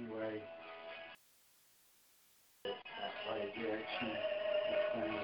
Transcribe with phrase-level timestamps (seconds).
[0.00, 0.42] Anyway,
[2.64, 4.10] that's why direction.
[4.70, 5.14] That's kind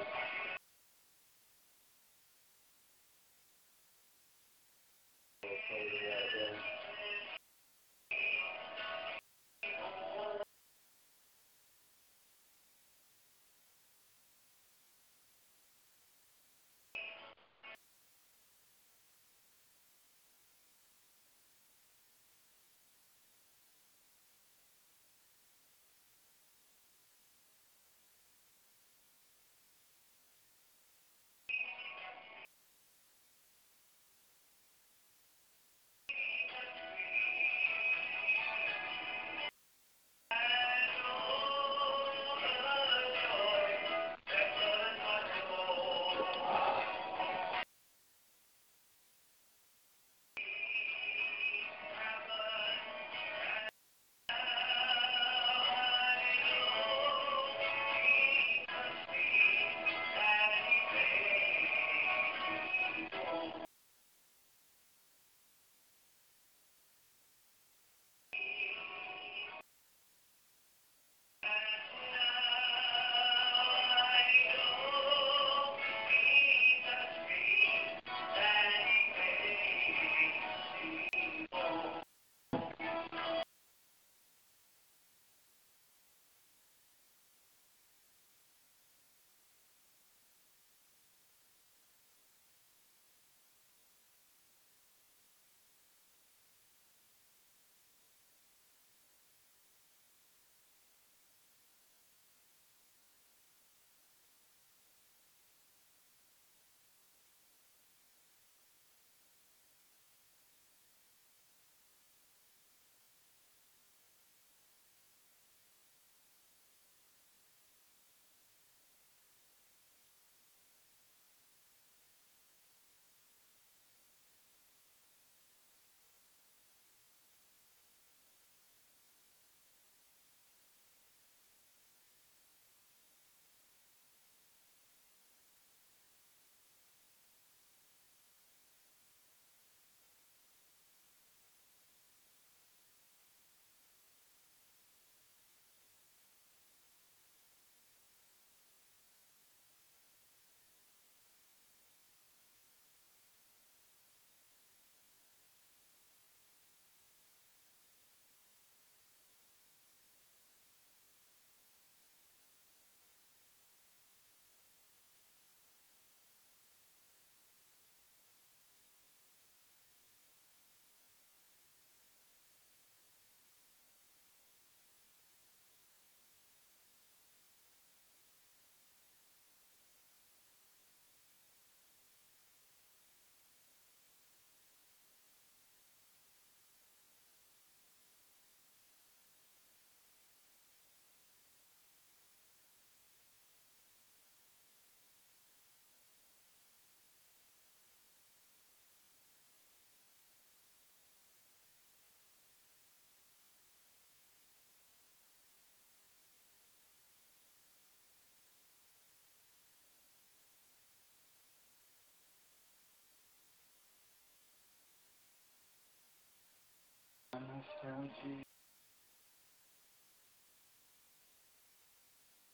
[217.84, 218.42] Nostalgia.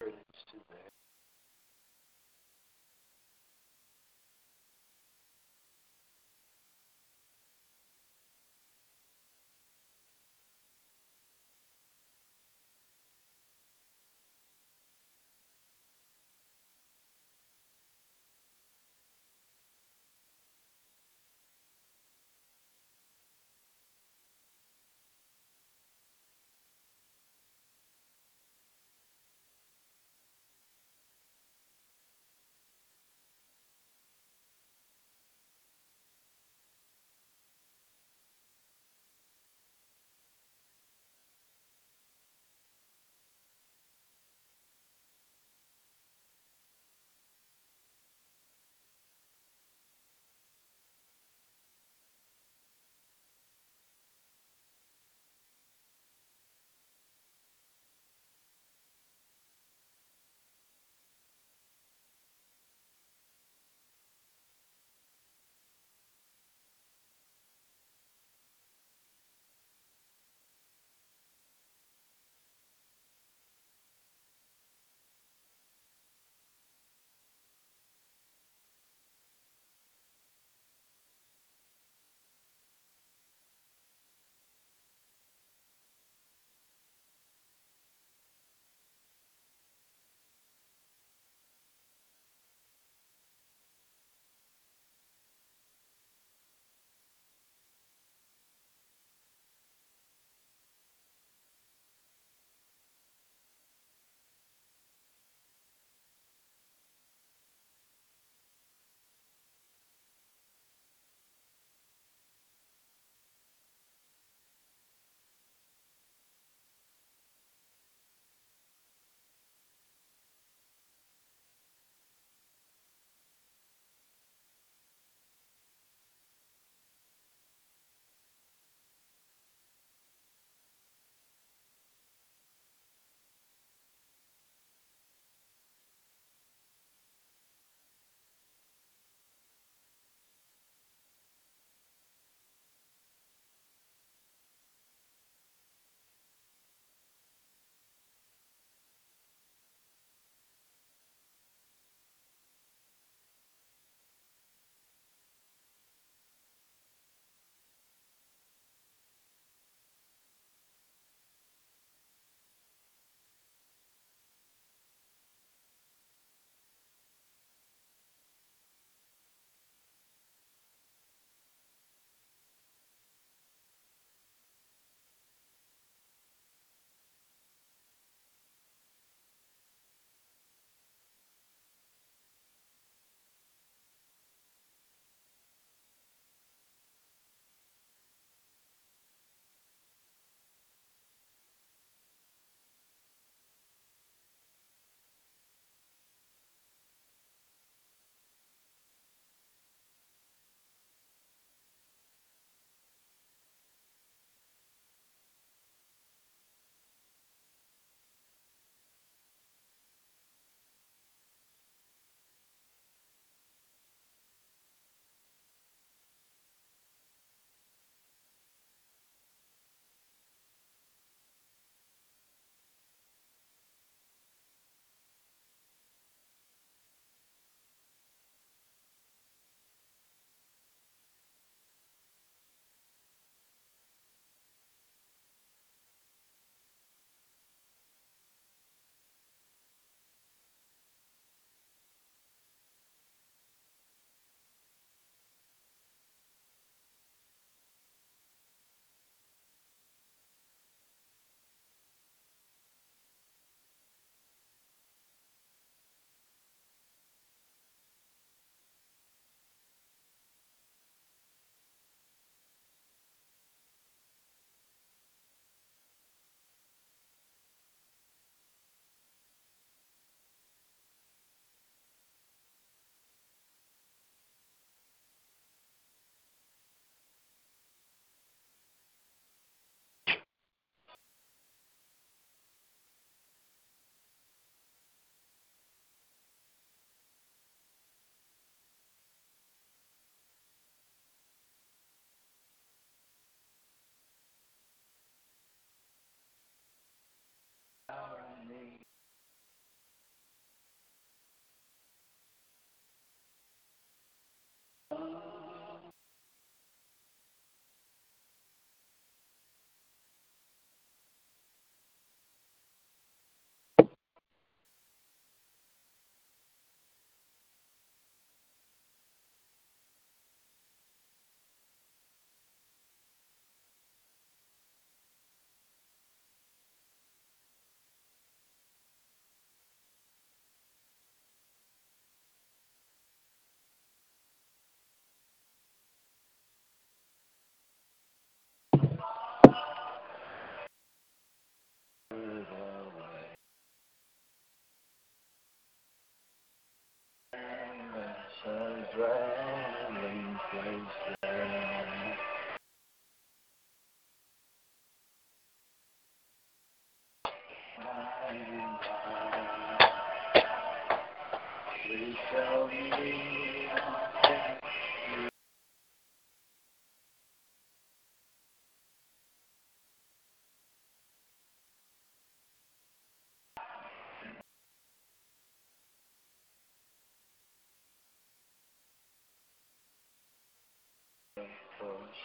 [0.01, 0.61] It's too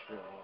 [0.07, 0.42] for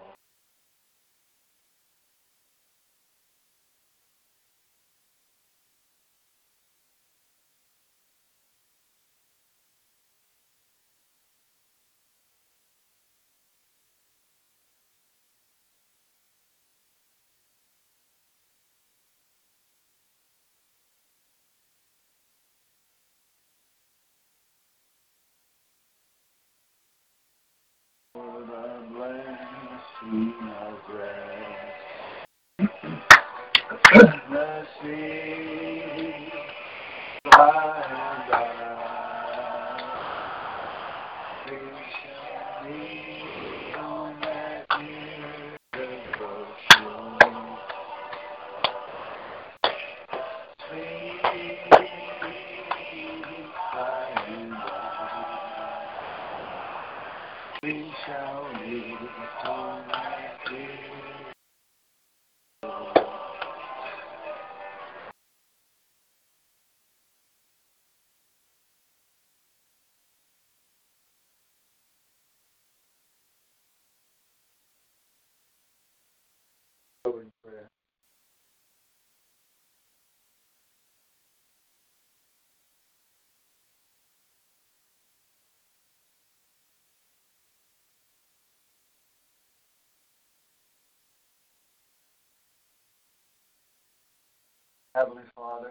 [94.94, 95.70] Heavenly Father,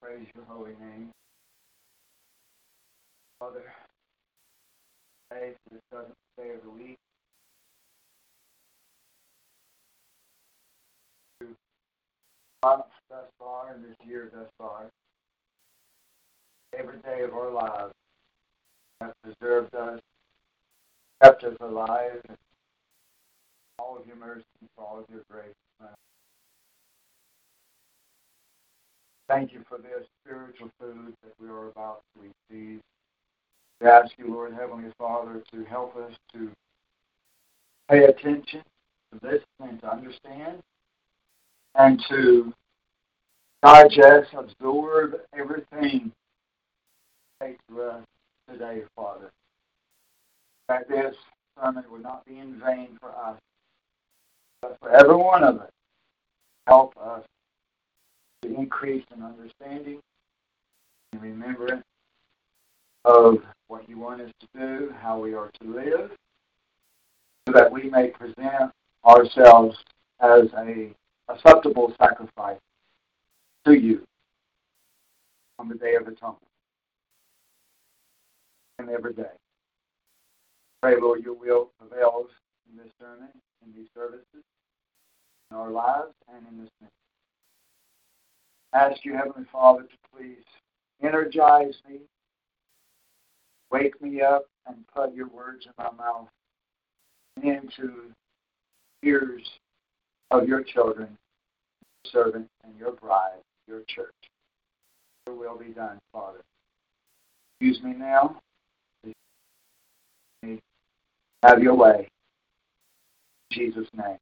[0.00, 1.10] praise your holy name.
[3.38, 3.62] Father,
[5.30, 6.96] today is the seventh day of the week.
[12.64, 14.86] Months thus far and this year thus far.
[16.78, 17.92] Every day of our lives
[19.02, 20.00] has preserved us,
[21.22, 22.22] kept us alive,
[23.78, 24.44] all of your mercy
[24.78, 25.54] all of your grace.
[29.28, 32.80] Thank you for this spiritual food that we are about to receive.
[33.80, 36.50] We ask you, Lord Heavenly Father, to help us to
[37.88, 38.62] pay attention
[39.12, 40.62] to listen and to understand
[41.74, 42.52] and to
[43.62, 46.12] digest, absorb everything
[47.40, 48.04] take to us
[48.50, 49.30] today, Father.
[50.68, 51.14] That this
[51.58, 53.38] sermon would not be in vain for us,
[54.60, 55.70] but for every one of us.
[56.66, 57.24] Help us
[58.44, 60.00] to increase in understanding
[61.12, 61.84] and remembrance
[63.04, 63.36] of
[63.68, 66.10] what you want us to do, how we are to live,
[67.46, 68.70] so that we may present
[69.04, 69.76] ourselves
[70.20, 70.90] as a
[71.28, 72.58] acceptable sacrifice
[73.64, 74.02] to you
[75.58, 76.38] on the day of atonement
[78.78, 79.22] and every day.
[80.82, 82.28] Pray, Lord, your will prevails
[82.70, 83.28] in this sermon,
[83.64, 84.44] in these services,
[85.50, 87.03] in our lives, and in this ministry
[88.74, 90.44] ask you, Heavenly Father, to please
[91.02, 92.00] energize me,
[93.70, 96.28] wake me up, and put your words in my mouth
[97.42, 98.10] into
[99.02, 99.48] ears
[100.30, 101.16] of your children,
[102.04, 104.14] your servant, and your bride, your church.
[105.26, 106.40] Your will be done, Father.
[107.60, 108.40] Use me now.
[111.42, 112.08] Have your way.
[113.50, 114.18] In Jesus' name.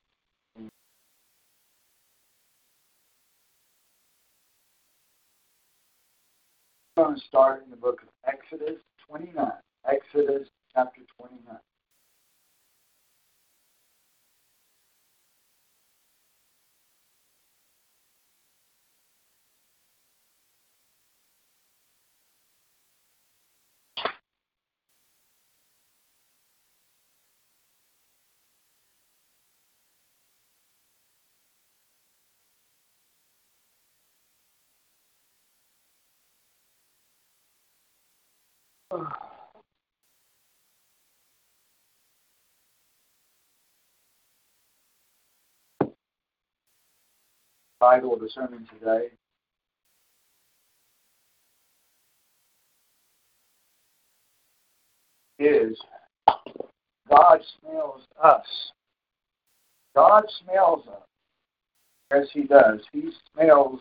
[6.97, 9.51] Going to start in the book of Exodus 29.
[9.89, 11.57] Exodus chapter 29.
[47.81, 49.09] Title of the sermon today
[55.39, 55.79] is
[57.09, 58.47] God smells us.
[59.97, 61.02] God smells us.
[62.11, 62.81] Yes, He does.
[62.93, 63.81] He smells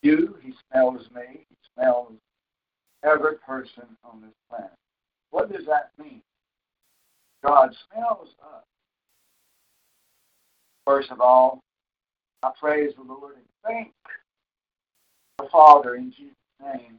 [0.00, 0.36] you.
[0.42, 1.44] He smells me.
[1.48, 2.12] He smells
[3.04, 4.70] every person on this planet.
[5.30, 6.22] What does that mean?
[7.44, 8.64] God smells us.
[10.86, 11.60] First of all,
[12.42, 13.92] I praise the Lord and thank
[15.38, 16.98] the Father in Jesus' name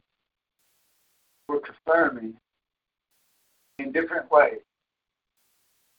[1.46, 2.34] for confirming
[3.78, 4.60] in different ways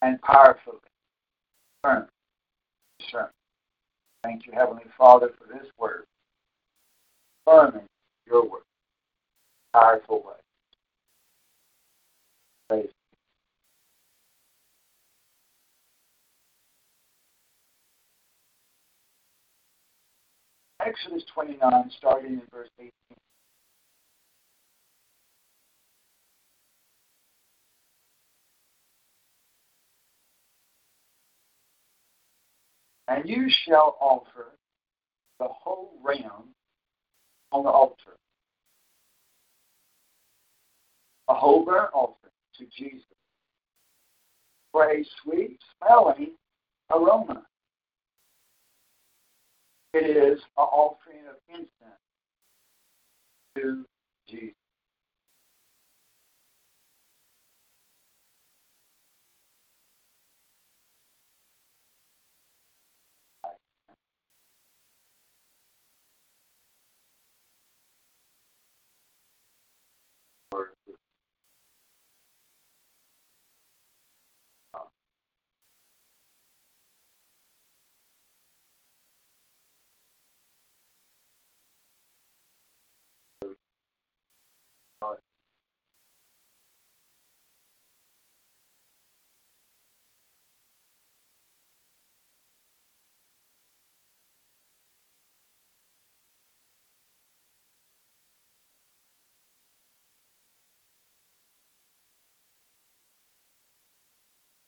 [0.02, 0.78] and powerfully
[1.84, 2.10] confirming
[3.00, 3.32] discernment.
[4.24, 6.06] Thank you, Heavenly Father, for this word,
[7.46, 7.86] confirming
[8.28, 8.64] your word,
[9.76, 10.34] powerful way.
[12.70, 12.90] Praise
[20.86, 22.90] Exodus 29, starting in verse 18.
[33.08, 34.58] And you shall offer
[35.40, 36.54] the whole ram
[37.52, 38.18] on the altar,
[41.28, 43.06] a whole burnt offering to Jesus,
[44.72, 46.32] for a sweet smelling
[46.92, 47.44] aroma.
[49.94, 51.70] It is an offering of incense
[53.56, 53.86] to
[54.28, 54.65] Jesus.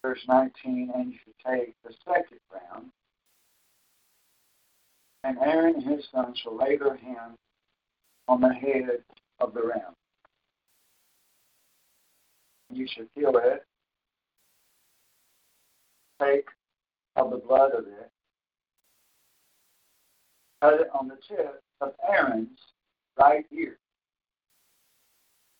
[0.08, 2.86] Verse 19, and you should take the second round,
[5.26, 7.38] and Aaron and his son shall lay their hands
[8.30, 9.04] on the head
[9.42, 9.94] of the ram.
[12.72, 13.66] You should kill it,
[16.22, 16.46] take
[17.18, 18.10] of the blood of it,
[20.62, 22.60] cut it on the tip of Aaron's
[23.20, 23.78] right ear,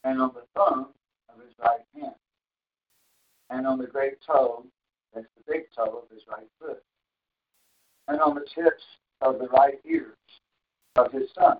[0.06, 0.88] and on the thumb
[1.30, 2.16] of his right hand
[3.50, 4.66] and on the great toe,
[5.14, 6.82] that's the big toe of his right foot,
[8.08, 8.84] and on the tips
[9.22, 10.16] of the right ears
[10.96, 11.58] of his son,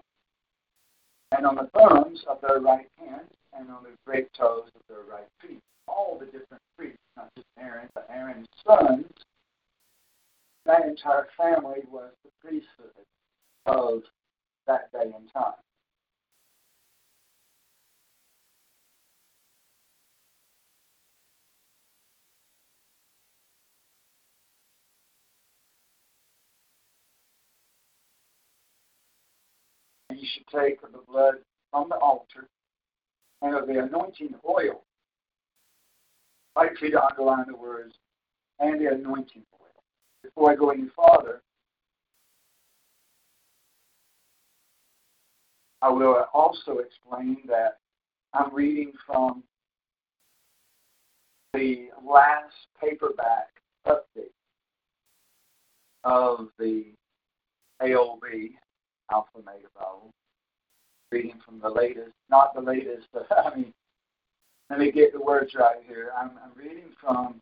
[1.36, 5.04] and on the thumbs of their right hands, and on the great toes of their
[5.10, 5.60] right feet.
[5.88, 9.06] All the different priests, not just Aaron, but Aaron's sons,
[10.66, 12.92] that entire family was the priesthood
[13.66, 14.04] of
[14.68, 15.54] that day and time.
[30.34, 31.36] Should take of the blood
[31.72, 32.48] from the altar
[33.42, 34.84] and of the anointing oil.
[36.56, 37.94] I'd like you to underline the words
[38.60, 39.84] and the anointing oil.
[40.24, 41.42] Before I go any farther,
[45.82, 47.78] I will also explain that
[48.34, 49.44] I'm reading from
[51.54, 53.48] the last paperback
[53.88, 54.34] update
[56.04, 56.86] of the
[57.82, 58.52] AOB,
[59.12, 60.12] Alpha Omega Bible.
[61.12, 63.74] Reading from the latest, not the latest, but I mean,
[64.70, 66.12] let me get the words right here.
[66.20, 67.40] I'm, I'm reading from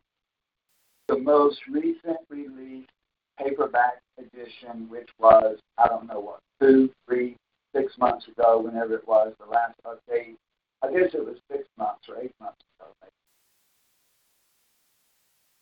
[1.08, 2.90] the most recent released
[3.38, 7.36] paperback edition, which was, I don't know what, two, three,
[7.74, 10.36] six months ago, whenever it was, the last update.
[10.82, 13.12] I guess it was six months or eight months ago, maybe.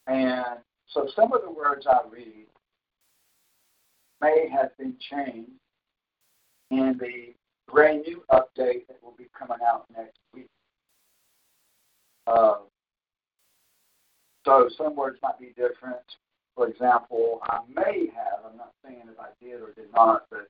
[0.07, 2.47] And so some of the words I read
[4.21, 5.51] may have been changed
[6.71, 7.35] and the
[7.71, 10.49] brand new update that will be coming out next week.
[12.27, 12.57] Uh,
[14.45, 16.05] so some words might be different.
[16.55, 20.49] For example, I may have, I'm not saying if I did or did not, but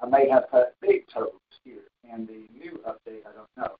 [0.00, 1.30] I may have put big toes
[1.64, 3.76] here in the new update, I don't know.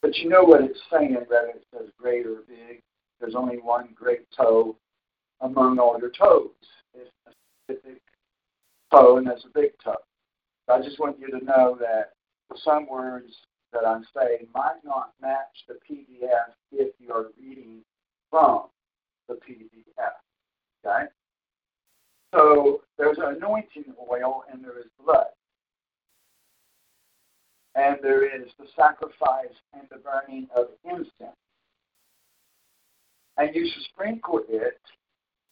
[0.00, 2.80] But you know what it's saying, whether it says great or big.
[3.20, 4.76] There's only one great toe
[5.40, 6.50] among all your toes.
[6.94, 7.30] It's a
[7.64, 8.02] specific
[8.90, 9.96] toe, and there's a big toe.
[10.68, 12.12] I just want you to know that
[12.64, 13.32] some words
[13.72, 17.80] that I'm saying might not match the PDF if you're reading
[18.30, 18.66] from
[19.28, 20.12] the PDF.
[20.84, 21.06] Okay?
[22.34, 25.26] So there's an anointing oil and there is blood.
[27.74, 31.36] And there is the sacrifice and the burning of incense.
[33.38, 34.80] And you should sprinkle it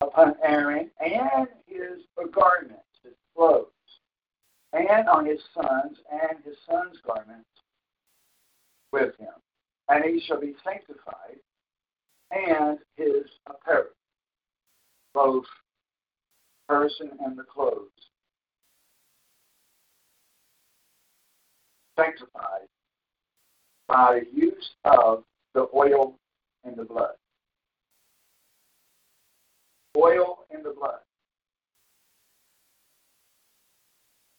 [0.02, 3.68] upon Aaron and his garments, his clothes
[4.72, 7.48] and on his sons and his sons' garments
[8.92, 9.28] with him.
[9.88, 11.38] And he shall be sanctified,
[12.30, 13.88] and his apparel,
[15.12, 15.44] both
[16.68, 17.88] person and the clothes.
[21.98, 22.68] Sanctified
[23.88, 26.14] by the use of the oil
[26.64, 27.14] and the blood.
[29.96, 31.00] Oil and the blood.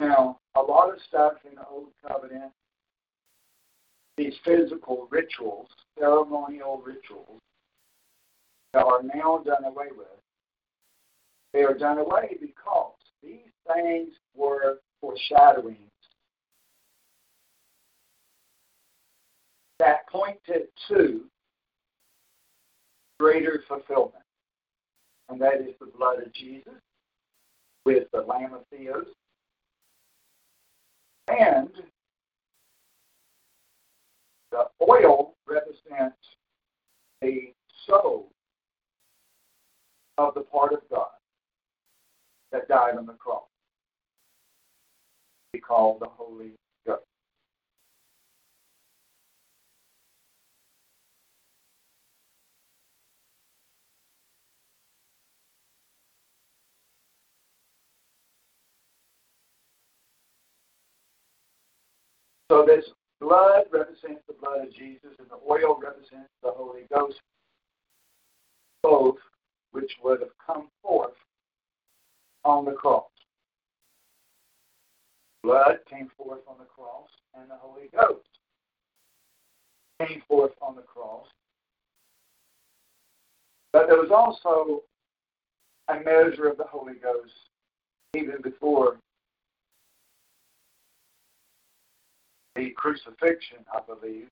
[0.02, 2.52] Now, a lot of stuff in the Old Covenant,
[4.18, 7.40] these physical rituals, ceremonial rituals,
[8.74, 10.08] that are now done away with,
[11.54, 15.78] they are done away because these things were foreshadowings
[19.78, 21.26] that pointed to
[23.20, 24.16] greater fulfillment.
[25.30, 26.74] And that is the blood of Jesus
[27.86, 29.06] with the Lamb of Theos.
[31.40, 31.70] And
[34.52, 36.18] the oil represents
[37.22, 37.54] the
[37.88, 38.32] soul
[40.18, 41.08] of the part of God
[42.52, 43.44] that died on the cross.
[45.54, 46.52] He called the Holy
[46.86, 47.04] Ghost.
[62.52, 62.84] So this
[63.22, 67.22] blood represents the blood of Jesus, and the oil represents the Holy Ghost,
[68.84, 69.16] both
[69.72, 71.14] which would have come forth
[72.44, 73.08] on the cross.
[75.44, 78.28] Blood came forth on the cross, and the Holy Ghost
[80.06, 81.28] came forth on the cross.
[83.72, 84.82] But there was also
[85.88, 87.32] a measure of the Holy Ghost
[88.14, 88.98] even before
[92.56, 94.28] the crucifixion, I believe.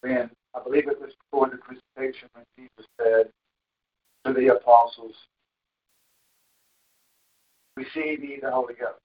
[0.00, 3.30] When I believe it was before the crucifixion when Jesus said
[4.24, 5.14] to the apostles,
[7.76, 9.00] Receive ye the Holy Ghost.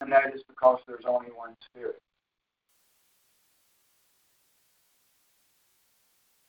[0.00, 2.00] And that is because there's only one Spirit.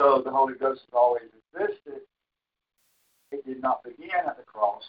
[0.02, 2.02] So the Holy Ghost has always existed.
[3.32, 4.84] It did not begin at the cross,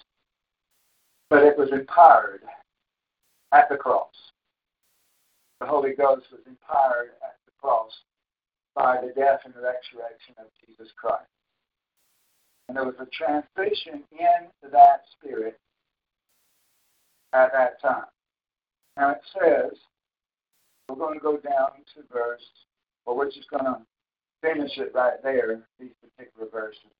[1.30, 2.42] but it was empowered
[3.52, 4.31] at the cross.
[5.62, 7.92] The Holy Ghost was empowered at the cross
[8.74, 11.30] by the death and resurrection of Jesus Christ.
[12.66, 15.60] And there was a transition into that spirit
[17.32, 18.10] at that time.
[18.96, 19.78] Now it says,
[20.88, 22.42] we're going to go down to verse,
[23.06, 23.78] or we're just going to
[24.40, 26.90] finish it right there, these particular verses,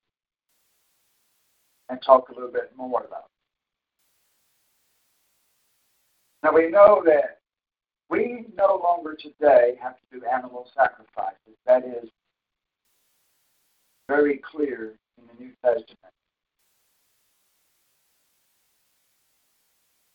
[1.89, 3.33] and talk a little bit more about it.
[6.45, 7.42] Now we know that
[8.13, 11.57] we no longer today have to do animal sacrifices.
[11.65, 12.11] That is
[14.07, 16.13] very clear in the New Testament.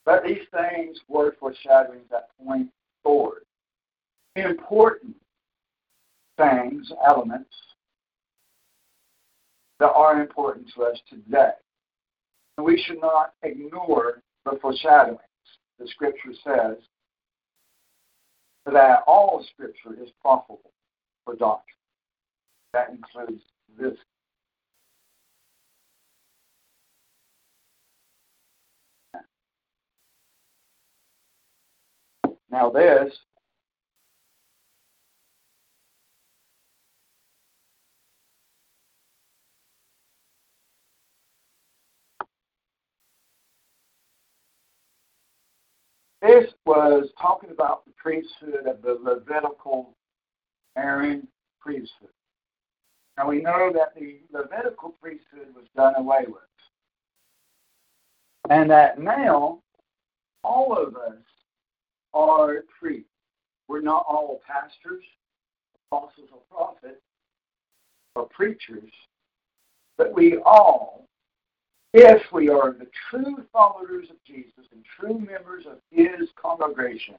[0.06, 2.70] But these things were foreshadowings that point
[3.02, 3.42] forward.
[4.36, 5.16] Important
[6.38, 7.50] things, elements,
[9.80, 11.50] that are important to us today.
[12.58, 15.20] And we should not ignore the foreshadowings.
[15.80, 16.78] The scripture says
[18.72, 20.72] that all scripture is profitable
[21.24, 21.76] for doctrine.
[22.74, 23.44] That includes
[23.80, 23.98] this
[32.50, 33.14] Now, this
[46.28, 49.96] This was talking about the priesthood of the Levitical
[50.78, 51.26] Aaron
[51.62, 52.10] priesthood.
[53.18, 56.36] Now we know that the Levitical priesthood was done away with.
[58.50, 59.60] And that now
[60.44, 61.16] all of us
[62.14, 63.08] are priests.
[63.70, 65.04] We're not all pastors,
[65.90, 67.02] apostles, or prophets,
[68.16, 68.92] or preachers,
[69.98, 71.08] but we all,
[72.00, 77.16] if we are the true followers of Jesus and true members of his congregation,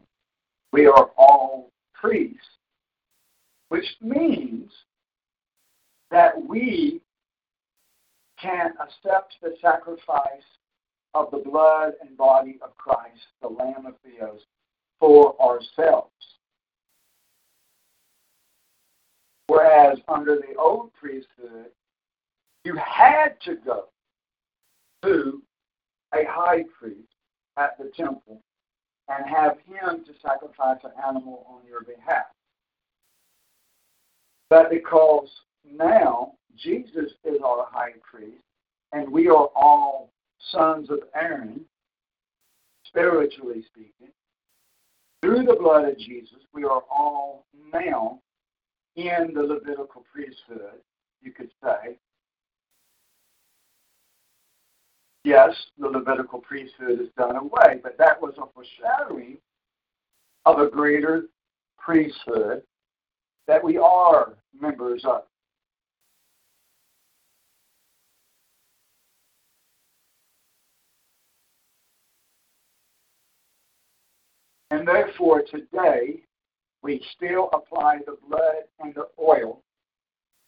[0.72, 2.38] we are all priests,
[3.70, 4.70] which means
[6.12, 7.00] that we
[8.40, 10.46] can accept the sacrifice
[11.14, 14.42] of the blood and body of Christ, the Lamb of Theos,
[15.00, 16.12] for ourselves.
[19.48, 21.72] Whereas under the old priesthood,
[22.64, 23.88] you had to go
[25.02, 25.42] to
[26.14, 27.08] a high priest
[27.56, 28.42] at the temple
[29.08, 32.26] and have him to sacrifice an animal on your behalf.
[34.50, 35.28] But because
[35.64, 38.42] now Jesus is our high priest,
[38.92, 40.10] and we are all
[40.50, 41.60] sons of Aaron,
[42.86, 44.12] spiritually speaking,
[45.20, 48.20] through the blood of Jesus, we are all now
[48.96, 50.80] in the Levitical priesthood,
[51.20, 51.98] you could say.
[55.24, 59.38] Yes, the Levitical priesthood is done away, but that was a foreshadowing
[60.46, 61.24] of a greater
[61.76, 62.62] priesthood
[63.46, 65.22] that we are members of.
[74.70, 76.20] And therefore, today,
[76.82, 79.62] we still apply the blood and the oil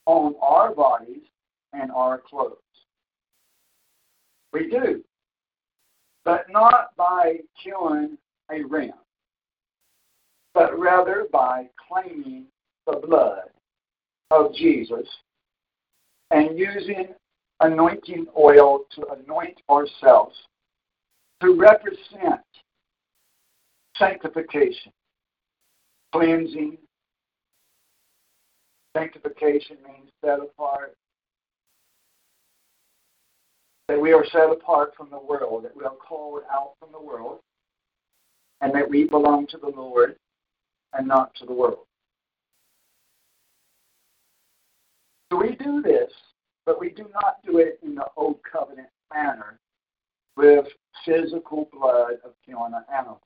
[0.06, 1.22] on our bodies
[1.72, 2.58] and our clothes.
[4.52, 5.02] We do.
[6.24, 8.18] But not by killing
[8.50, 8.92] a ram,
[10.54, 12.46] but rather by claiming
[12.86, 13.50] the blood
[14.30, 15.06] of Jesus
[16.30, 17.08] and using
[17.60, 20.36] anointing oil to anoint ourselves
[21.40, 22.40] to represent
[23.96, 24.92] sanctification,
[26.12, 26.78] cleansing.
[28.96, 30.96] Sanctification means set apart.
[33.90, 37.04] That we are set apart from the world, that we are called out from the
[37.04, 37.40] world,
[38.60, 40.14] and that we belong to the Lord
[40.92, 41.86] and not to the world.
[45.32, 46.12] So we do this,
[46.66, 49.58] but we do not do it in the old covenant manner
[50.36, 50.66] with
[51.04, 53.20] physical blood of killing an animal.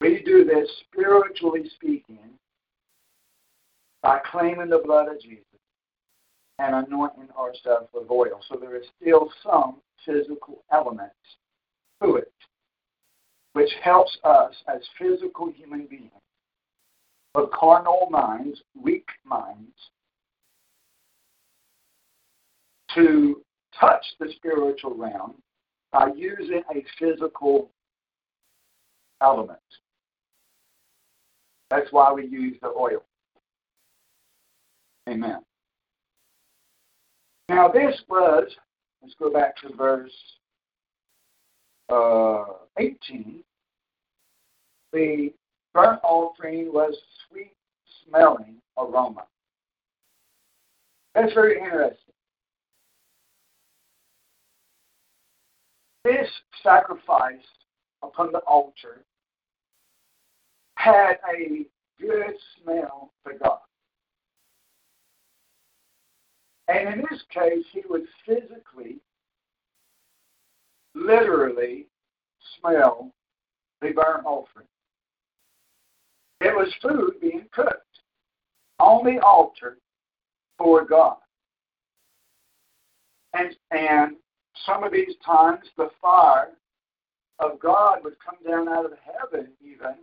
[0.00, 2.30] We do this spiritually speaking
[4.02, 5.44] by claiming the blood of Jesus
[6.62, 8.40] and anointing ourselves with oil.
[8.48, 11.14] So there is still some physical elements
[12.00, 12.32] to it,
[13.52, 16.10] which helps us as physical human beings,
[17.34, 19.72] with carnal minds, weak minds,
[22.94, 23.42] to
[23.78, 25.34] touch the spiritual realm
[25.90, 27.70] by using a physical
[29.20, 29.58] element.
[31.70, 33.02] That's why we use the oil.
[35.08, 35.40] Amen.
[37.48, 38.48] Now, this was,
[39.02, 40.12] let's go back to verse
[41.88, 42.44] uh,
[42.78, 43.42] 18.
[44.92, 45.32] The
[45.74, 46.94] burnt offering was
[47.28, 47.52] sweet
[48.06, 49.24] smelling aroma.
[51.14, 52.14] That's very interesting.
[56.04, 56.28] This
[56.62, 57.44] sacrifice
[58.02, 59.04] upon the altar
[60.76, 61.66] had a
[62.00, 63.58] good smell to God.
[66.72, 68.96] And in this case, he would physically,
[70.94, 71.86] literally
[72.58, 73.12] smell
[73.82, 74.66] the burnt offering.
[76.40, 78.00] It was food being cooked
[78.78, 79.76] on the altar
[80.56, 81.16] for God.
[83.34, 84.16] And, and
[84.64, 86.52] some of these times, the fire
[87.38, 89.94] of God would come down out of heaven, even,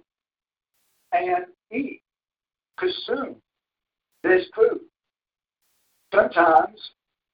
[1.13, 2.01] and eat,
[2.77, 3.37] consume
[4.23, 4.81] this food.
[6.13, 6.91] Sometimes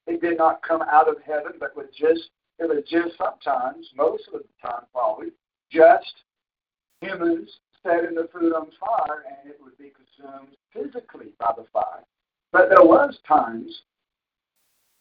[0.07, 4.27] it did not come out of heaven, but was just it was just sometimes, most
[4.33, 5.27] of the time probably,
[5.71, 6.13] just
[7.01, 7.49] humans
[7.83, 12.03] setting the food on fire and it would be consumed physically by the fire.
[12.51, 13.81] But there was times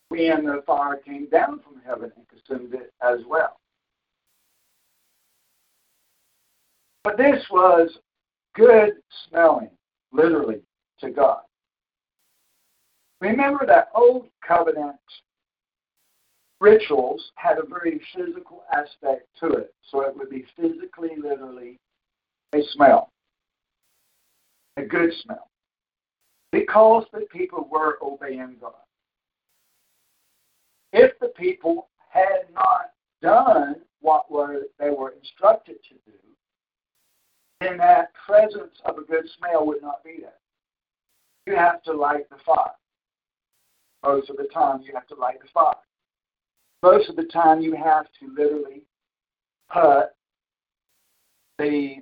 [0.09, 3.59] when the fire came down from heaven and consumed it as well.
[7.05, 7.99] But this was
[8.55, 8.95] good
[9.29, 9.71] smelling,
[10.13, 10.61] literally,
[11.01, 11.43] to God.
[13.25, 14.99] Remember that old covenant
[16.61, 19.73] rituals had a very physical aspect to it.
[19.91, 21.79] So it would be physically, literally,
[22.55, 23.11] a smell,
[24.77, 25.49] a good smell,
[26.53, 28.75] because the people were obeying God.
[30.93, 32.91] If the people had not
[33.23, 36.19] done what were they were instructed to do,
[37.63, 40.41] then that presence of a good smell would not be there.
[41.47, 42.73] You have to light the fire.
[44.05, 45.75] Most of the time, you have to light the fire.
[46.83, 48.83] Most of the time, you have to literally
[49.73, 50.11] put
[51.59, 51.97] the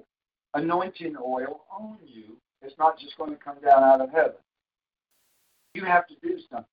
[0.54, 2.36] anointing oil on you.
[2.60, 4.40] It's not just going to come down out of heaven.
[5.74, 6.66] You have to do something.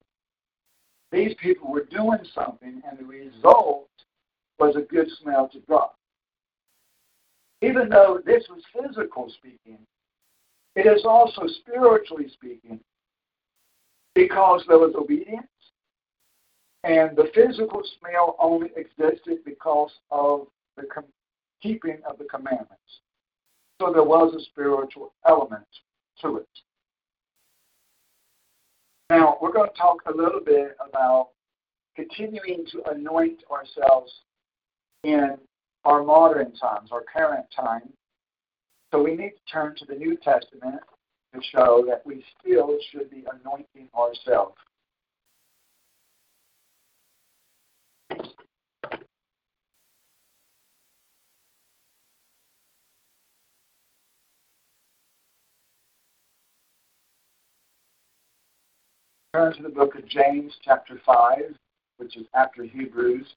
[1.11, 3.89] These people were doing something, and the result
[4.59, 5.89] was a good smell to God
[7.61, 9.79] even though this was physical speaking,
[10.75, 12.79] it is also spiritually speaking
[14.19, 15.47] because there was obedience,
[16.83, 21.05] and the physical smell only existed because of the com-
[21.63, 22.99] keeping of the commandments.
[23.79, 25.63] So there was a spiritual element
[26.21, 26.49] to it.
[29.09, 31.29] Now, we're going to talk a little bit about
[31.95, 34.11] continuing to anoint ourselves
[35.05, 35.37] in
[35.85, 37.87] our modern times, our current time.
[38.91, 40.81] So we need to turn to the New Testament
[41.33, 44.55] to show that we still should be anointing ourselves.
[59.33, 61.55] Turn to the book of James, chapter 5,
[61.97, 63.27] which is after Hebrews.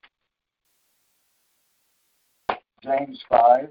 [2.82, 3.68] James 5.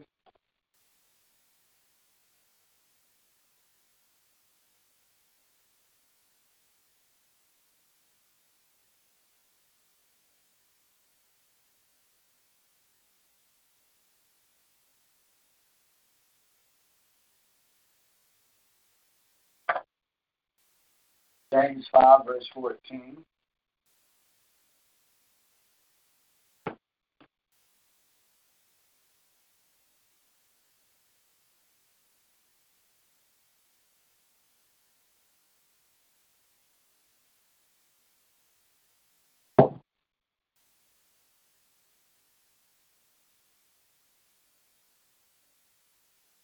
[21.52, 23.18] James 5, verse 14.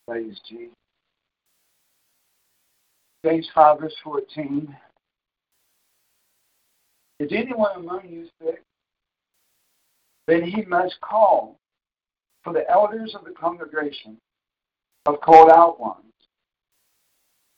[0.05, 0.73] Praise Jesus.
[3.25, 4.75] James 5, verse 14.
[7.19, 8.63] Is anyone among you sick?
[10.27, 11.60] Then he must call
[12.43, 14.17] for the elders of the congregation
[15.06, 16.04] of called out ones,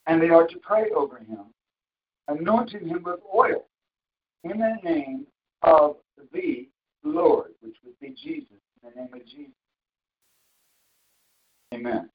[0.05, 1.45] and they are to pray over him,
[2.27, 3.65] anointing him with oil
[4.43, 5.25] in the name
[5.63, 5.97] of
[6.31, 6.67] the
[7.03, 9.53] Lord, which would be Jesus, in the name of Jesus.
[11.73, 12.09] Amen.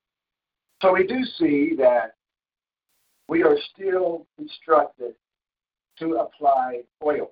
[0.82, 2.14] So we do see that
[3.28, 5.14] we are still instructed
[5.98, 7.30] to apply oil.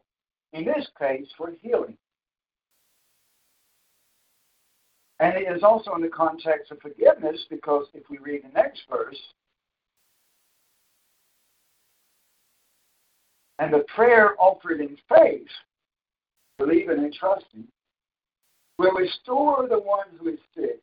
[0.52, 1.96] In this case, for healing.
[5.18, 8.82] And it is also in the context of forgiveness because if we read the next
[8.90, 9.20] verse,
[13.58, 15.46] and the prayer offered in faith,
[16.58, 17.64] believing and trusting,
[18.78, 20.82] will restore the one who is sick,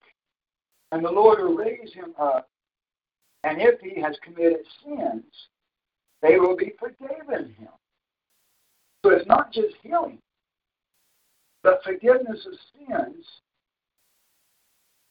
[0.93, 2.47] and the Lord will raise him up.
[3.43, 5.23] And if he has committed sins,
[6.21, 7.69] they will be forgiven him.
[9.03, 10.19] So it's not just healing,
[11.63, 13.25] but forgiveness of sins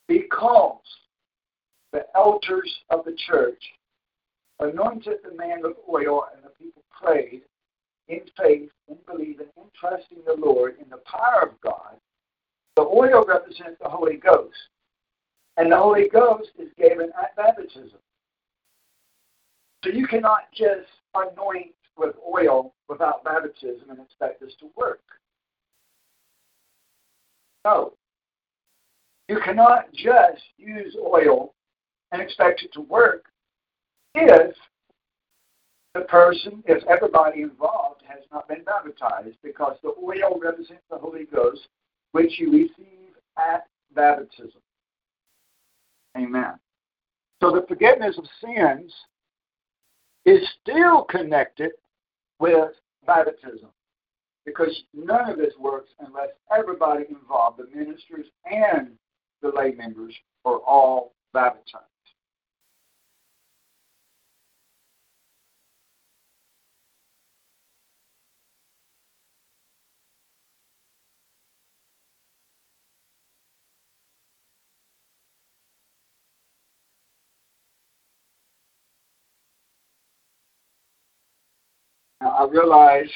[0.06, 0.80] because
[1.92, 3.62] the elders of the church
[4.60, 7.42] anointed the man with oil and the people prayed
[8.08, 11.96] in faith, in believing, in trusting the Lord, in the power of God.
[12.76, 14.56] The oil represents the Holy Ghost.
[15.56, 17.90] And the Holy Ghost is given at baptism.
[19.84, 25.00] So you cannot just anoint with oil without baptism and expect this to work.
[27.64, 27.94] No.
[29.28, 31.54] You cannot just use oil
[32.12, 33.26] and expect it to work
[34.14, 34.54] if
[35.94, 41.24] the person, if everybody involved has not been baptized, because the oil represents the Holy
[41.24, 41.68] Ghost,
[42.12, 44.60] which you receive at baptism.
[46.16, 46.54] Amen.
[47.42, 48.92] So the forgiveness of sins
[50.24, 51.72] is still connected
[52.38, 52.72] with
[53.06, 53.68] baptism.
[54.44, 58.92] Because none of this works unless everybody involved, the ministers and
[59.42, 60.14] the lay members,
[60.44, 61.84] are all baptized.
[82.20, 83.10] Now, I realize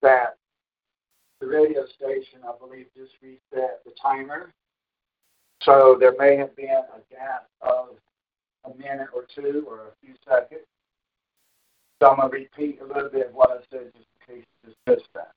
[0.00, 0.38] that
[1.38, 4.54] the radio station, I believe, just reset the timer.
[5.62, 7.88] So there may have been a gap of
[8.64, 10.64] a minute or two or a few seconds.
[12.00, 14.46] So I'm going to repeat a little bit of what I said just in case
[14.62, 15.32] you just missed that.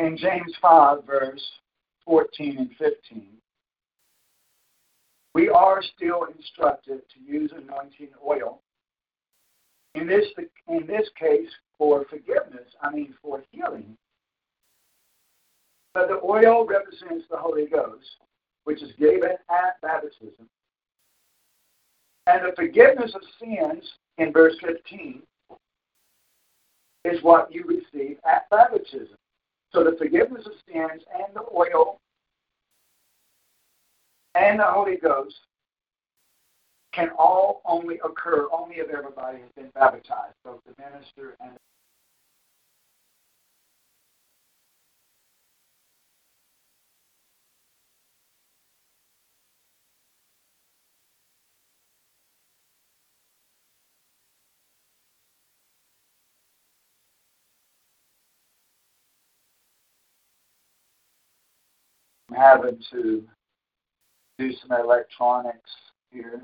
[0.00, 1.48] In James 5, verse
[2.06, 3.28] 14 and 15,
[5.32, 8.62] we are still instructed to use anointing oil
[9.96, 10.26] in this,
[10.68, 13.96] in this case, for forgiveness, I mean for healing.
[15.94, 18.06] But the oil represents the Holy Ghost,
[18.64, 20.48] which is given at baptism.
[22.26, 23.84] And the forgiveness of sins
[24.18, 25.22] in verse 15
[27.04, 29.16] is what you receive at baptism.
[29.72, 32.00] So the forgiveness of sins and the oil
[34.34, 35.36] and the Holy Ghost
[36.96, 41.52] can all only occur only if everybody has been baptized, both the minister and
[62.34, 63.22] having to
[64.38, 65.70] do some electronics
[66.10, 66.42] here.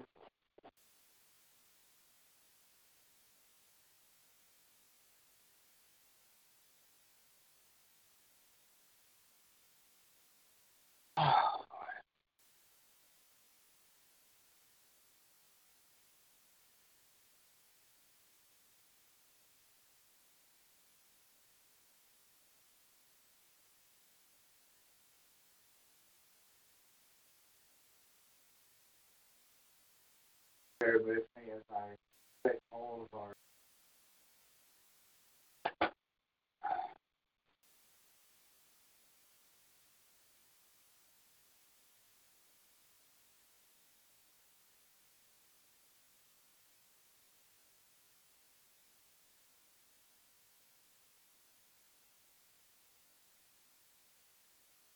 [31.71, 33.33] I all of our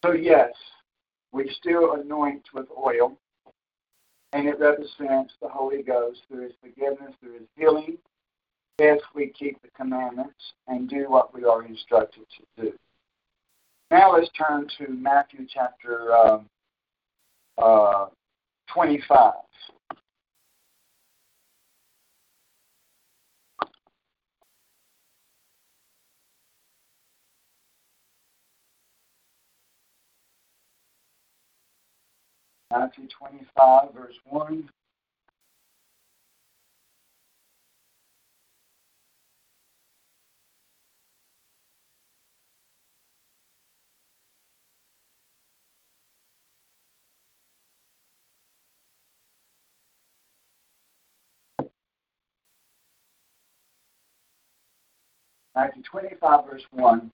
[0.05, 0.53] So yes,
[1.33, 3.19] we still anoint with oil
[4.37, 7.97] and it represents the Holy Ghost through His forgiveness, through His healing,
[8.79, 12.73] if we keep the commandments and do what we are instructed to do.
[13.91, 16.47] Now let's turn to Matthew chapter um,
[17.57, 18.07] uh,
[18.75, 19.33] 25.
[32.73, 34.69] Matthew 25, verse 1.
[55.55, 57.13] Matthew 25, verse 1.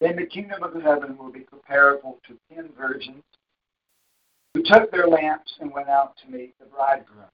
[0.00, 3.22] Then the kingdom of heaven will be comparable to ten virgins
[4.62, 7.26] took their lamps and went out to meet the bridegroom.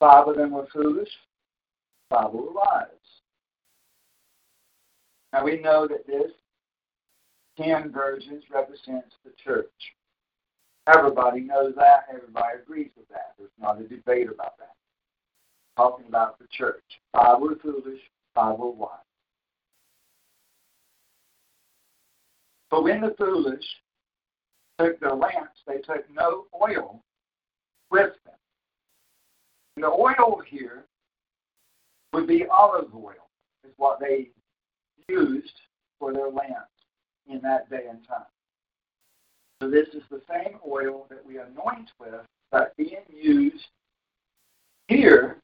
[0.00, 1.08] Five of them were foolish,
[2.10, 2.86] five were wise.
[5.32, 6.32] Now we know that this
[7.58, 9.70] ten virgins represents the church.
[10.88, 12.06] Everybody knows that.
[12.12, 13.34] Everybody agrees with that.
[13.38, 14.74] There's not a debate about that.
[15.76, 16.82] Talking about the church.
[17.12, 18.00] Five were foolish,
[18.34, 18.90] five were wise.
[22.70, 23.64] But when the foolish
[24.78, 27.02] took their lamps, they took no oil
[27.90, 28.34] with them.
[29.76, 30.84] And the oil here
[32.12, 33.28] would be olive oil,
[33.64, 34.30] is what they
[35.08, 35.60] used
[35.98, 36.70] for their lamps
[37.28, 38.26] in that day and time.
[39.60, 42.20] So this is the same oil that we anoint with,
[42.50, 43.64] but being used
[44.88, 45.38] here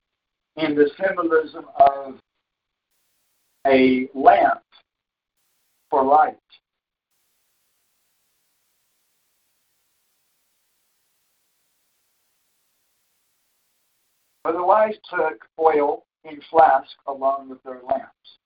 [0.57, 2.15] in the symbolism of
[3.67, 4.63] a lamp
[5.89, 6.37] for light.
[14.45, 18.39] But the wise took oil in flask along with their lamps.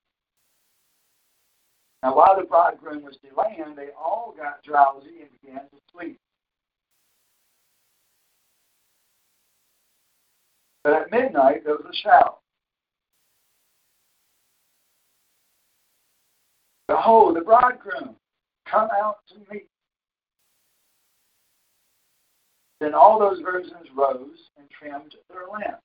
[2.02, 6.20] Now, while the bridegroom was delaying, they all got drowsy and began to sleep.
[10.84, 12.38] But at midnight, there was a shout.
[16.86, 18.14] Behold, the bridegroom,
[18.70, 19.68] come out to meet.
[22.80, 25.82] Then all those virgins rose and trimmed their lamps.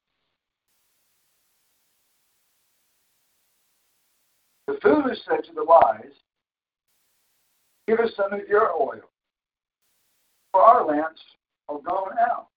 [4.67, 6.13] The foolish said to the wise,
[7.87, 9.09] Give us some of your oil,
[10.51, 11.21] for our lamps
[11.67, 12.47] are gone out.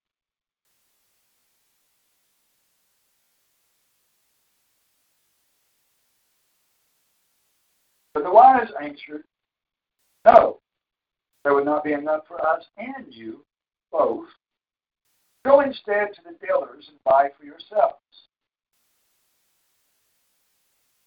[8.14, 9.24] But the wise answered,
[10.24, 10.60] No,
[11.42, 13.44] there would not be enough for us and you
[13.96, 14.26] both.
[15.44, 17.94] Go instead to the dealers and buy for yourselves.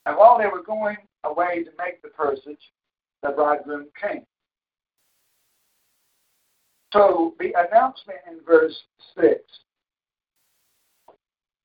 [0.06, 2.64] And while they were going away to make the purchase,
[3.22, 4.24] the bridegroom came.
[6.94, 8.76] So the announcement in verse
[9.20, 9.42] 6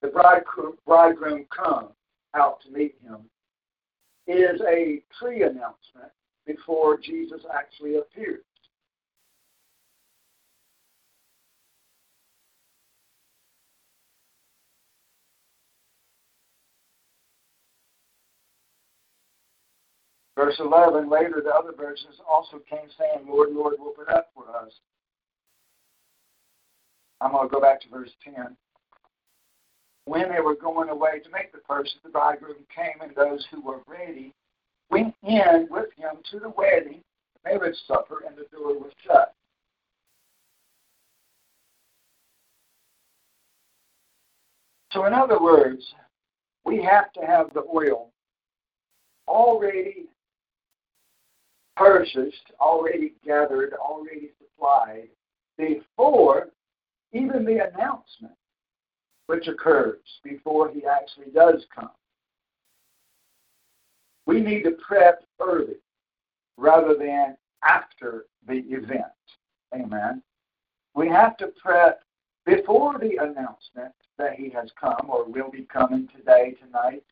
[0.00, 1.90] the bridegroom, bridegroom come
[2.34, 3.18] out to meet him
[4.26, 6.10] is a pre announcement
[6.44, 8.42] before Jesus actually appears.
[20.44, 24.72] Verse 11, later the other verses also came saying, Lord, Lord, open up for us.
[27.20, 28.56] I'm going to go back to verse 10.
[30.06, 33.60] When they were going away to make the purchase, the bridegroom came, and those who
[33.60, 34.34] were ready
[34.90, 37.02] went in with him to the wedding,
[37.44, 39.34] the marriage supper, and the door was shut.
[44.90, 45.84] So, in other words,
[46.64, 48.10] we have to have the oil
[49.28, 50.08] already
[51.82, 55.08] purchased, already gathered, already supplied
[55.58, 56.48] before
[57.12, 58.34] even the announcement,
[59.26, 61.90] which occurs before he actually does come.
[64.26, 65.76] We need to prep early
[66.56, 69.02] rather than after the event.
[69.74, 70.22] Amen.
[70.94, 72.02] We have to prep
[72.46, 77.02] before the announcement that he has come or will be coming today, tonight.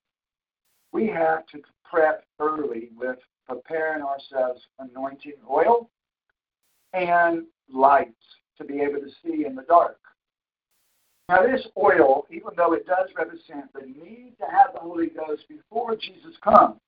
[0.92, 3.18] We have to prep early with
[3.50, 5.90] preparing ourselves anointing oil
[6.92, 8.14] and lights
[8.56, 9.98] to be able to see in the dark.
[11.28, 15.42] Now, this oil, even though it does represent the need to have the Holy Ghost
[15.48, 16.80] before Jesus comes,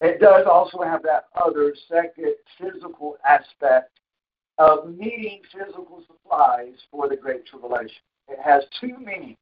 [0.00, 3.98] it does also have that other second physical aspect
[4.58, 8.02] of needing physical supplies for the Great Tribulation.
[8.28, 9.36] It has two meanings.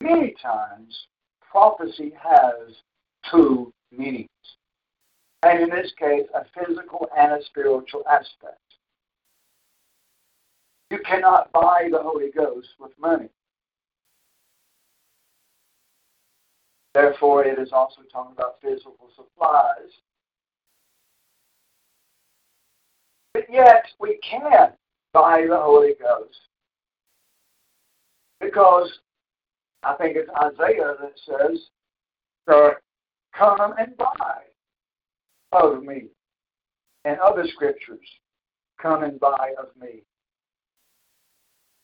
[0.00, 1.06] Many times,
[1.50, 2.76] prophecy has
[3.30, 4.28] two meanings.
[5.42, 8.58] And in this case, a physical and a spiritual aspect.
[10.90, 13.30] You cannot buy the Holy Ghost with money.
[16.92, 19.90] Therefore, it is also talking about physical supplies.
[23.32, 24.72] But yet, we can
[25.12, 26.36] buy the Holy Ghost
[28.40, 28.90] because
[29.82, 31.58] I think it's Isaiah that says,
[33.40, 34.42] Come and buy
[35.52, 36.04] of me.
[37.04, 38.06] And other scriptures,
[38.80, 40.02] come and buy of me.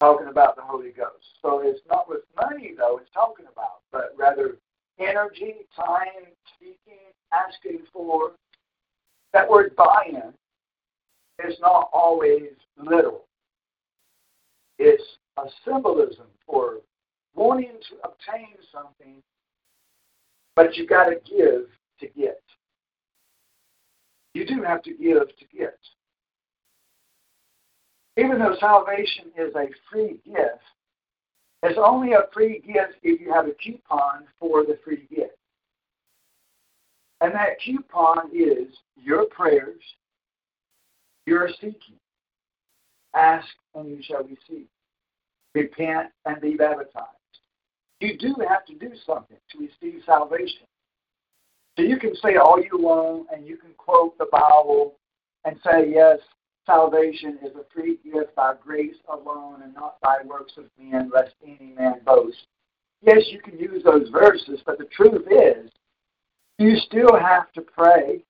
[0.00, 1.24] Talking about the Holy Ghost.
[1.40, 4.58] So it's not with money, though, it's talking about, but rather
[4.98, 6.26] energy, time,
[6.56, 7.00] speaking,
[7.32, 8.32] asking for.
[9.32, 10.32] That word buy in
[11.48, 13.24] is not always literal.
[14.78, 15.02] It's
[15.38, 16.78] a symbolism for
[17.36, 19.22] wanting to obtain something,
[20.56, 21.68] but you got to give
[22.00, 22.40] to get.
[24.34, 25.78] You do have to give to get.
[28.18, 30.62] Even though salvation is a free gift,
[31.62, 35.36] it's only a free gift if you have a coupon for the free gift.
[37.20, 39.82] And that coupon is your prayers,
[41.26, 41.98] your seeking.
[43.14, 44.66] Ask and you shall receive.
[45.54, 47.15] Repent and be baptized.
[48.00, 50.66] You do have to do something to receive salvation.
[51.76, 54.94] So you can say all you want and you can quote the Bible
[55.44, 56.18] and say, yes,
[56.66, 61.34] salvation is a free gift by grace alone and not by works of men, lest
[61.44, 62.46] any man boast.
[63.02, 65.70] Yes, you can use those verses, but the truth is,
[66.58, 68.22] you still have to pray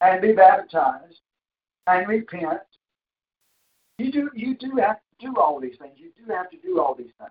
[0.00, 1.20] and be baptized
[1.86, 2.60] and repent.
[3.98, 5.94] You do you do have do all these things.
[5.96, 7.30] You do have to do all these things.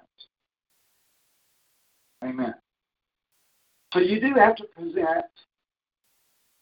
[2.23, 2.53] Amen.
[3.93, 5.25] So you do have to present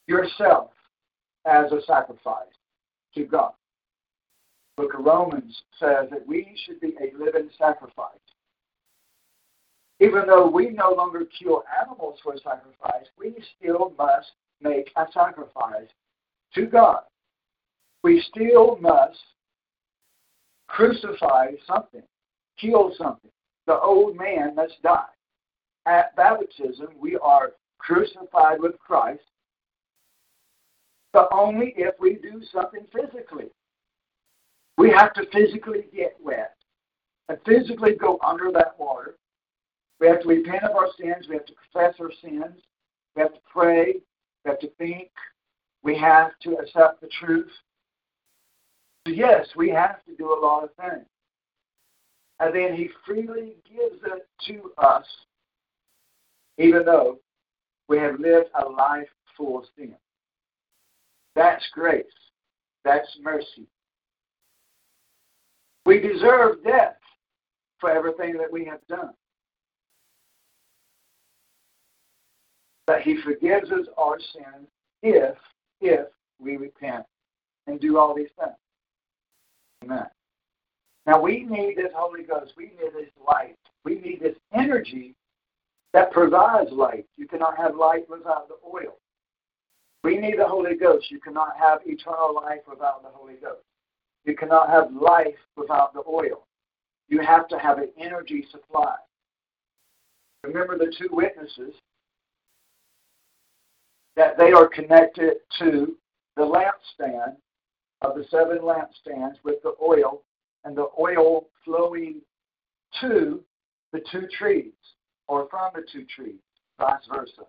[0.08, 0.72] yourself
[1.46, 2.46] as a sacrifice
[3.16, 3.52] to God.
[4.78, 8.20] Book of Romans says that we should be a living sacrifice.
[10.00, 14.28] Even though we no longer kill animals for sacrifice, we still must
[14.62, 15.88] make a sacrifice
[16.54, 17.00] to God.
[18.04, 19.18] We still must
[20.68, 22.04] crucify something,
[22.60, 23.32] kill something.
[23.66, 25.04] The old man must die.
[25.86, 29.22] At baptism, we are crucified with Christ
[31.18, 33.48] but only if we do something physically.
[34.78, 36.54] We have to physically get wet
[37.28, 39.16] and physically go under that water.
[40.00, 41.26] We have to repent of our sins.
[41.28, 42.62] We have to confess our sins.
[43.16, 43.96] We have to pray.
[44.46, 45.10] We have to think.
[45.82, 47.50] We have to accept the truth.
[49.08, 51.06] So yes, we have to do a lot of things.
[52.42, 55.06] And then he freely gives it to us,
[56.58, 57.20] even though
[57.88, 59.96] we have lived a life full of sin.
[61.36, 62.04] That's grace.
[62.84, 63.66] That's mercy.
[65.86, 66.98] We deserve death
[67.80, 69.14] for everything that we have done.
[72.86, 74.68] But he forgives us our sins
[75.02, 75.36] if,
[75.80, 76.08] if
[76.40, 77.06] we repent
[77.68, 78.56] and do all these things.
[79.84, 80.06] Amen.
[81.06, 82.54] Now we need this Holy Ghost.
[82.58, 83.58] We need this light.
[83.86, 85.16] We need this energy
[85.94, 87.06] that provides light.
[87.16, 88.98] You cannot have light without the oil.
[90.04, 91.10] We need the Holy Ghost.
[91.10, 93.64] You cannot have eternal life without the Holy Ghost.
[94.26, 96.46] You cannot have life without the oil.
[97.08, 98.96] You have to have an energy supply.
[100.44, 101.74] Remember the two witnesses
[104.16, 105.96] that they are connected to
[106.36, 107.36] the lampstand
[108.02, 110.24] of the seven lampstands with the oil
[110.64, 112.22] and the oil flowing
[113.02, 113.44] to
[113.94, 114.74] the two trees
[115.28, 116.40] or from the two trees,
[116.80, 117.44] vice versa.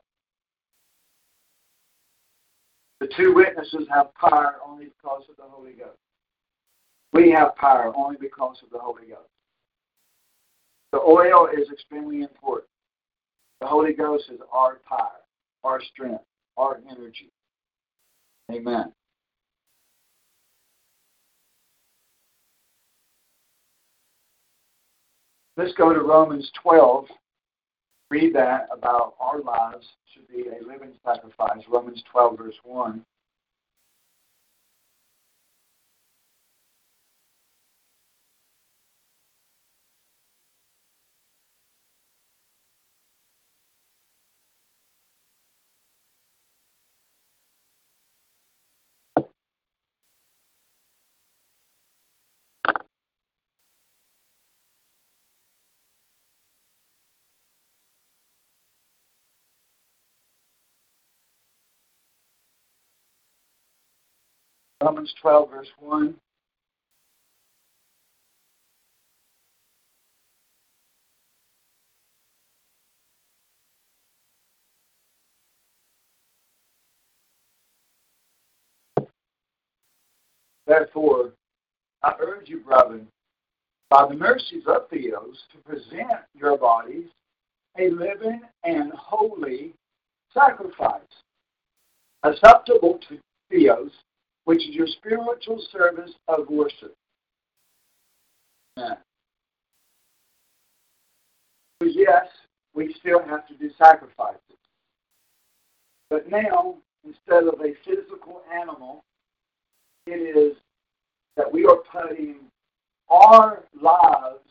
[3.00, 5.98] The two witnesses have power only because of the Holy Ghost.
[7.12, 9.28] We have power only because of the Holy Ghost.
[10.92, 12.68] The oil is extremely important.
[13.60, 15.20] The Holy Ghost is our power,
[15.64, 16.24] our strength,
[16.56, 17.30] our energy.
[18.50, 18.92] Amen.
[25.58, 27.06] Let's go to Romans 12.
[28.10, 29.84] Read that about our lives
[30.14, 31.64] should be a living sacrifice.
[31.68, 33.04] Romans 12, verse 1.
[64.80, 66.14] Romans 12, verse 1.
[80.68, 81.32] Therefore,
[82.04, 83.08] I urge you, brethren,
[83.90, 87.06] by the mercies of Theos, to present your bodies
[87.78, 89.72] a living and holy
[90.32, 91.00] sacrifice,
[92.22, 93.18] acceptable to
[93.50, 93.90] Theos,
[94.48, 96.96] which is your spiritual service of worship.
[101.82, 102.26] Yes,
[102.74, 104.40] we still have to do sacrifices.
[106.08, 109.04] But now, instead of a physical animal,
[110.06, 110.56] it is
[111.36, 112.36] that we are putting
[113.10, 114.48] our lives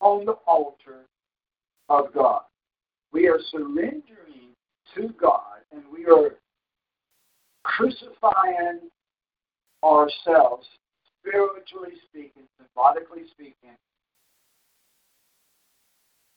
[0.00, 1.06] on the altar
[1.88, 2.40] of God.
[3.12, 4.56] We are surrendering
[4.96, 6.32] to God and we are
[7.68, 8.80] crucifying
[9.84, 10.66] ourselves,
[11.20, 13.76] spiritually speaking, symbolically speaking.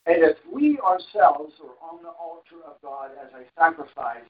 [0.05, 4.27] And if we ourselves are on the altar of God as a sacrifice,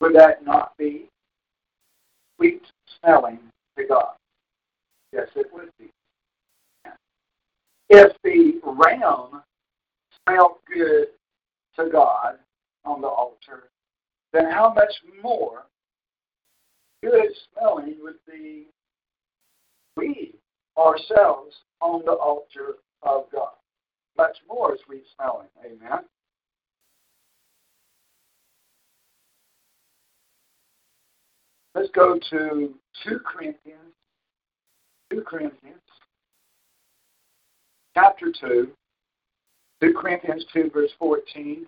[0.00, 1.08] would that not be
[2.36, 2.62] sweet
[3.00, 3.40] smelling
[3.76, 4.14] to God?
[5.12, 5.90] Yes, it would be.
[7.88, 9.42] If the ram
[10.22, 11.08] smelled good
[11.76, 12.36] to God
[12.84, 13.64] on the altar,
[14.32, 15.64] then how much more
[17.02, 18.66] good smelling would be
[19.96, 20.34] we
[20.78, 23.50] ourselves on the altar of God.
[24.16, 25.48] Much more sweet smelling.
[25.64, 26.04] Amen.
[31.74, 32.74] Let's go to
[33.04, 33.94] 2 Corinthians.
[35.10, 35.80] 2 Corinthians.
[37.94, 38.68] Chapter 2.
[39.82, 41.66] 2 Corinthians 2, verse 14.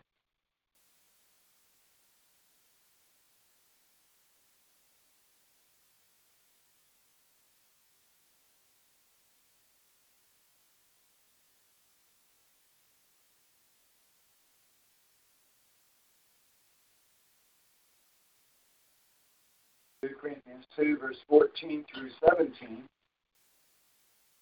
[20.05, 22.83] 2 Corinthians 2, verse 14 through 17.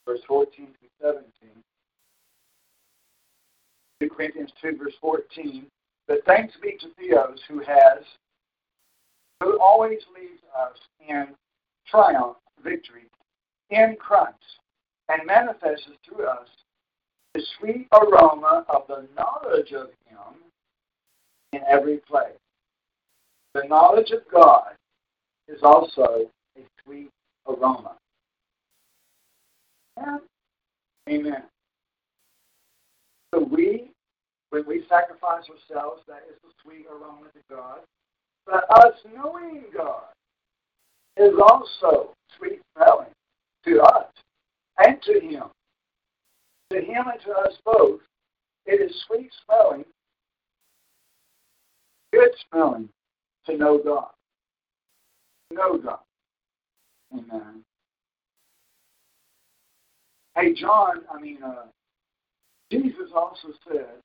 [0.06, 1.24] Verse 14 through 17.
[4.02, 5.66] 2 Corinthians 2, verse 14.
[6.08, 8.02] But thanks be to Theos who has,
[9.42, 11.28] who always leads us in
[11.86, 13.04] triumph, victory,
[13.68, 14.36] in Christ,
[15.10, 16.48] and manifests through us
[17.34, 20.40] the sweet aroma of the knowledge of Him
[21.52, 22.32] in every place.
[23.54, 24.72] The knowledge of God
[25.50, 27.10] is also a sweet
[27.46, 27.96] aroma.
[31.08, 31.42] Amen.
[33.34, 33.90] So we,
[34.50, 37.80] when we sacrifice ourselves, that is a sweet aroma to God.
[38.46, 40.04] But us knowing God,
[41.16, 43.12] is also sweet smelling
[43.64, 44.06] to us
[44.78, 45.44] and to him.
[46.72, 48.00] To him and to us both,
[48.66, 49.84] it is sweet smelling,
[52.12, 52.88] good smelling
[53.46, 54.10] to know God.
[55.52, 55.98] Know God.
[57.12, 57.64] Amen.
[60.36, 61.64] Hey, John, I mean, uh,
[62.70, 63.96] Jesus also said,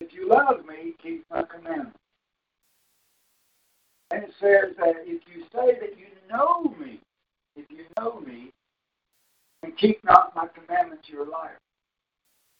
[0.00, 1.98] if you love me, keep my commandments.
[4.10, 7.00] And it says that if you say that you know me,
[7.56, 8.50] if you know me,
[9.62, 11.58] and keep not my commandments, you're a liar.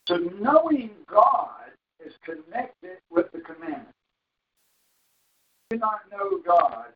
[0.07, 1.71] So knowing God
[2.05, 3.93] is connected with the commandments.
[5.71, 6.87] You not know God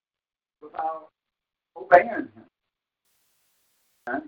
[0.62, 1.08] without
[1.76, 2.28] obeying Him.
[4.08, 4.24] Okay?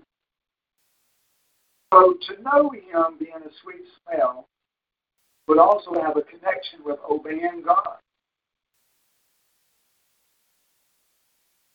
[1.93, 4.47] So to know Him being a sweet smell
[5.47, 7.97] would also have a connection with obeying God.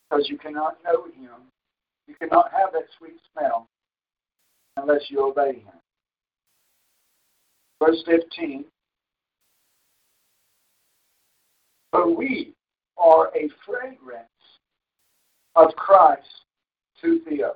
[0.09, 1.51] Because you cannot know Him,
[2.07, 3.69] you cannot have that sweet smell
[4.77, 5.75] unless you obey Him.
[7.83, 8.65] Verse 15
[11.93, 12.55] But we
[12.97, 14.29] are a fragrance
[15.57, 16.29] of Christ
[17.01, 17.55] to Theos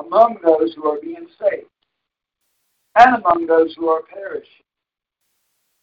[0.00, 1.66] among those who are being saved
[2.96, 4.50] and among those who are perishing.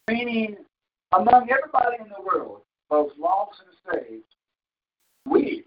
[0.10, 0.58] Meaning,
[1.14, 4.24] among everybody in the world, both lost and saved,
[5.26, 5.64] we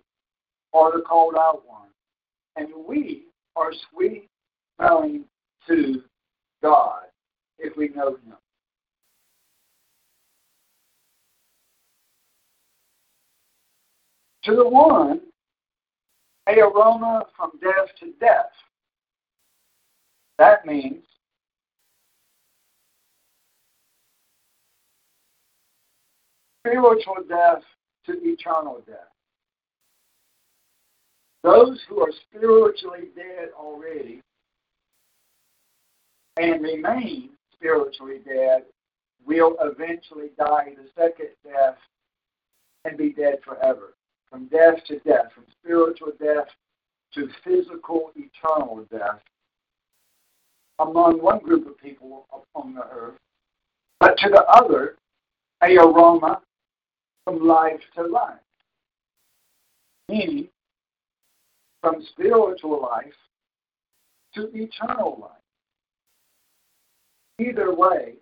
[0.73, 1.93] are the called out ones.
[2.57, 3.25] And we
[3.55, 4.29] are sweet
[4.77, 5.25] smelling
[5.69, 6.03] to
[6.63, 7.03] God
[7.59, 8.35] if we know Him.
[14.47, 15.23] To the one,
[16.49, 18.53] a aroma from death to death.
[20.39, 21.03] That means
[26.65, 27.63] spiritual death
[28.07, 28.97] to eternal death.
[31.43, 34.23] Those who are spiritually dead already
[36.37, 38.63] and remain spiritually dead
[39.27, 41.79] will eventually die the second death
[42.85, 43.96] and be dead forever.
[44.37, 46.49] From death to death, from spiritual death
[47.15, 49.23] to physical eternal death
[50.79, 53.15] among one group of people upon the earth,
[53.99, 54.97] but to the other,
[55.63, 56.43] a aroma
[57.25, 58.37] from life to life.
[60.11, 60.49] Meaning,
[61.81, 63.17] from spiritual life
[64.35, 65.31] to eternal life.
[67.49, 68.17] Either way,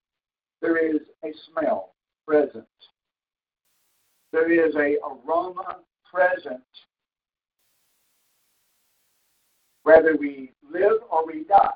[0.63, 1.91] there is a smell
[2.25, 2.69] present.
[4.31, 5.79] There is a aroma
[6.15, 6.63] present.
[9.83, 11.71] Whether we live or we die,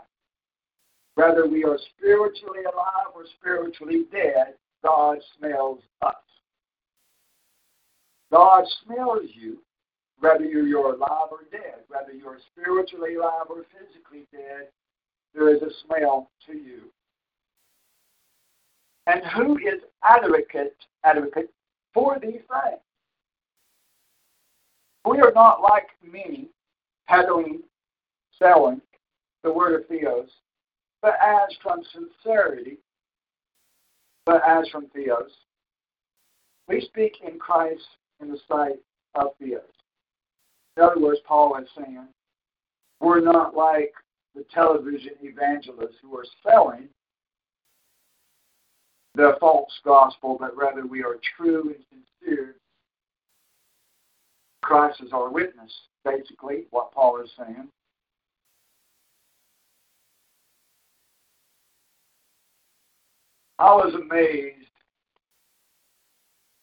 [1.16, 6.14] whether we are spiritually alive or spiritually dead, God smells us.
[8.30, 9.58] God smells you
[10.20, 14.68] whether you're alive or dead, whether you're spiritually alive or physically dead,
[15.34, 16.90] there is a smell to you.
[19.06, 21.50] And who is advocate advocate
[21.94, 22.80] for these things?
[25.08, 26.50] We are not like many
[27.08, 27.62] peddling,
[28.38, 28.82] selling
[29.42, 30.28] the word of Theos,
[31.00, 32.76] but as from sincerity,
[34.26, 35.30] but as from Theos.
[36.68, 37.86] We speak in Christ
[38.20, 38.80] in the sight
[39.14, 39.62] of Theos.
[40.76, 42.06] In other words, Paul is saying,
[43.00, 43.94] we're not like
[44.34, 46.86] the television evangelists who are selling
[49.14, 52.56] the false gospel, but rather we are true and sincere.
[54.68, 55.72] Christ is our witness,
[56.04, 57.68] basically, what Paul is saying.
[63.58, 64.68] I was amazed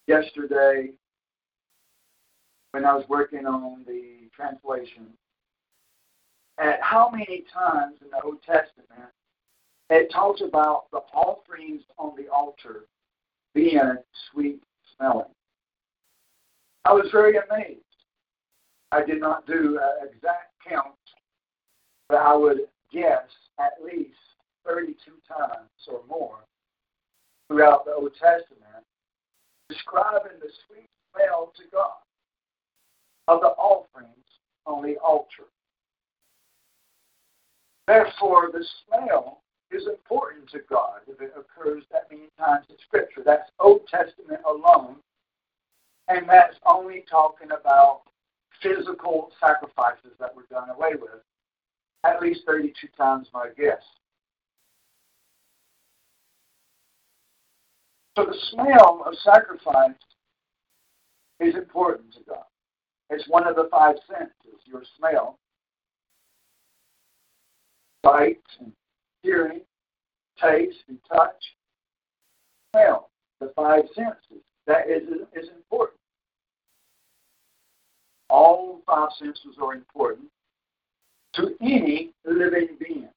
[0.06, 0.92] yesterday
[2.74, 5.08] when I was working on the translation
[6.60, 9.10] at how many times in the Old Testament
[9.90, 12.86] it talks about the offerings on the altar
[13.56, 13.96] being
[14.32, 14.62] sweet
[14.96, 15.26] smelling.
[16.86, 17.85] I was very amazed.
[18.92, 20.96] I did not do an exact count,
[22.08, 22.62] but I would
[22.92, 23.28] guess
[23.60, 24.16] at least
[24.66, 24.96] 32
[25.28, 26.40] times or more
[27.48, 28.86] throughout the Old Testament
[29.70, 31.98] describing the sweet smell to God
[33.28, 34.10] of the offerings
[34.66, 35.46] on the altar.
[37.88, 43.22] Therefore, the smell is important to God if it occurs that many times in Scripture.
[43.26, 44.98] That's Old Testament alone,
[46.08, 48.02] and that's only talking about
[48.62, 51.22] physical sacrifices that were done away with,
[52.04, 53.82] at least 32 times, my guess.
[58.18, 59.92] So the smell of sacrifice
[61.40, 62.46] is important to God.
[63.10, 65.38] It's one of the five senses your smell,
[68.04, 68.72] sight, and
[69.22, 69.62] hearing,
[70.42, 71.44] taste, and touch.
[72.72, 74.44] Smell, the five senses.
[74.68, 75.04] That is,
[75.34, 76.00] is important.
[78.30, 80.28] All five senses are important
[81.34, 83.10] to any living being,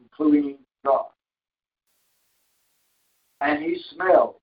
[0.00, 1.06] including God.
[3.40, 4.40] And He smells,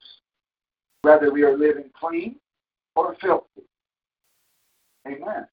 [1.01, 2.35] whether we are living clean
[2.95, 3.63] or filthy.
[5.07, 5.47] Amen.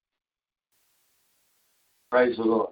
[2.11, 2.71] Praise the Lord.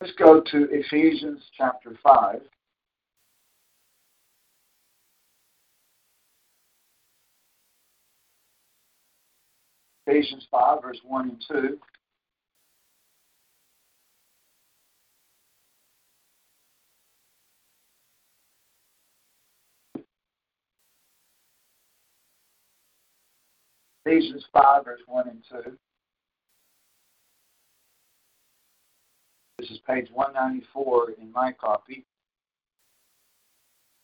[0.00, 2.40] Let's go to Ephesians chapter 5.
[10.08, 11.78] Ephesians 5, verse 1 and 2.
[24.06, 25.76] Ephesians 5, verse 1 and 2.
[29.58, 32.06] This is page 194 in my copy.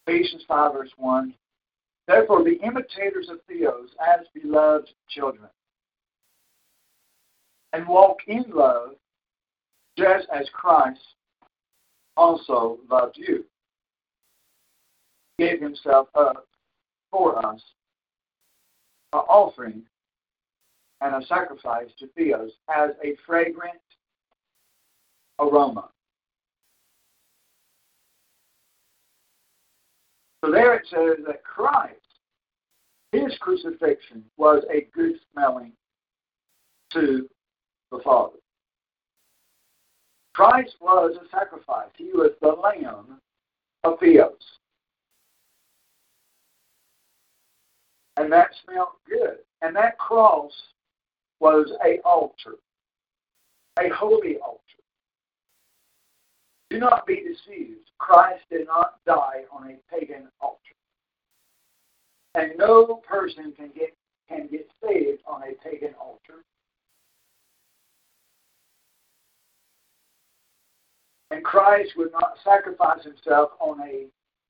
[0.07, 1.33] Ephesians 5, verse 1.
[2.07, 5.49] Therefore, be imitators of Theos as beloved children,
[7.75, 8.91] and walk in love,
[9.99, 11.01] just as Christ
[12.16, 13.45] also loved you,
[15.39, 16.47] gave himself up
[17.11, 17.61] for us,
[19.12, 19.83] an offering
[21.01, 23.75] and a sacrifice to Theos as a fragrant
[25.41, 25.89] aroma.
[30.45, 31.95] So there it says that Christ,
[33.11, 35.72] his crucifixion was a good smelling
[36.93, 37.29] to
[37.91, 38.39] the Father.
[40.35, 41.91] Christ was a sacrifice.
[41.97, 43.20] He was the Lamb
[43.85, 44.32] of Theos.
[48.16, 49.39] And that smelled good.
[49.62, 50.53] And that cross
[51.41, 52.57] was a altar,
[53.78, 54.61] a holy altar.
[56.70, 57.91] Do not be deceived.
[57.99, 60.59] Christ did not die on a pagan altar.
[62.35, 63.95] And no person can get
[64.28, 66.43] can get saved on a pagan altar.
[71.35, 74.07] And Christ would not sacrifice himself on a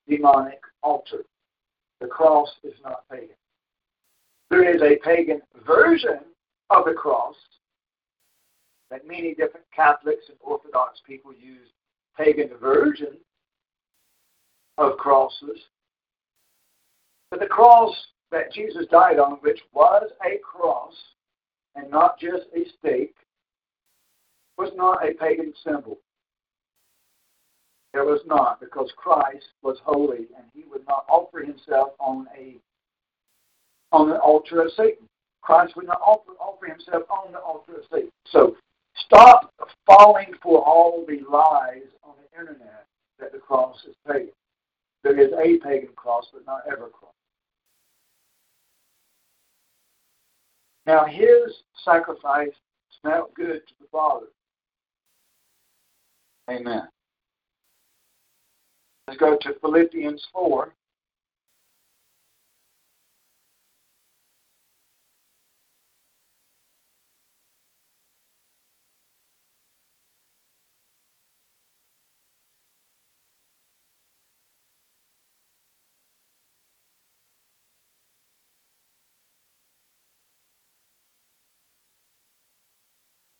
[0.07, 1.25] demonic altar.
[1.99, 3.35] The cross is not pagan.
[4.51, 6.19] There is a pagan version
[6.69, 7.33] of the cross
[8.91, 11.69] that many different Catholics and Orthodox people use
[12.15, 13.17] pagan version
[14.77, 15.59] of crosses.
[17.31, 17.95] But the cross
[18.31, 20.93] that Jesus died on, which was a cross
[21.73, 23.15] and not just a stake,
[24.59, 25.97] was not a pagan symbol.
[27.95, 32.57] It was not, because Christ was holy and he would not offer himself on a
[33.93, 35.07] on the altar of Satan.
[35.41, 38.11] Christ would not offer, offer himself on the altar of Satan.
[38.27, 38.57] So
[38.97, 39.53] stop
[39.85, 42.85] falling for all the lies on the internet
[43.17, 44.33] that the cross is pagan.
[45.03, 47.13] There is a pagan cross, but not every cross.
[50.85, 52.51] Now his sacrifice
[52.99, 54.27] smelled good to the Father.
[56.49, 56.89] Amen.
[59.07, 60.73] Let's go to Philippians 4.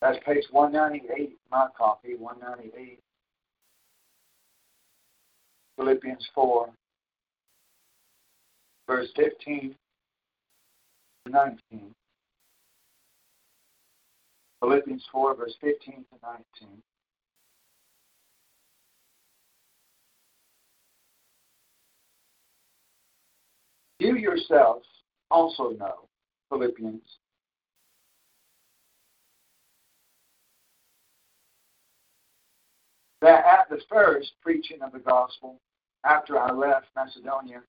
[0.05, 2.99] That's page 198, my copy, 198.
[5.78, 6.69] Philippians 4,
[8.88, 9.76] verse 15
[11.26, 11.91] to 19.
[14.61, 16.28] Philippians 4, verse 15 to
[16.59, 16.82] 19.
[23.99, 24.88] You yourselves
[25.32, 26.07] also know,
[26.49, 27.01] Philippians,
[33.21, 35.59] that at the first preaching of the gospel,
[36.06, 37.62] after I left Macedonia,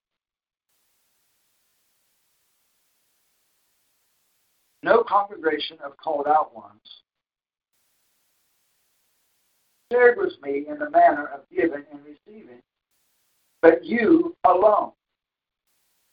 [4.82, 6.80] no congregation of called out ones
[9.93, 12.61] shared with me in the manner of giving and receiving,
[13.62, 14.93] but you alone.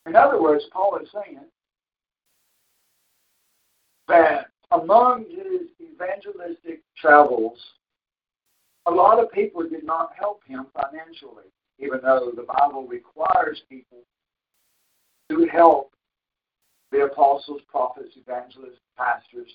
[0.06, 1.40] In other words, Paul is saying
[4.08, 7.58] that among his evangelistic travels,
[8.86, 11.46] a lot of people did not help him financially,
[11.80, 14.00] even though the Bible requires people
[15.30, 15.92] to help
[16.92, 19.52] the apostles, prophets, evangelists, pastors.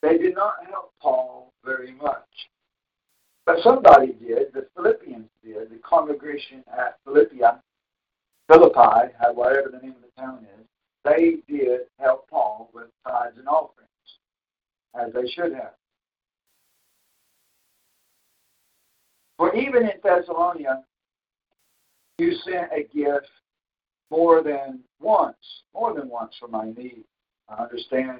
[0.00, 2.24] They did not help Paul very much.
[3.44, 4.52] But somebody did.
[4.52, 5.70] The Philippians did.
[5.70, 7.40] The congregation at Philippi,
[8.48, 10.66] Philippi, whatever the name of the town is,
[11.04, 13.88] they did help Paul with tithes and offerings,
[14.94, 15.72] as they should have.
[19.38, 20.82] For even in Thessalonica,
[22.18, 23.30] you sent a gift
[24.10, 25.36] more than once,
[25.72, 27.04] more than once for my need.
[27.48, 28.18] I understand,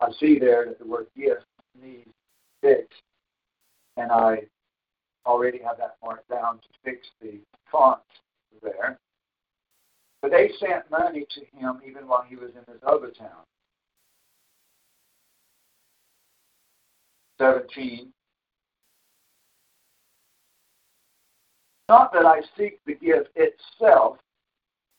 [0.00, 1.44] I see there that the word gift
[1.80, 2.08] needs
[2.60, 3.02] fixed,
[3.96, 4.42] and I
[5.26, 7.40] already have that marked down to fix the
[7.70, 8.00] font
[8.62, 8.98] there.
[10.20, 13.42] But they sent money to him even while he was in his other town.
[17.38, 18.12] 17.
[21.92, 24.16] Not that I seek the gift itself,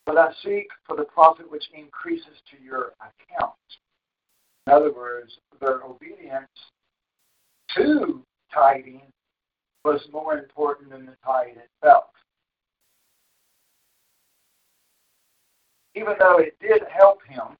[0.06, 3.52] but I seek for the profit which increases to your account.
[4.68, 6.46] In other words, their obedience
[7.74, 8.22] to
[8.54, 9.02] tithing
[9.84, 12.04] was more important than the tithe itself.
[15.96, 17.56] Even though it did help him,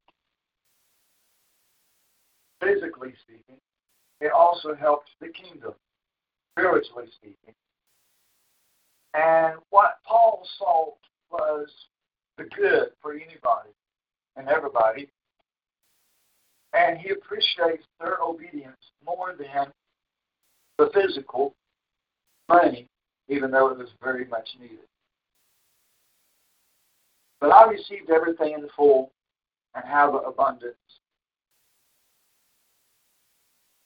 [2.62, 3.61] physically speaking,
[4.20, 5.74] it also helped the kingdom,
[6.57, 7.55] spiritually speaking.
[9.15, 10.87] And what Paul saw
[11.31, 11.69] was
[12.37, 13.71] the good for anybody
[14.37, 15.09] and everybody.
[16.73, 19.69] And he appreciates their obedience more than
[20.79, 21.55] the physical
[22.49, 22.89] money,
[23.29, 24.79] even though it was very much needed.
[27.41, 29.12] But I received everything in full
[29.77, 30.75] and have abundance.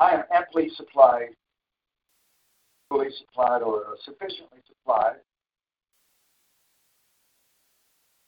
[0.01, 1.31] I am amply supplied,
[2.89, 5.16] fully supplied, or sufficiently supplied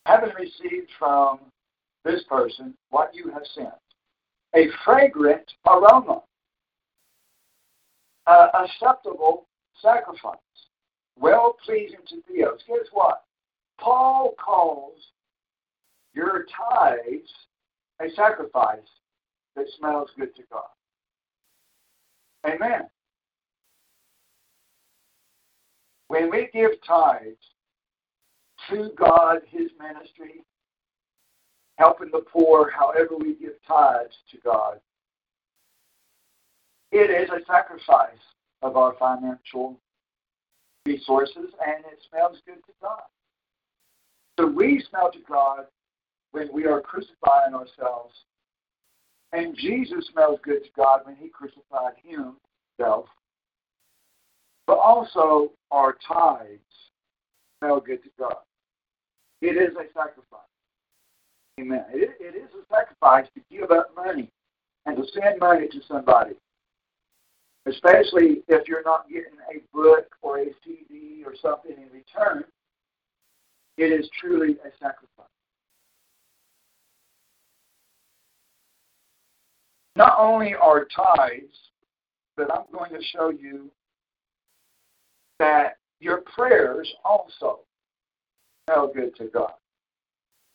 [0.05, 1.39] having received from
[2.03, 3.69] this person what you have sent,
[4.55, 6.21] a fragrant aroma,
[8.27, 9.47] a acceptable
[9.81, 10.37] sacrifice,
[11.19, 12.59] well pleasing to Theos.
[12.67, 13.23] Guess what?
[13.79, 14.97] Paul calls
[16.13, 17.31] your tithes
[18.01, 18.79] a sacrifice
[19.55, 20.63] that smells good to God.
[22.45, 22.89] Amen.
[26.11, 27.37] When we give tithes,
[28.69, 30.43] to God, His ministry,
[31.77, 34.81] helping the poor, however we give tithes to God.
[36.91, 38.19] It is a sacrifice
[38.61, 39.79] of our financial
[40.85, 43.03] resources, and it smells good to God.
[44.37, 45.67] So we smell to God
[46.31, 48.13] when we are crucifying ourselves,
[49.31, 53.05] and Jesus smells good to God when He crucified Himself.
[54.71, 56.61] But also, our tithes
[57.59, 58.37] smell good to God.
[59.41, 60.47] It is a sacrifice.
[61.59, 61.83] Amen.
[61.91, 64.29] It, it is a sacrifice to give up money
[64.85, 66.35] and to send money to somebody,
[67.65, 72.45] especially if you're not getting a book or a CD or something in return.
[73.75, 75.27] It is truly a sacrifice.
[79.97, 81.57] Not only are tithes,
[82.37, 83.69] but I'm going to show you
[85.41, 87.61] that your prayers also
[88.69, 89.53] smell good to God.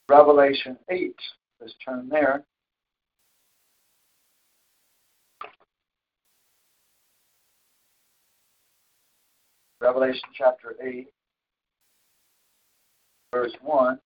[0.08, 1.12] Revelation 8,
[1.60, 2.44] let's turn there.
[9.80, 11.08] Revelation chapter 8,
[13.32, 13.98] verse 1.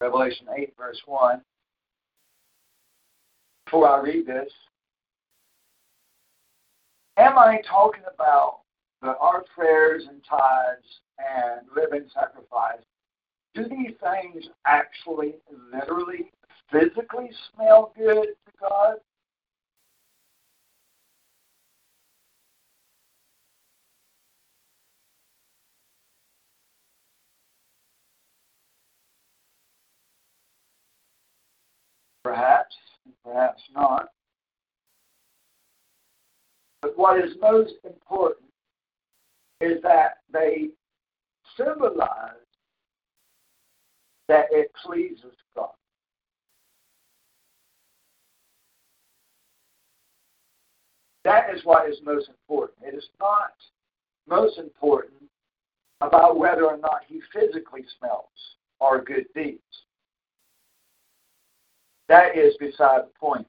[0.00, 1.40] Revelation 8, verse 1.
[3.64, 4.50] Before I read this,
[7.16, 8.60] am I talking about
[9.02, 12.82] the, our prayers and tithes and living sacrifice?
[13.54, 15.34] Do these things actually,
[15.72, 16.30] literally,
[16.70, 18.94] physically smell good to God?
[32.68, 32.76] Perhaps,
[33.24, 34.08] perhaps not.
[36.82, 38.50] But what is most important
[39.60, 40.68] is that they
[41.56, 42.32] symbolize
[44.28, 45.70] that it pleases God.
[51.24, 52.78] That is what is most important.
[52.86, 53.52] It is not
[54.28, 55.22] most important
[56.00, 58.28] about whether or not he physically smells
[58.80, 59.60] our good deeds.
[62.08, 63.46] That is beside the point.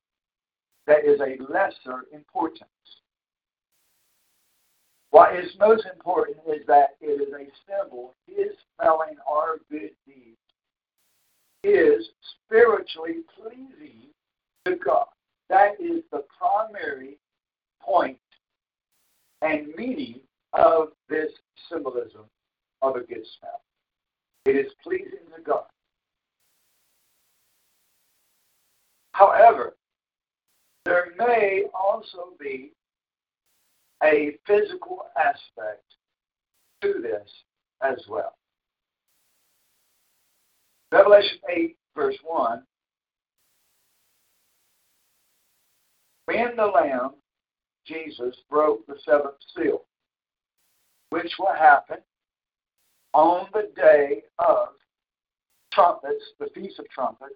[0.86, 2.70] That is a lesser importance.
[5.12, 8.14] What is most important is that it is a symbol.
[8.28, 10.38] His smelling our good deeds
[11.64, 12.10] is
[12.46, 14.10] spiritually pleasing
[14.66, 15.08] to God.
[15.50, 17.18] That is the primary
[17.82, 18.20] point
[19.42, 20.20] and meaning
[20.54, 21.32] of this
[21.72, 22.26] symbolism
[22.82, 23.62] of a good smell.
[24.46, 25.66] It is pleasing to God.
[29.14, 29.76] However,
[30.86, 32.72] there may also be
[34.04, 35.84] a physical aspect
[36.82, 37.30] to this
[37.84, 38.34] as well.
[40.92, 42.64] Revelation 8, verse 1
[46.26, 47.12] When the Lamb,
[47.86, 49.84] Jesus, broke the seventh seal,
[51.10, 51.98] which will happen
[53.14, 54.70] on the day of
[55.74, 57.34] trumpets, the Feast of Trumpets,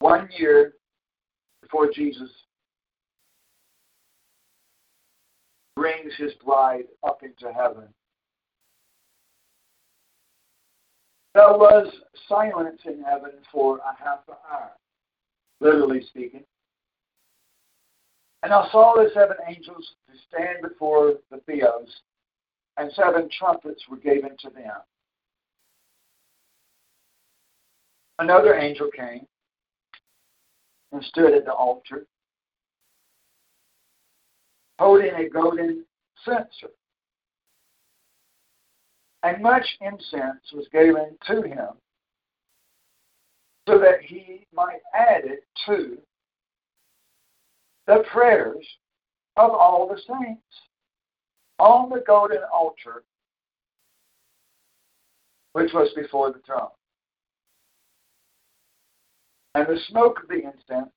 [0.00, 0.74] one year
[1.62, 2.30] before Jesus
[5.74, 7.84] brings his bride up into heaven.
[11.34, 11.92] There was
[12.28, 14.70] silence in heaven for a half an hour,
[15.60, 16.44] literally speaking.
[18.42, 21.94] And I saw the seven angels to stand before the Theos,
[22.78, 24.76] and seven trumpets were given to them.
[28.18, 29.26] Another angel came
[30.92, 32.06] and stood at the altar,
[34.78, 35.84] holding a golden
[36.24, 36.72] censer.
[39.22, 41.70] And much incense was given to him,
[43.68, 45.98] so that he might add it to
[47.86, 48.66] the prayers
[49.36, 50.42] of all the saints
[51.58, 53.02] on the golden altar
[55.56, 56.68] which was before the throne.
[59.56, 60.92] And the smoke of the incense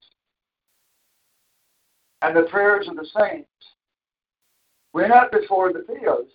[2.21, 3.47] and the prayers of the saints
[4.91, 6.27] went up before the Theos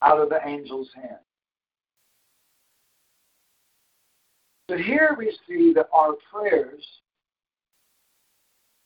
[0.00, 1.18] out of the angel's hand.
[4.70, 6.86] So here we see that our prayers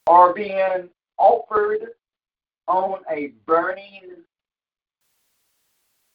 [0.07, 1.81] are being offered
[2.67, 4.23] on a burning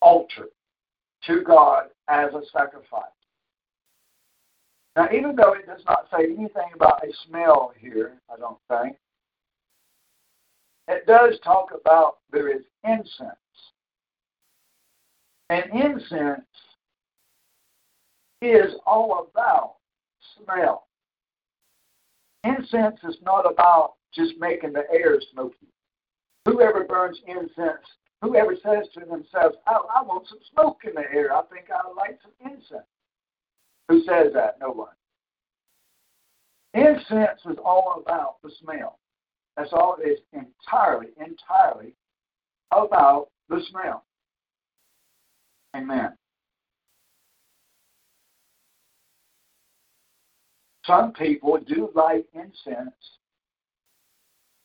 [0.01, 0.47] altar
[1.27, 3.14] to God as a sacrifice.
[4.95, 8.95] Now, even though it does not say anything about a smell here, I don't think,
[10.87, 13.35] it does talk about there is incense.
[15.49, 16.45] And incense
[18.41, 19.75] is all about
[20.37, 20.87] smell.
[22.43, 25.67] Incense is not about just making the air smoky.
[26.45, 27.85] Whoever burns incense,
[28.21, 31.87] whoever says to themselves, I, I want some smoke in the air, I think I
[31.87, 32.85] would like some incense.
[33.89, 34.57] Who says that?
[34.59, 34.89] No one.
[36.73, 38.99] Incense is all about the smell.
[39.55, 41.93] That's all it is entirely, entirely
[42.71, 44.03] about the smell.
[45.75, 46.13] Amen.
[50.85, 52.93] Some people do light incense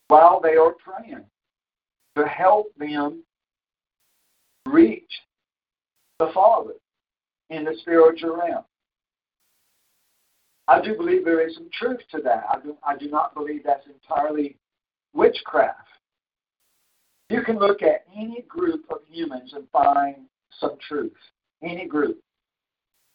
[0.07, 1.25] while they are praying
[2.17, 3.23] to help them
[4.67, 5.11] reach
[6.19, 6.73] the Father
[7.49, 8.63] in the spiritual realm.
[10.71, 12.45] I do believe there is some truth to that.
[12.49, 14.55] I do, I do not believe that's entirely
[15.13, 15.89] witchcraft.
[17.29, 20.27] You can look at any group of humans and find
[20.61, 21.11] some truth.
[21.61, 22.19] Any group.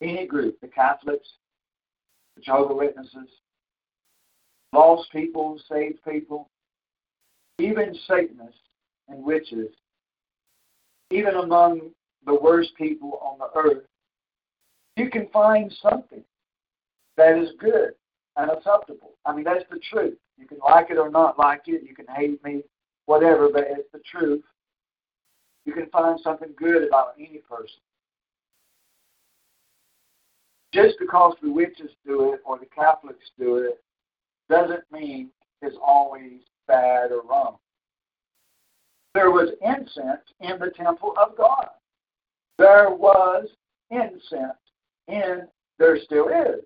[0.02, 0.60] Any group.
[0.60, 1.26] The Catholics,
[2.36, 3.30] the Jehovah Witnesses,
[4.74, 6.50] lost people, saved people,
[7.58, 8.60] even Satanists
[9.08, 9.70] and witches,
[11.10, 11.88] even among
[12.26, 13.84] the worst people on the earth,
[14.96, 16.22] you can find something
[17.16, 17.92] that is good
[18.36, 19.12] and acceptable.
[19.24, 20.16] I mean, that's the truth.
[20.38, 21.82] You can like it or not like it.
[21.82, 22.62] You can hate me,
[23.06, 24.44] whatever, but it's the truth.
[25.64, 27.80] You can find something good about any person.
[30.72, 33.82] Just because the witches do it or the Catholics do it
[34.50, 35.30] doesn't mean
[35.62, 37.56] it's always bad or wrong.
[39.14, 41.68] There was incense in the temple of God.
[42.58, 43.48] There was
[43.90, 44.58] incense
[45.08, 45.48] in,
[45.78, 46.62] there still is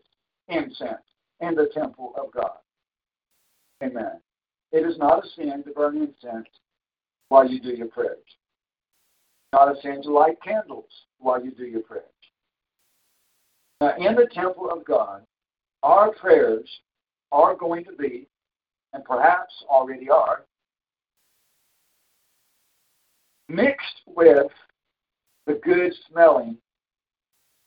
[0.51, 1.03] incense
[1.41, 2.59] in the temple of God.
[3.83, 4.21] Amen.
[4.73, 6.49] It is not a sin to burn incense
[7.29, 8.19] while you do your prayers.
[9.53, 12.05] Not a sin to light candles while you do your prayers.
[13.81, 15.23] Now, in the temple of God,
[15.83, 16.69] our prayers
[17.33, 18.29] are going to be,
[18.93, 20.45] and perhaps already are,
[23.49, 24.47] mixed with
[25.47, 26.57] the good smelling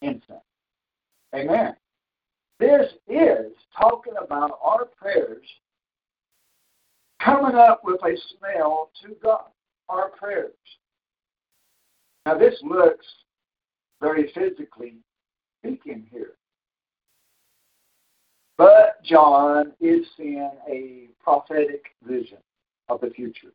[0.01, 0.39] incense.
[1.35, 1.75] Amen.
[2.63, 5.45] This is talking about our prayers
[7.21, 9.47] coming up with a smell to God.
[9.89, 10.53] Our prayers.
[12.25, 13.05] Now, this looks
[13.99, 14.93] very physically
[15.59, 16.35] speaking here.
[18.57, 22.37] But John is seeing a prophetic vision
[22.87, 23.51] of the future.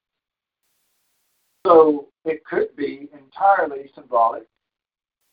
[1.66, 4.46] So it could be entirely symbolic.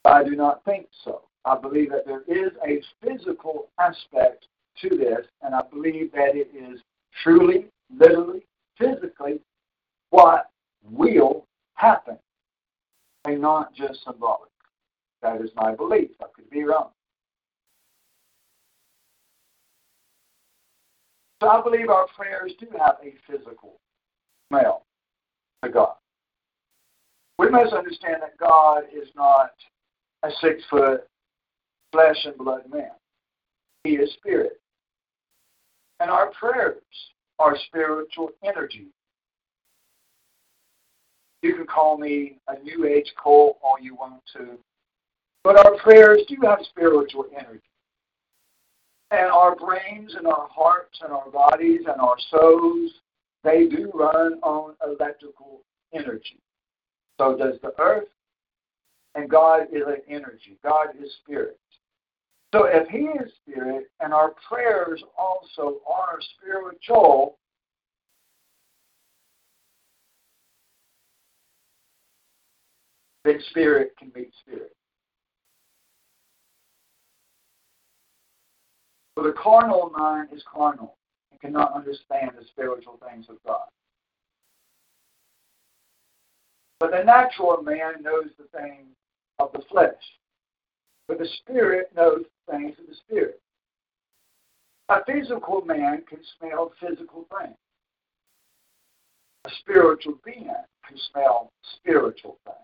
[0.02, 1.24] but I do not think so.
[1.46, 4.46] I believe that there is a physical aspect
[4.82, 6.80] to this, and I believe that it is
[7.22, 7.66] truly,
[7.96, 8.44] literally,
[8.76, 9.40] physically
[10.10, 10.50] what
[10.90, 12.18] will happen,
[13.24, 14.50] and not just symbolic.
[15.22, 16.10] That is my belief.
[16.20, 16.90] I could be wrong.
[21.40, 23.78] So I believe our prayers do have a physical
[24.48, 24.84] smell
[25.62, 25.94] to God.
[27.38, 29.50] We must understand that God is not
[30.24, 31.06] a six foot
[31.92, 32.90] flesh and blood man.
[33.84, 34.60] He is spirit.
[36.00, 36.82] And our prayers
[37.38, 38.88] are spiritual energy.
[41.42, 44.58] You can call me a new age cult all you want to.
[45.44, 47.62] But our prayers do have spiritual energy.
[49.12, 52.90] And our brains and our hearts and our bodies and our souls,
[53.44, 55.60] they do run on electrical
[55.94, 56.40] energy.
[57.18, 58.08] So does the earth.
[59.16, 60.58] And God is an energy.
[60.62, 61.58] God is spirit.
[62.54, 67.38] So if He is spirit and our prayers also are spiritual,
[73.24, 74.76] then spirit can meet spirit.
[79.16, 80.96] So the carnal mind is carnal
[81.30, 83.64] and cannot understand the spiritual things of God.
[86.78, 88.94] But the natural man knows the things
[89.38, 89.94] of the flesh.
[91.08, 93.40] But the spirit knows things of the spirit.
[94.88, 97.56] A physical man can smell physical things.
[99.44, 100.50] A spiritual being
[100.86, 102.56] can smell spiritual things.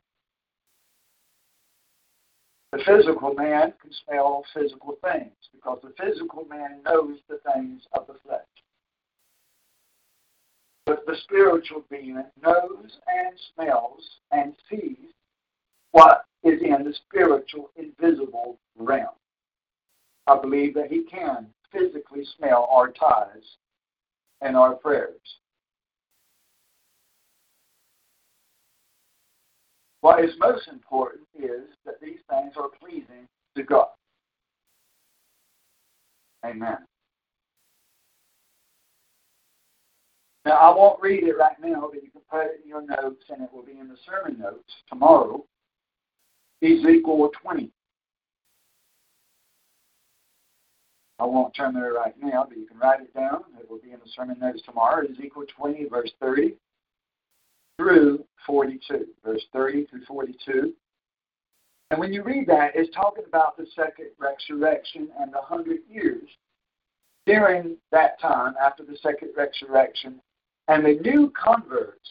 [2.73, 8.07] The physical man can smell physical things because the physical man knows the things of
[8.07, 8.41] the flesh.
[10.87, 15.13] But the spiritual being knows and smells and sees
[15.93, 19.15] what is in the spiritual, invisible realm.
[20.27, 23.57] I believe that he can physically smell our ties
[24.41, 25.21] and our prayers.
[30.01, 33.87] What is most important is that these things are pleasing to God.
[36.45, 36.79] Amen.
[40.45, 43.23] Now, I won't read it right now, but you can put it in your notes,
[43.29, 45.45] and it will be in the sermon notes tomorrow.
[46.63, 47.71] Ezekiel 20.
[51.19, 53.45] I won't turn there right now, but you can write it down.
[53.59, 55.05] It will be in the sermon notes tomorrow.
[55.05, 56.55] Ezekiel 20, verse 30
[57.79, 60.73] through 42, verse 30 through 42.
[61.91, 66.29] And when you read that, it's talking about the second resurrection and the hundred years
[67.27, 70.21] during that time after the second resurrection
[70.69, 72.09] and the new converts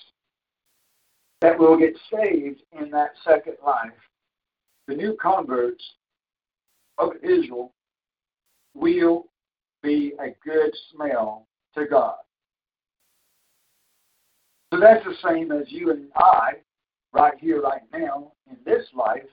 [1.42, 3.92] that will get saved in that second life,
[4.88, 5.84] the new converts
[6.98, 7.74] of Israel
[8.74, 9.26] will
[9.82, 12.16] be a good smell to God.
[14.74, 16.54] So that's the same as you and I,
[17.14, 19.24] right here, right now, in this life.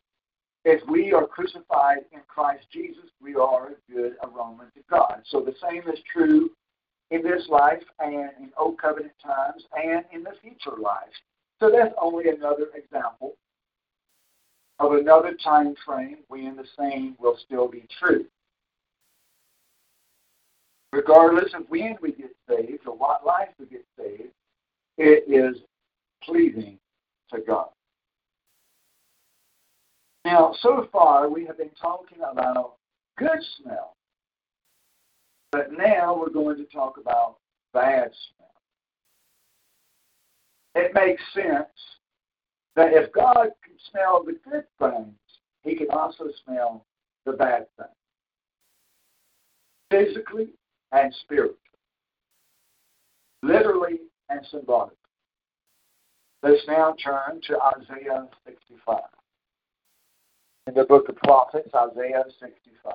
[0.64, 5.22] If we are crucified in Christ Jesus, we are a good aroma to God.
[5.26, 6.50] So the same is true
[7.10, 11.14] in this life and in Old Covenant times and in the future life.
[11.60, 13.36] So that's only another example
[14.80, 18.24] of another time frame when the same will still be true.
[20.92, 24.32] Regardless of when we get saved or what life we get saved,
[24.96, 25.60] it is
[26.22, 26.78] pleasing
[27.32, 27.68] to God.
[30.24, 32.74] Now, so far we have been talking about
[33.16, 33.94] good smell.
[35.52, 37.36] But now we're going to talk about
[37.72, 38.48] bad smell.
[40.74, 41.66] It makes sense
[42.78, 45.12] that if God can smell the good things,
[45.64, 46.86] he can also smell
[47.26, 47.90] the bad things.
[49.90, 50.50] Physically
[50.92, 51.56] and spiritually.
[53.42, 53.98] Literally
[54.30, 54.96] and symbolically.
[56.44, 59.00] Let's now turn to Isaiah 65.
[60.68, 62.94] In the book of prophets, Isaiah 65.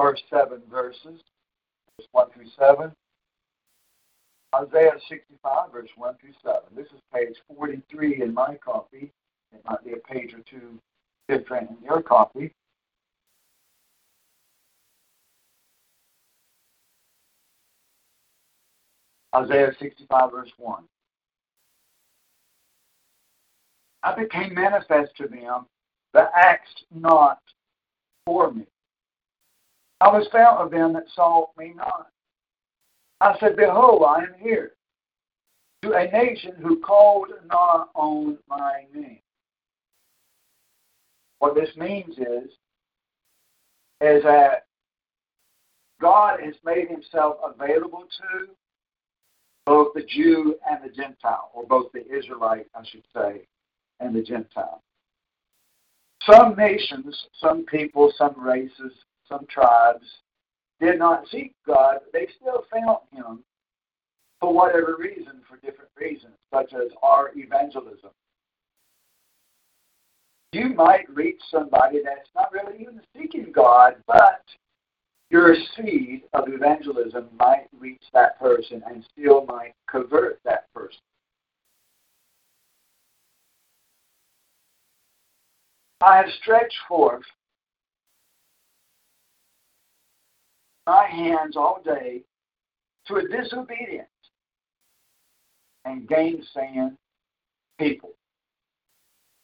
[0.00, 2.92] First seven verses, verse 1 through 7.
[4.54, 6.60] Isaiah 65, verse 1 through 7.
[6.74, 9.12] This is page 43 in my copy.
[9.52, 10.78] It might be a page or two
[11.28, 12.52] different in your copy.
[19.36, 20.82] Isaiah 65, verse 1.
[24.02, 25.66] I became manifest to them
[26.14, 27.38] that asked not
[28.24, 28.66] for me.
[30.00, 32.06] I was found of them that sought me not.
[33.20, 34.72] I said, Behold, I am here
[35.82, 39.20] to a nation who called not on my name.
[41.38, 42.50] What this means is,
[44.00, 44.66] is that
[46.00, 48.46] God has made himself available to
[49.66, 53.42] both the Jew and the Gentile, or both the Israelite, I should say,
[54.00, 54.82] and the Gentile.
[56.22, 58.92] Some nations, some people, some races,
[59.30, 60.06] some tribes
[60.80, 63.44] did not seek God, but they still found Him
[64.40, 68.10] for whatever reason, for different reasons, such as our evangelism.
[70.52, 74.42] You might reach somebody that's not really even seeking God, but
[75.30, 80.98] your seed of evangelism might reach that person and still might convert that person.
[86.00, 87.22] I have stretched forth
[90.86, 92.22] my hands all day
[93.06, 94.08] to a disobedient
[95.84, 96.96] and gainsaying
[97.78, 98.10] people,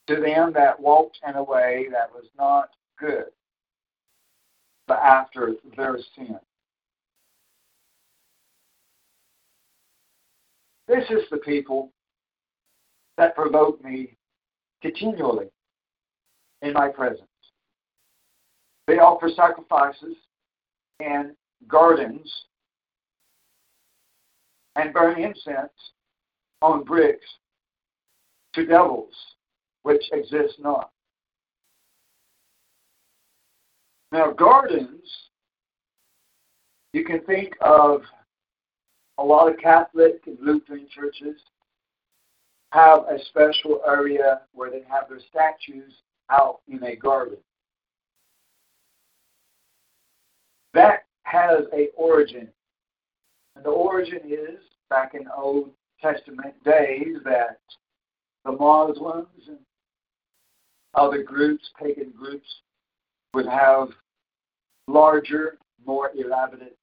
[0.07, 2.69] to them that walked in a way that was not
[2.99, 3.25] good,
[4.87, 6.39] but after their sin.
[10.87, 11.91] This is the people
[13.17, 14.15] that provoke me
[14.81, 15.47] continually
[16.61, 17.27] in my presence.
[18.85, 20.15] They offer sacrifices
[20.99, 21.31] and
[21.67, 22.31] gardens
[24.75, 25.71] and burn incense
[26.61, 27.25] on bricks
[28.53, 29.13] to devils
[29.83, 30.91] which exist not.
[34.11, 35.07] Now, gardens,
[36.93, 38.01] you can think of
[39.17, 41.39] a lot of Catholic and Lutheran churches
[42.71, 45.93] have a special area where they have their statues
[46.29, 47.37] out in a garden.
[50.73, 52.47] That has a origin.
[53.55, 55.71] And the origin is back in Old
[56.01, 57.59] Testament days that
[58.45, 59.57] the Muslims and
[60.93, 62.47] other groups, pagan groups,
[63.33, 63.89] would have
[64.87, 66.77] larger, more elaborate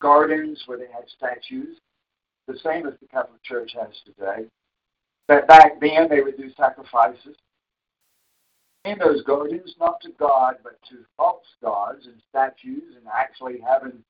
[0.00, 1.78] gardens where they had statues,
[2.46, 4.46] the same as the Catholic Church has today.
[5.28, 7.36] That back then they would do sacrifices
[8.84, 14.04] in those gardens, not to God, but to false gods and statues, and actually having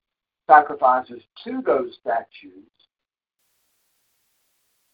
[0.47, 2.69] sacrifices to those statues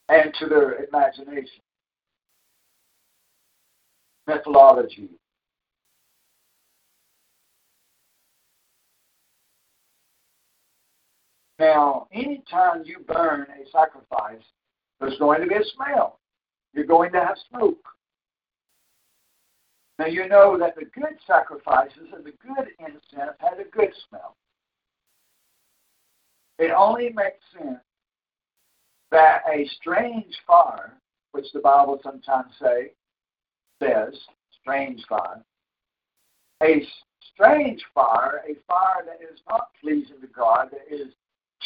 [0.09, 1.63] and to their imagination,
[4.27, 5.09] mythology.
[11.59, 14.43] Now, anytime you burn a sacrifice,
[14.99, 16.19] there's going to be a smell.
[16.73, 17.87] You're going to have smoke.
[20.01, 24.35] Now you know that the good sacrifices and the good incense had a good smell.
[26.59, 27.81] It only makes sense
[29.11, 30.95] that a strange fire,
[31.33, 32.93] which the Bible sometimes say
[33.79, 34.19] says
[34.63, 35.45] strange fire,
[36.63, 36.83] a
[37.35, 41.13] strange fire, a fire that is not pleasing to God, that is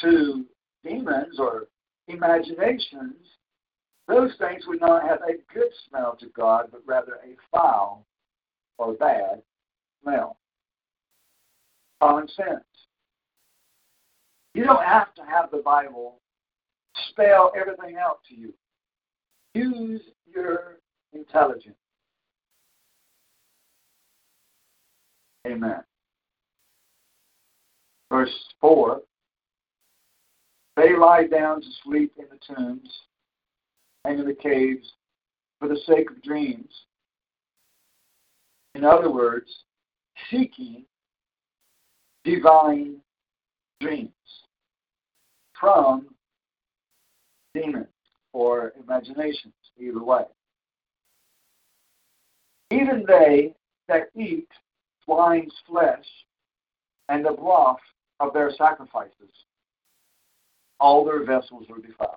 [0.00, 0.44] to
[0.82, 1.68] demons or
[2.08, 3.14] imaginations,
[4.08, 8.04] those things would not have a good smell to God, but rather a foul
[8.78, 9.42] or bad
[10.02, 10.36] smell.
[12.00, 12.64] Common sense.
[14.54, 16.20] You don't have to have the Bible
[17.10, 18.54] spell everything out to you.
[19.54, 20.78] Use your
[21.12, 21.76] intelligence.
[25.46, 25.82] Amen.
[28.10, 29.00] Verse 4
[30.76, 32.88] They lie down to sleep in the tombs
[34.04, 34.92] and in the caves
[35.58, 36.70] for the sake of dreams.
[38.74, 39.50] In other words,
[40.30, 40.84] seeking
[42.24, 42.96] divine
[43.80, 44.10] dreams
[45.58, 46.08] from
[47.54, 47.86] demons
[48.32, 50.24] or imaginations, either way.
[52.70, 53.54] Even they
[53.88, 54.48] that eat
[55.04, 56.04] swine's flesh
[57.08, 57.78] and the broth
[58.18, 59.12] of their sacrifices,
[60.80, 62.16] all their vessels are defiled.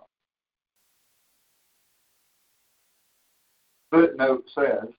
[3.92, 4.90] Footnote says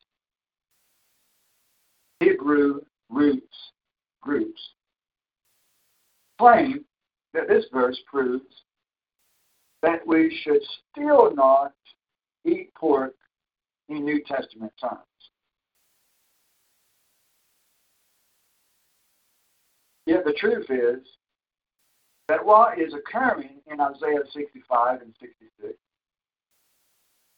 [2.20, 3.56] Hebrew roots
[4.20, 4.60] groups
[6.38, 6.84] claim
[7.34, 8.44] that this verse proves
[9.82, 11.72] that we should still not
[12.44, 13.14] eat pork
[13.88, 15.00] in New Testament times.
[20.06, 21.06] Yet the truth is
[22.28, 25.74] that what is occurring in Isaiah 65 and 66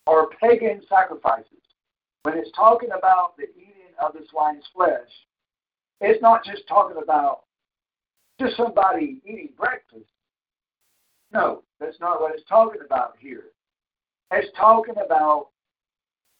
[0.06, 1.46] are pagan sacrifices.
[2.22, 3.46] When it's talking about the
[4.04, 5.10] of the swine's flesh,
[6.00, 7.42] it's not just talking about
[8.40, 10.10] just somebody eating breakfast.
[11.32, 13.44] No, that's not what it's talking about here.
[14.32, 15.48] It's talking about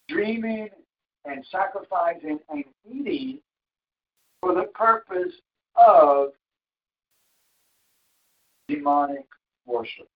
[0.09, 0.69] dreaming
[1.24, 3.41] and sacrificing and eating
[4.41, 5.35] for the purpose
[5.77, 6.31] of
[8.69, 9.27] demonic
[9.66, 10.09] worship.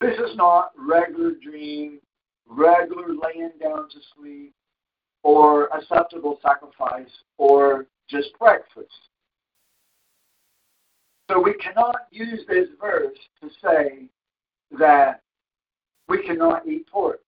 [0.00, 1.98] This is not regular dream,
[2.48, 4.54] regular laying down to sleep,
[5.22, 8.88] or acceptable sacrifice, or just breakfast.
[11.30, 14.08] So we cannot use this verse to say
[14.78, 15.20] that
[16.08, 17.20] we cannot eat pork.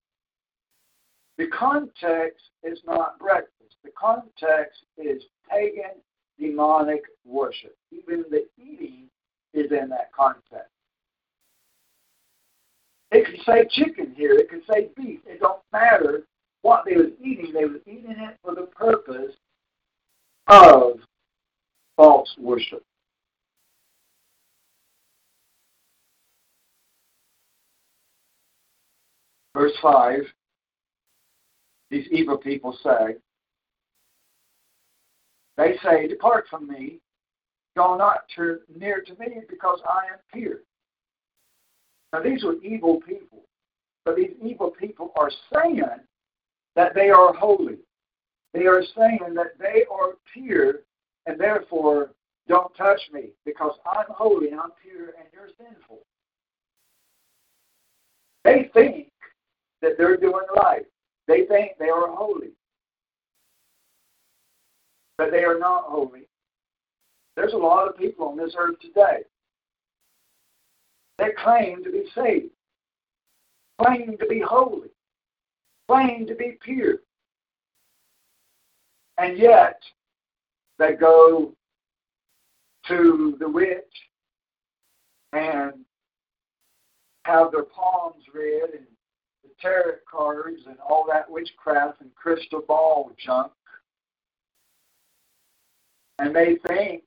[1.37, 3.77] The context is not breakfast.
[3.85, 6.01] The context is pagan
[6.39, 7.77] demonic worship.
[7.91, 9.09] Even the eating
[9.55, 10.71] is in that context.
[13.11, 14.33] It could say chicken here.
[14.33, 15.21] It could say beef.
[15.27, 16.25] It don't matter
[16.63, 17.53] what they was eating.
[17.53, 19.35] They was eating it for the purpose
[20.47, 21.01] of
[21.97, 22.83] false worship.
[29.55, 30.21] Verse 5
[31.91, 33.17] These evil people say,
[35.57, 37.01] They say, Depart from me,
[37.77, 40.59] go not to, near to me, because I am pure.
[42.13, 43.43] Now, these are evil people,
[44.05, 45.83] but these evil people are saying
[46.75, 47.79] that they are holy.
[48.55, 50.81] They are saying that they are pure,
[51.27, 52.13] and therefore
[52.49, 55.99] don't touch me, because I'm holy and I'm pure, and you're sinful.
[58.45, 59.11] They think
[59.83, 60.87] that they're doing right.
[61.27, 62.53] They think they are holy.
[65.19, 66.27] But they are not holy.
[67.37, 69.25] There's a lot of people on this earth today
[71.19, 72.51] that claim to be saved,
[73.83, 74.91] claim to be holy,
[75.89, 76.99] claim to be pure.
[79.19, 79.81] And yet,
[80.79, 81.55] they go
[82.87, 83.85] to the witch
[85.33, 85.73] and
[87.25, 88.87] have their palms read and
[89.43, 93.53] the tarot cards and all that witchcraft and crystal ball junk.
[96.21, 97.03] And they think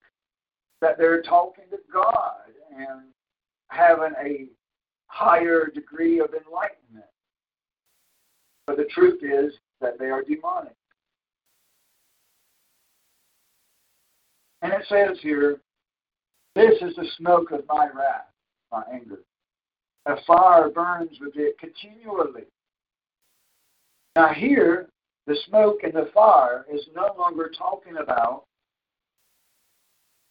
[0.81, 3.01] that they're talking to God and
[3.71, 4.47] having a
[5.07, 7.05] higher degree of enlightenment.
[8.67, 10.75] But the truth is that they are demonic.
[14.61, 15.59] And it says here,
[16.55, 18.27] this is the smoke of my wrath,
[18.71, 19.19] my anger.
[20.05, 22.43] A fire burns with it continually.
[24.15, 24.89] Now, here,
[25.27, 28.43] the smoke and the fire is no longer talking about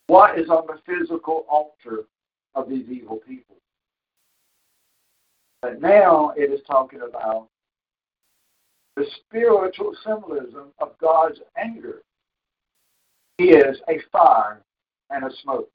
[0.08, 2.04] what is on the physical altar
[2.54, 3.56] of these evil people.
[5.62, 7.48] But now it is talking about
[8.96, 12.02] the spiritual symbolism of God's anger
[13.40, 14.60] he is a fire
[15.08, 15.72] and a smoke.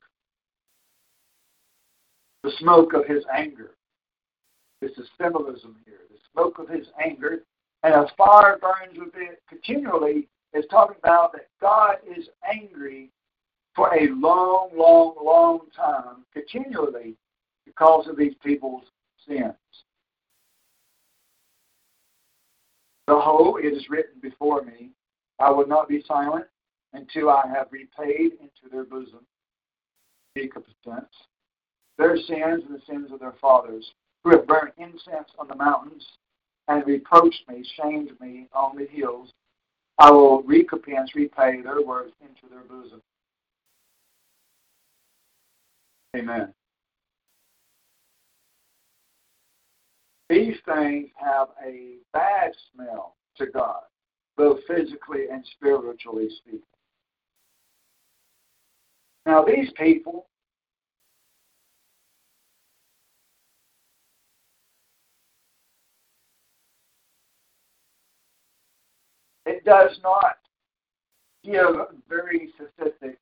[2.44, 3.72] The smoke of his anger.
[4.84, 6.02] It's a symbolism here.
[6.12, 7.40] The smoke of his anger
[7.82, 13.10] and a fire burns with it continually is talking about that God is angry
[13.76, 17.16] for a long, long, long time, continually,
[17.66, 18.84] because of these people's
[19.28, 19.54] sins.
[23.08, 24.90] Behold, it is written before me,
[25.40, 26.46] I will not be silent
[26.94, 29.26] until I have repaid into their bosom
[30.36, 31.08] recompense
[31.98, 33.90] their sins and the sins of their fathers
[34.24, 36.06] who have burnt incense on the mountains
[36.68, 39.30] and reproached me, shamed me on the hills.
[39.98, 43.02] I will recompense, repay their words into their bosom.
[46.16, 46.54] Amen.
[50.30, 53.82] These things have a bad smell to God,
[54.38, 56.62] both physically and spiritually speaking.
[59.26, 60.28] Now, these people
[69.46, 70.38] it does not
[71.44, 71.76] give
[72.08, 73.20] very specific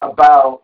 [0.00, 0.62] about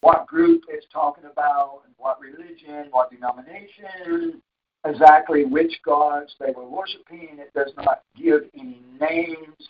[0.00, 4.40] what group it's talking about and what religion, what denomination,
[4.84, 7.38] exactly which gods they were worshiping.
[7.38, 9.68] It does not give any names.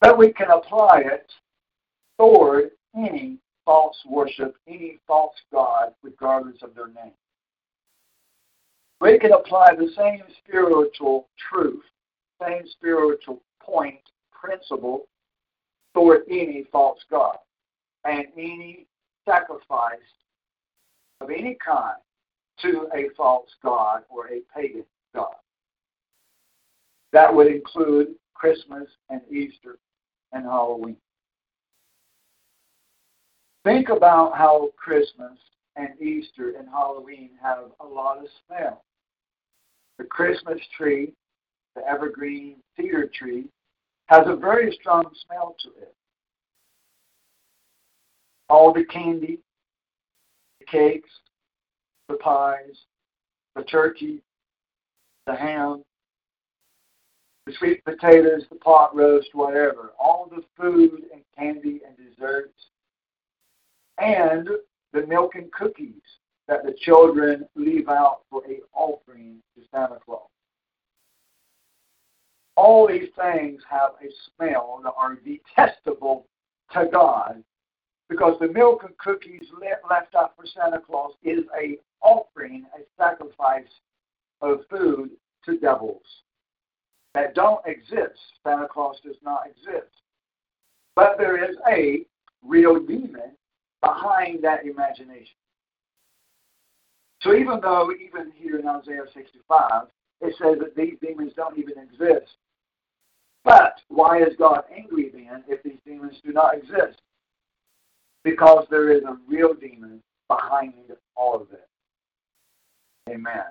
[0.00, 1.30] But we can apply it
[2.18, 7.12] toward any false worship, any false God, regardless of their name.
[9.00, 11.84] We can apply the same spiritual truth,
[12.42, 14.00] same spiritual point,
[14.32, 15.06] principle,
[15.94, 17.36] toward any false God
[18.04, 18.86] and any
[19.30, 19.98] sacrifice
[21.20, 21.96] of any kind
[22.62, 24.84] to a false God or a pagan
[25.14, 25.34] God.
[27.12, 29.78] That would include Christmas and Easter
[30.32, 30.96] and Halloween.
[33.64, 35.38] Think about how Christmas
[35.76, 38.84] and Easter and Halloween have a lot of smell.
[39.98, 41.12] The Christmas tree,
[41.76, 43.46] the evergreen cedar tree,
[44.06, 45.94] has a very strong smell to it.
[48.50, 49.38] All the candy,
[50.58, 51.08] the cakes,
[52.08, 52.84] the pies,
[53.54, 54.22] the turkey,
[55.26, 55.84] the ham,
[57.46, 62.58] the sweet potatoes, the pot roast, whatever, all the food and candy and desserts,
[63.98, 64.48] and
[64.92, 66.02] the milk and cookies
[66.48, 70.26] that the children leave out for a offering to Santa Claus.
[72.56, 76.26] All these things have a smell that are detestable
[76.72, 77.44] to God
[78.10, 79.46] because the milk and cookies
[79.88, 83.70] left out for Santa Claus is a offering, a sacrifice
[84.42, 85.10] of food
[85.44, 86.02] to devils
[87.14, 88.18] that don't exist.
[88.44, 89.92] Santa Claus does not exist.
[90.96, 92.04] But there is a
[92.44, 93.32] real demon
[93.80, 95.36] behind that imagination.
[97.22, 99.82] So even though, even here in Isaiah 65,
[100.20, 102.32] it says that these demons don't even exist.
[103.44, 107.00] But why is God angry then if these demons do not exist?
[108.24, 110.74] Because there is a real demon behind
[111.16, 111.68] all of it.
[113.08, 113.44] Amen.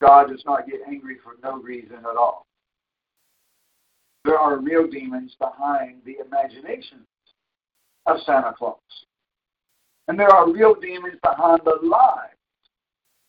[0.00, 2.46] God does not get angry for no reason at all.
[4.24, 7.06] There are real demons behind the imaginations
[8.06, 8.76] of Santa Claus.
[10.06, 12.30] And there are real demons behind the lies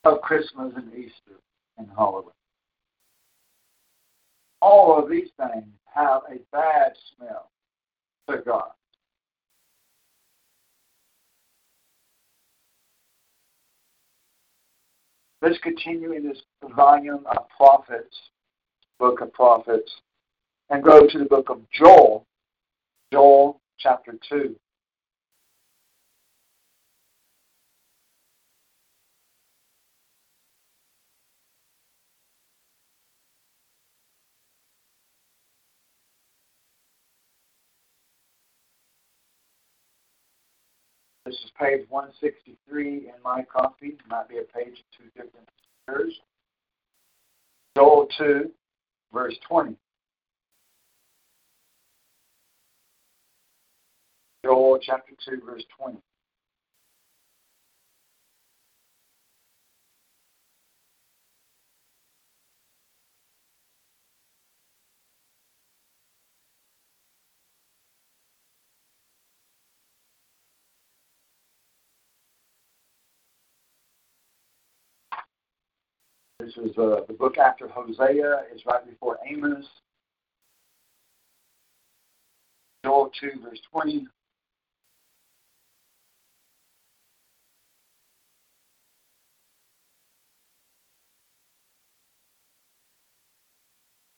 [0.03, 1.39] of Christmas and Easter
[1.77, 2.31] and Halloween.
[4.61, 7.49] All of these things have a bad smell
[8.29, 8.71] to God.
[15.41, 16.41] Let's continue in this
[16.75, 18.17] volume of prophets,
[18.99, 19.91] book of prophets,
[20.69, 22.25] and go to the book of Joel,
[23.13, 24.55] Joel chapter 2.
[41.29, 43.89] This is page 163 in my copy.
[43.89, 45.47] It might be a page of two different
[45.87, 46.19] years.
[47.77, 48.49] Joel 2,
[49.13, 49.75] verse 20.
[54.43, 55.99] Joel chapter 2, verse 20.
[76.63, 78.43] Is uh, the book after Hosea.
[78.51, 79.65] It's right before Amos.
[82.85, 84.07] Joel 2, verse 20.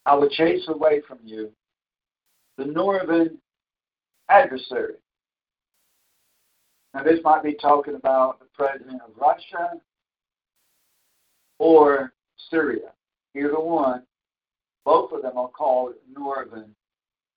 [0.06, 1.52] I will chase away from you
[2.58, 3.38] the northern
[4.30, 4.96] adversary.
[6.94, 9.80] Now, this might be talking about the president of Russia
[11.60, 12.12] or
[12.50, 12.92] Syria.
[13.36, 14.04] Either one,
[14.86, 16.76] both of them are called northern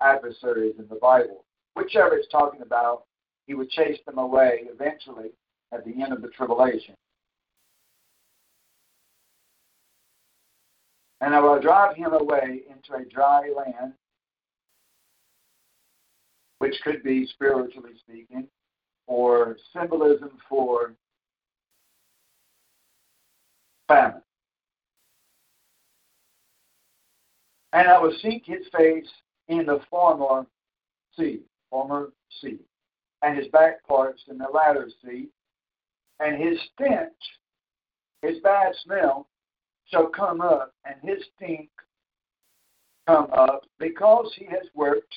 [0.00, 1.44] adversaries in the Bible.
[1.74, 3.04] Whichever it's talking about,
[3.46, 5.30] he would chase them away eventually
[5.72, 6.94] at the end of the tribulation.
[11.20, 13.94] And I will drive him away into a dry land,
[16.58, 18.46] which could be spiritually speaking,
[19.06, 20.94] or symbolism for
[23.88, 24.23] famine.
[27.74, 29.08] And I will seek his face
[29.48, 30.46] in the former
[31.18, 31.40] sea,
[31.70, 32.60] former sea,
[33.22, 35.28] and his back parts in the latter sea,
[36.20, 37.12] and his stench,
[38.22, 39.26] his bad smell,
[39.90, 41.68] shall come up, and his stink
[43.08, 45.14] come up, because he has worked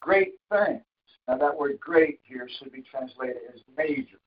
[0.00, 0.82] great things.
[1.28, 4.18] Now that word great here should be translated as major.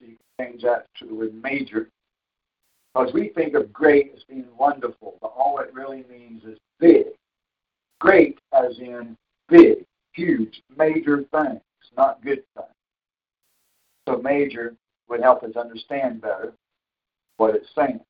[0.00, 1.88] You can change that to the word major.
[2.94, 7.06] Because we think of great as being wonderful, but all it really means is big.
[8.00, 9.16] Great as in
[9.48, 11.60] big, huge, major things,
[11.96, 12.68] not good things.
[14.08, 14.74] So major
[15.08, 16.52] would help us understand better
[17.36, 18.00] what it's saying.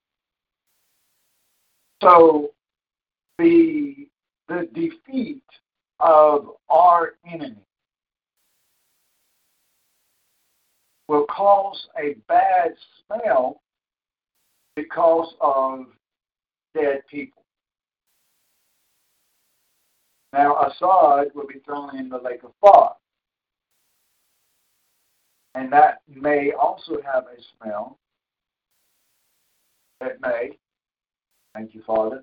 [2.02, 2.50] So
[3.38, 4.08] the
[4.48, 5.44] the defeat
[6.00, 7.64] of our enemy
[11.06, 12.74] will cause a bad
[13.06, 13.60] smell
[14.76, 15.86] because of
[16.74, 17.42] dead people.
[20.32, 22.90] Now, Assad will be thrown in the lake of fire.
[25.54, 27.98] And that may also have a smell.
[30.00, 30.56] It may.
[31.54, 32.22] Thank you, Father.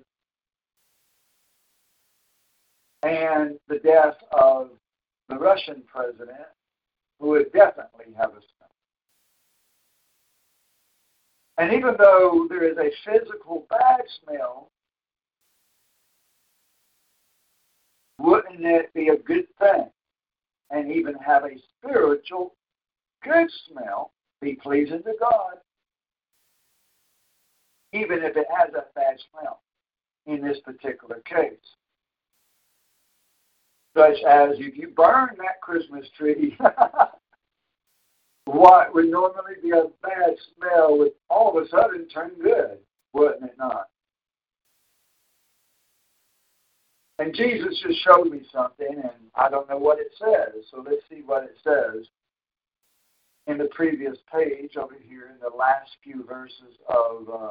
[3.02, 4.70] And the death of
[5.28, 6.48] the Russian president,
[7.20, 8.57] who would definitely have a smell.
[11.58, 14.70] And even though there is a physical bad smell,
[18.20, 19.90] wouldn't it be a good thing
[20.70, 22.54] and even have a spiritual
[23.24, 25.56] good smell, be pleasing to God,
[27.92, 29.60] even if it has a bad smell
[30.26, 31.58] in this particular case?
[33.96, 36.56] Such as if you burn that Christmas tree
[38.48, 42.78] what would normally be a bad smell would all of a sudden turn good,
[43.12, 43.88] wouldn't it not?
[47.18, 51.02] And Jesus just showed me something, and I don't know what it says, so let's
[51.10, 52.06] see what it says
[53.48, 57.50] in the previous page over here in the last few verses of uh,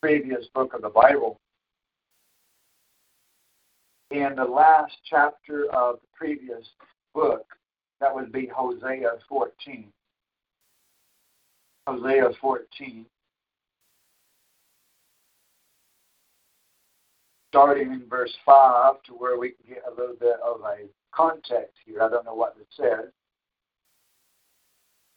[0.00, 1.40] previous book of the Bible.
[4.12, 6.68] In the last chapter of the previous
[7.14, 7.55] book,
[8.00, 9.86] that would be Hosea 14.
[11.86, 13.06] Hosea 14.
[17.48, 21.72] Starting in verse 5 to where we can get a little bit of a context
[21.84, 22.02] here.
[22.02, 23.10] I don't know what it says.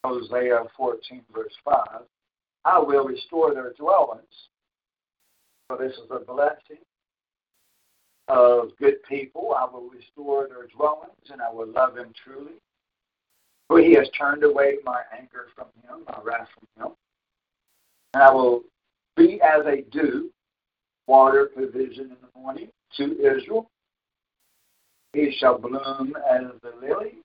[0.06, 2.02] Hosea 14, verse 5.
[2.64, 4.24] I will restore their dwellings.
[5.70, 6.84] So this is a blessing
[8.30, 9.54] of good people.
[9.58, 12.62] I will restore their dwellings, and I will love them truly.
[13.70, 16.96] For he has turned away my anger from him, my wrath from him.
[18.16, 18.64] And I will
[19.16, 20.32] be as a dew,
[21.06, 23.70] water provision in the morning to Israel.
[25.14, 27.20] He shall bloom as the lily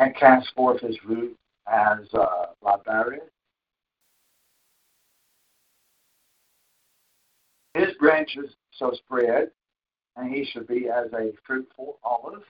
[0.00, 1.36] and cast forth his root
[1.68, 3.22] as uh, Liberius.
[7.74, 9.50] His branches shall spread,
[10.16, 12.42] and he shall be as a fruitful olive.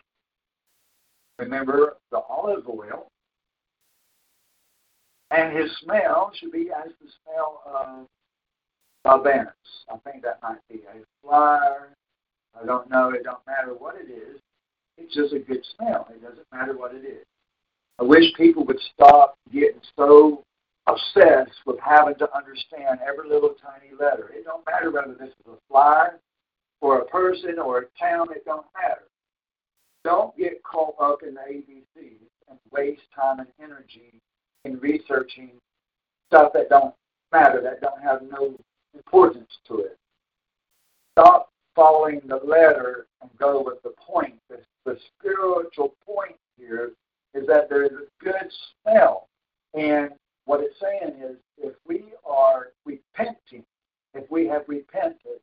[1.38, 3.10] Remember the olive oil
[5.30, 8.06] and his smell should be as the smell of
[9.04, 9.52] Balbanus.
[9.92, 11.90] I think that might be a flower.
[12.60, 13.10] I don't know.
[13.10, 14.40] It don't matter what it is.
[14.96, 16.08] It's just a good smell.
[16.10, 17.24] It doesn't matter what it is.
[18.00, 20.42] I wish people would stop getting so
[20.86, 24.30] obsessed with having to understand every little tiny letter.
[24.34, 26.18] It don't matter whether this is a flyer
[26.80, 28.28] or a person or a town.
[28.30, 29.02] It don't matter.
[30.04, 34.20] Don't get caught up in the ABCs and waste time and energy
[34.64, 35.50] in researching
[36.28, 36.94] stuff that don't
[37.32, 38.54] matter, that don't have no
[38.94, 39.98] importance to it.
[41.12, 44.34] Stop following the letter and go with the point.
[44.48, 46.92] The, the spiritual point here
[47.34, 48.50] is that there is a good
[48.82, 49.28] smell.
[49.74, 50.10] And
[50.44, 53.64] what it's saying is if we are repenting,
[54.14, 55.40] if we have repented,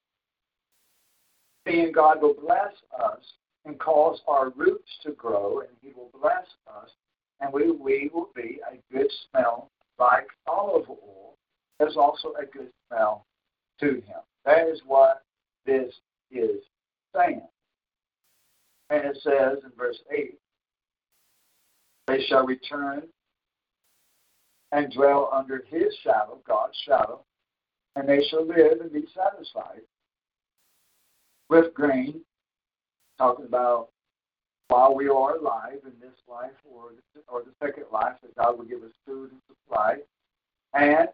[1.65, 3.19] then God will bless us
[3.65, 6.89] and cause our roots to grow, and He will bless us
[7.41, 11.35] and we, we will be a good smell like olive oil.
[11.79, 13.25] There's also a good smell
[13.79, 14.21] to him.
[14.45, 15.23] That is what
[15.65, 15.93] this
[16.31, 16.61] is
[17.15, 17.41] saying.
[18.89, 20.37] And it says in verse 8,
[22.07, 23.03] they shall return
[24.71, 27.21] and dwell under his shadow, God's shadow,
[27.95, 29.81] and they shall live and be satisfied
[31.49, 32.21] with grain,
[33.17, 33.89] talking about
[34.67, 38.57] while we are alive in this life or the, or the second life, that God
[38.57, 39.97] will give us food and supply.
[40.73, 41.09] And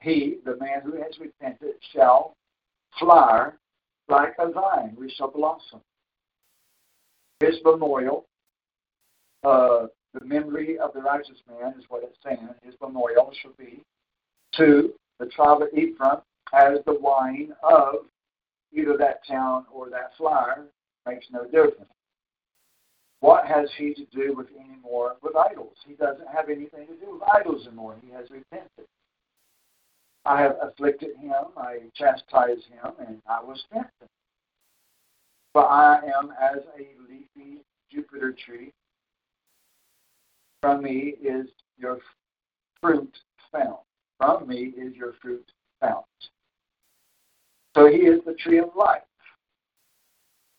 [0.00, 2.34] he, the man who has repented, shall
[2.98, 3.58] flower
[4.08, 4.96] like a vine.
[4.98, 5.80] We shall blossom.
[7.40, 8.24] His memorial,
[9.44, 12.48] uh, the memory of the righteous man is what it's saying.
[12.64, 13.82] His memorial shall be
[14.56, 16.20] to the tribe of Ephraim
[16.52, 18.06] as the wine of
[18.72, 20.66] either that town or that flower
[21.06, 21.90] makes no difference.
[23.20, 25.74] What has he to do with any more with idols?
[25.86, 27.96] He doesn't have anything to do with idols anymore.
[28.04, 28.86] He has repented.
[30.24, 34.08] I have afflicted him, I chastised him, and I will strengthen.
[35.52, 38.72] For I am as a leafy juniper tree.
[40.60, 41.98] From me is your
[42.80, 43.16] fruit
[43.50, 43.78] found.
[44.18, 45.44] From me is your fruit
[45.80, 46.04] found.
[47.74, 49.02] So he is the tree of life.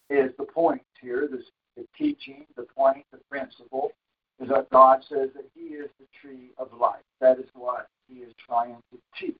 [0.10, 1.46] Is the point here, this
[1.80, 3.92] the teaching, the point, the principle,
[4.42, 7.04] is that God says that he is the tree of life.
[7.22, 9.36] That is what he is trying to teach.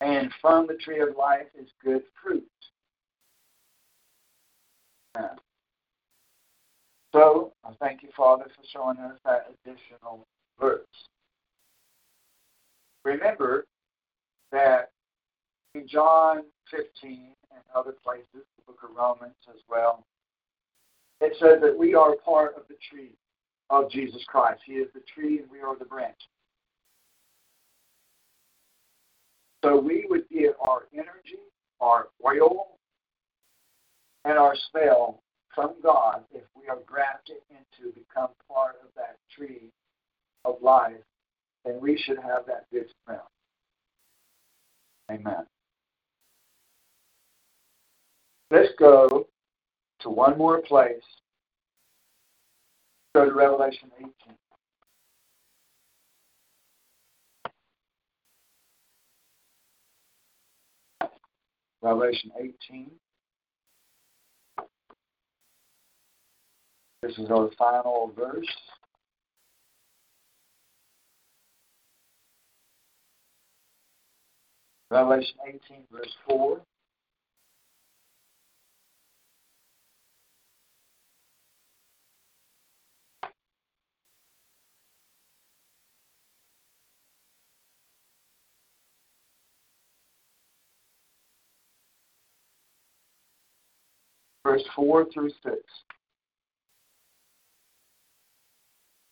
[0.00, 2.46] And from the tree of life is good fruit.
[7.12, 10.26] So I thank you, Father, for showing us that additional
[10.60, 10.86] verse.
[13.04, 13.66] Remember
[14.52, 14.90] that
[15.74, 18.24] in John 15 and other places,
[18.56, 20.04] the book of Romans as well,
[21.20, 23.12] it says that we are part of the tree
[23.70, 24.60] of Jesus Christ.
[24.64, 26.18] He is the tree and we are the branch.
[29.64, 31.42] So we would get our energy,
[31.80, 32.78] our oil,
[34.24, 35.20] and our smell
[35.54, 39.70] from God if we are grafted into become part of that tree
[40.44, 40.94] of life,
[41.64, 43.28] then we should have that good smell.
[45.10, 45.46] Amen.
[48.50, 49.26] Let's go
[50.00, 51.02] to one more place.
[53.14, 54.12] Go to Revelation 18.
[61.82, 62.90] Revelation 18.
[67.02, 68.46] This is our final verse.
[74.90, 75.60] Revelation 18,
[75.92, 76.60] verse 4.
[94.48, 95.56] Verse 4 through 6.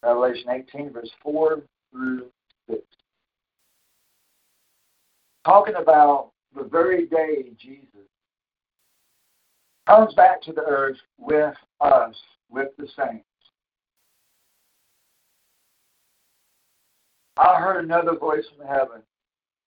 [0.02, 1.60] Revelation 18, verse 4
[1.92, 2.30] through
[2.70, 2.80] 6.
[5.44, 8.08] Talking about the very day Jesus
[9.86, 12.14] comes back to the earth with us,
[12.48, 13.26] with the saints.
[17.36, 19.02] I heard another voice from heaven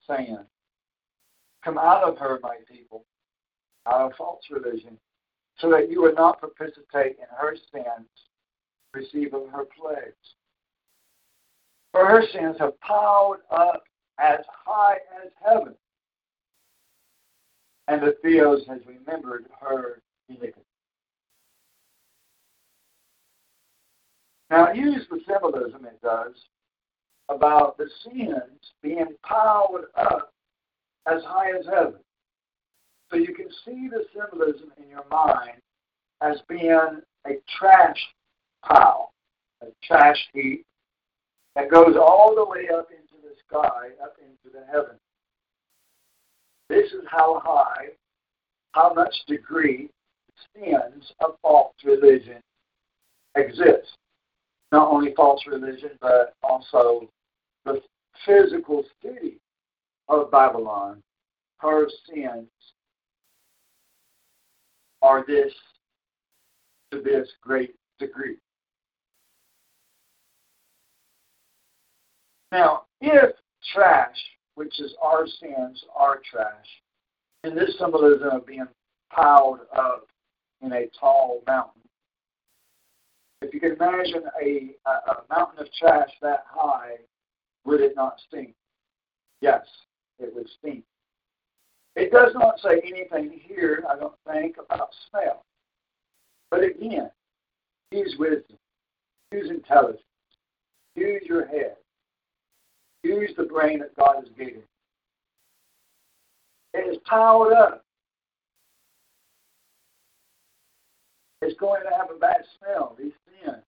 [0.08, 0.40] saying,
[1.64, 3.06] Come out of her, my people,
[3.86, 4.98] out of false religion,
[5.60, 8.08] so that you would not participate in her sins
[8.94, 10.16] receiving her plagues.
[11.92, 13.84] For her sins have piled up
[14.20, 15.76] as high as heaven,
[17.88, 20.66] and the Theos has remembered her iniquity.
[24.50, 26.34] Now, use the symbolism it does
[27.30, 30.34] about the sins being piled up
[31.08, 32.00] as high as heaven.
[33.12, 35.62] So you can see the symbolism in your mind
[36.22, 37.98] as being a trash
[38.64, 39.12] pile,
[39.62, 40.66] a trash heap
[41.56, 45.00] that goes all the way up into the sky, up into the heavens.
[46.70, 47.88] This is how high,
[48.74, 49.90] how much degree
[50.56, 52.42] sins of false religion
[53.36, 53.98] exist.
[54.72, 57.10] Not only false religion, but also
[57.66, 57.82] the
[58.26, 59.38] physical city
[60.10, 61.02] of Babylon,
[61.58, 62.48] her sins
[65.02, 65.54] are this
[66.92, 68.38] to this great degree.
[72.52, 73.36] Now, if
[73.74, 74.18] trash,
[74.56, 76.66] which is our sins, are trash,
[77.44, 78.68] and this symbolism of being
[79.14, 80.08] piled up
[80.62, 81.82] in a tall mountain,
[83.42, 86.96] if you can imagine a, a mountain of trash that high,
[87.66, 88.54] would it not stink?
[89.42, 89.66] Yes,
[90.18, 90.84] it would stink.
[91.96, 95.44] It does not say anything here, I don't think, about smell.
[96.52, 97.12] But again,
[97.92, 98.58] use wisdom,
[99.32, 100.04] use intelligence,
[100.96, 101.76] use your head,
[103.04, 104.64] use the brain that God has given.
[106.74, 107.84] It is powered up.
[111.42, 112.96] It's going to have a bad smell.
[113.00, 113.14] These
[113.44, 113.64] sins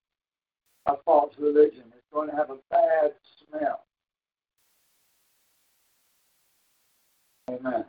[0.85, 1.83] of false religion.
[1.95, 3.11] It's going to have a bad
[3.49, 3.83] smell.
[7.49, 7.85] Amen.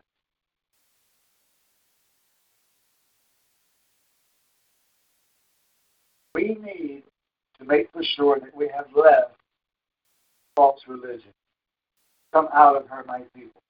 [6.43, 7.05] We need
[7.61, 9.37] to make for sure that we have left
[10.57, 11.31] false religion.
[12.33, 13.61] Come out of her, my people.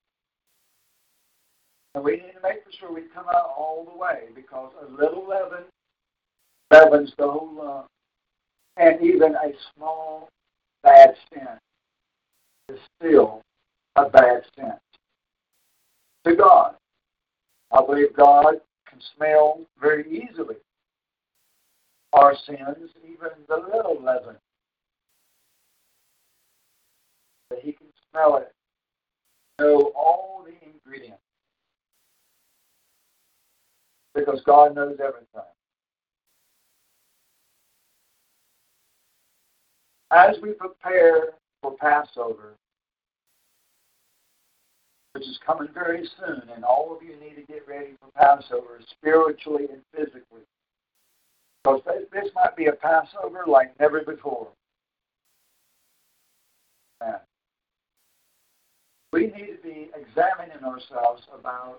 [1.95, 4.91] And we need to make for sure we come out all the way because a
[4.91, 5.65] little leaven
[6.71, 7.87] leavens the whole lump.
[8.79, 10.31] And even a small
[10.83, 11.47] bad sin
[12.71, 13.43] is still
[13.97, 14.73] a bad sin
[16.25, 16.77] to God.
[17.71, 18.55] I believe God
[18.89, 20.57] can smell very easily
[22.13, 24.37] our sins, even the little leaven.
[27.51, 28.55] That He can smell it,
[29.59, 31.23] know all the ingredients.
[34.15, 35.43] Because God knows everything.
[40.11, 41.31] As we prepare
[41.63, 42.57] for Passover,
[45.13, 48.81] which is coming very soon, and all of you need to get ready for Passover
[48.91, 50.43] spiritually and physically.
[51.65, 51.83] Because
[52.13, 54.49] this might be a Passover like never before.
[57.01, 57.15] Man.
[59.13, 61.79] We need to be examining ourselves about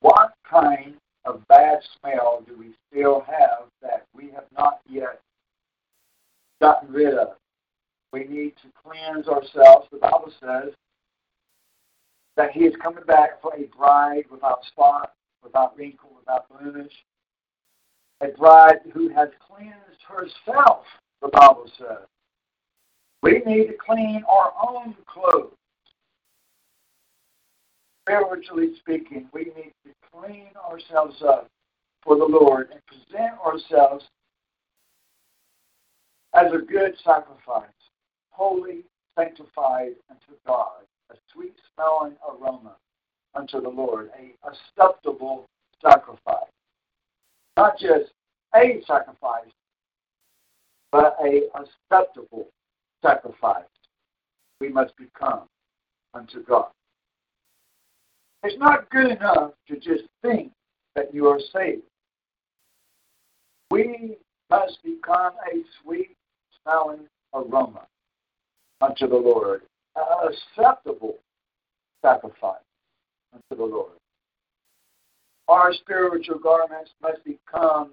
[0.00, 0.94] what kind
[1.24, 5.20] of bad smell do we still have that we have not yet
[6.60, 7.36] gotten rid of.
[8.12, 9.86] We need to cleanse ourselves.
[9.92, 10.72] The Bible says
[12.36, 15.12] that he is coming back for a bride without spot,
[15.44, 16.92] without wrinkle, without blemish.
[18.22, 20.84] A bride who has cleansed herself,
[21.22, 22.06] the Bible says.
[23.22, 25.54] We need to clean our own clothes.
[28.02, 31.48] Spiritually speaking, we need to clean ourselves up
[32.02, 34.04] for the Lord and present ourselves
[36.34, 37.68] as a good sacrifice,
[38.30, 38.84] holy,
[39.18, 42.76] sanctified unto God, a sweet smelling aroma
[43.34, 45.46] unto the Lord, a acceptable
[45.82, 46.50] sacrifice.
[47.60, 48.12] Not just
[48.56, 49.52] a sacrifice,
[50.90, 52.48] but a acceptable
[53.02, 53.64] sacrifice
[54.62, 55.42] we must become
[56.14, 56.70] unto God.
[58.44, 60.52] It's not good enough to just think
[60.96, 61.82] that you are saved.
[63.70, 64.16] We
[64.48, 66.16] must become a sweet
[66.62, 67.86] smelling aroma
[68.80, 69.64] unto the Lord,
[69.96, 71.18] an acceptable
[72.00, 72.64] sacrifice
[73.34, 73.99] unto the Lord.
[75.50, 77.90] Our spiritual garments must become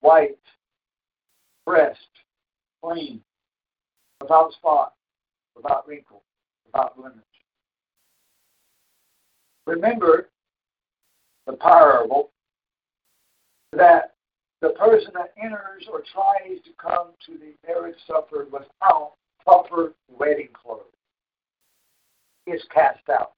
[0.00, 0.36] white,
[1.66, 1.98] pressed,
[2.82, 3.22] clean,
[4.20, 4.92] without spot,
[5.56, 6.22] without wrinkle,
[6.66, 7.22] without blemish.
[9.66, 10.28] Remember
[11.46, 12.28] the parable
[13.72, 14.12] that
[14.60, 19.12] the person that enters or tries to come to the marriage supper without
[19.42, 20.82] proper wedding clothes
[22.46, 23.32] is cast out.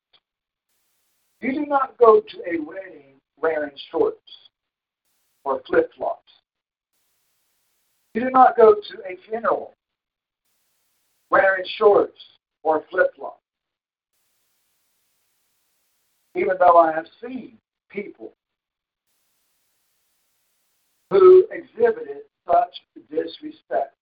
[1.40, 4.30] You do not go to a wedding wearing shorts
[5.44, 6.22] or flip flops.
[8.14, 9.74] You do not go to a funeral
[11.30, 12.18] wearing shorts
[12.62, 13.42] or flip flops.
[16.34, 17.58] Even though I have seen
[17.90, 18.32] people
[21.10, 22.74] who exhibited such
[23.10, 23.94] disrespect.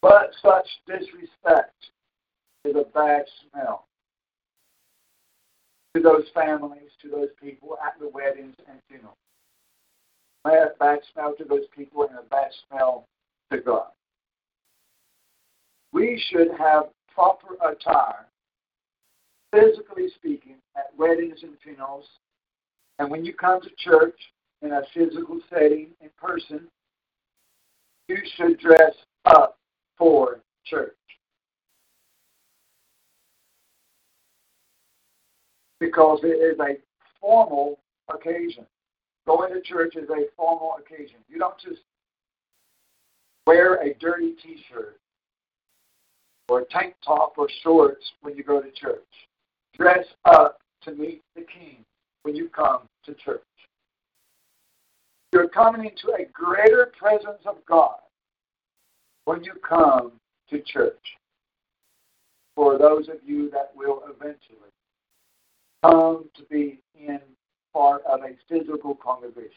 [0.00, 1.74] But such disrespect
[2.64, 3.87] is a bad smell
[5.94, 9.16] to those families, to those people at the weddings and funerals.
[10.44, 13.06] A bad smell to those people and a bad smell
[13.50, 13.88] to God.
[15.92, 18.26] We should have proper attire,
[19.52, 22.06] physically speaking, at weddings and funerals.
[22.98, 24.18] And when you come to church
[24.62, 26.68] in a physical setting, in person,
[28.08, 28.94] you should dress
[29.24, 29.58] up
[29.96, 30.94] for church.
[35.80, 36.76] Because it is a
[37.20, 37.78] formal
[38.12, 38.66] occasion.
[39.26, 41.16] Going to church is a formal occasion.
[41.28, 41.82] You don't just
[43.46, 44.98] wear a dirty t shirt
[46.48, 49.02] or a tank top or shorts when you go to church.
[49.76, 51.84] Dress up to meet the king
[52.22, 53.42] when you come to church.
[55.32, 57.98] You're coming into a greater presence of God
[59.24, 60.12] when you come
[60.50, 60.94] to church.
[62.56, 64.72] For those of you that will eventually
[65.82, 67.20] come to be in
[67.72, 69.50] part of a physical congregation.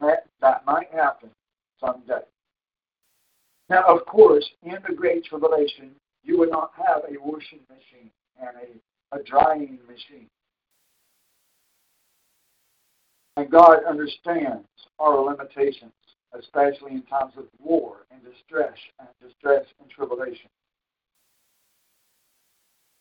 [0.00, 1.30] That, that might happen
[1.80, 2.24] someday.
[3.68, 5.92] Now, of course, in the Great Tribulation,
[6.24, 8.10] you would not have a washing machine
[8.40, 10.26] and a, a drying machine.
[13.36, 14.66] And God understands
[14.98, 15.92] our limitations,
[16.38, 20.50] especially in times of war and distress and distress and tribulation.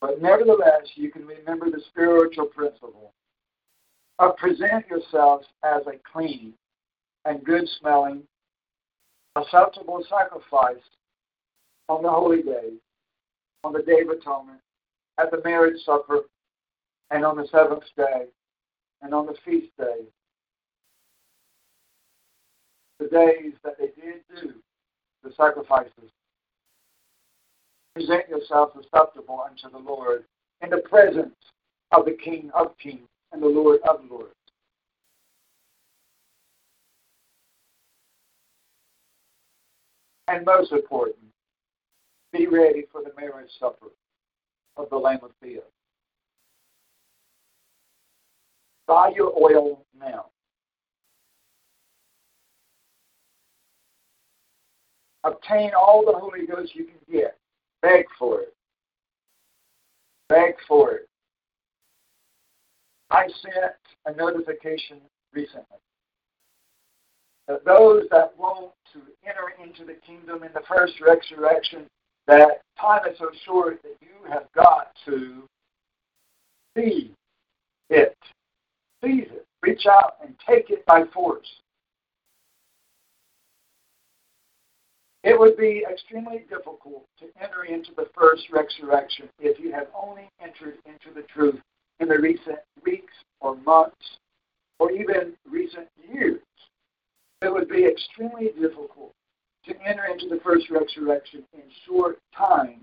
[0.02, 3.14] But nevertheless, you can remember the spiritual principle
[4.18, 6.54] of present yourselves as a clean
[7.26, 8.24] and good smelling,
[9.36, 10.82] acceptable sacrifice
[11.88, 12.72] on the holy day,
[13.64, 14.60] on the day of atonement,
[15.20, 16.22] at the marriage supper,
[17.12, 18.26] and on the seventh day,
[19.02, 20.02] and on the feast day,
[23.00, 24.54] the days that they did do
[25.24, 26.12] the sacrifices.
[27.96, 30.24] Present yourself acceptable unto the Lord
[30.62, 31.36] in the presence
[31.92, 34.34] of the King of kings and the Lord of lords.
[40.28, 41.18] And most important,
[42.32, 43.88] be ready for the marriage supper
[44.78, 45.64] of the Lamb of God.
[48.88, 50.26] Buy your oil now.
[55.24, 57.38] Obtain all the Holy Ghost you can get.
[57.82, 58.54] Beg for it.
[60.30, 61.08] Beg for it.
[63.10, 63.74] I sent
[64.06, 64.98] a notification
[65.34, 65.78] recently
[67.48, 71.86] that those that want to enter into the kingdom in the first resurrection,
[72.28, 75.44] that time is so short that you have got to
[76.78, 77.14] see
[77.90, 78.18] it.
[79.04, 79.46] Seize it.
[79.62, 81.48] Reach out and take it by force.
[85.24, 90.30] It would be extremely difficult to enter into the first resurrection if you have only
[90.42, 91.60] entered into the truth
[92.00, 94.18] in the recent weeks or months
[94.80, 96.40] or even recent years.
[97.44, 99.14] It would be extremely difficult
[99.66, 102.82] to enter into the first resurrection in short time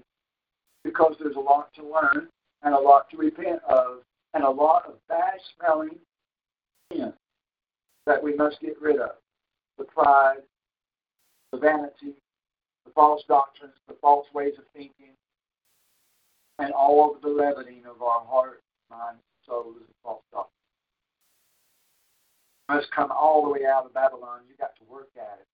[0.85, 2.29] because there's a lot to learn
[2.63, 3.99] and a lot to repent of
[4.35, 5.97] and a lot of bad smelling
[6.93, 7.13] sin
[8.07, 9.11] that we must get rid of.
[9.77, 10.39] The pride,
[11.53, 12.15] the vanity,
[12.89, 15.13] the false doctrines, the false ways of thinking,
[16.59, 20.53] and all of the leavening of our heart, mind, soul is a false doctrine.
[22.69, 24.41] It must come all the way out of Babylon.
[24.49, 25.47] You got to work at it.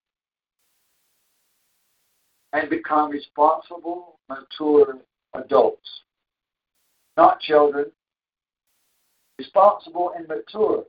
[2.52, 4.98] And become responsible, mature
[5.35, 5.89] adults.
[7.16, 7.86] Not children.
[9.39, 10.85] Responsible and mature.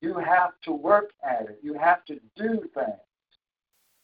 [0.00, 1.60] You have to work at it.
[1.62, 2.98] You have to do things.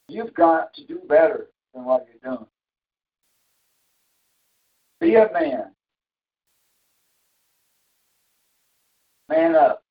[0.08, 2.46] You've got to do better than what you're doing.
[5.00, 5.72] Be a man.
[9.28, 9.82] Man up.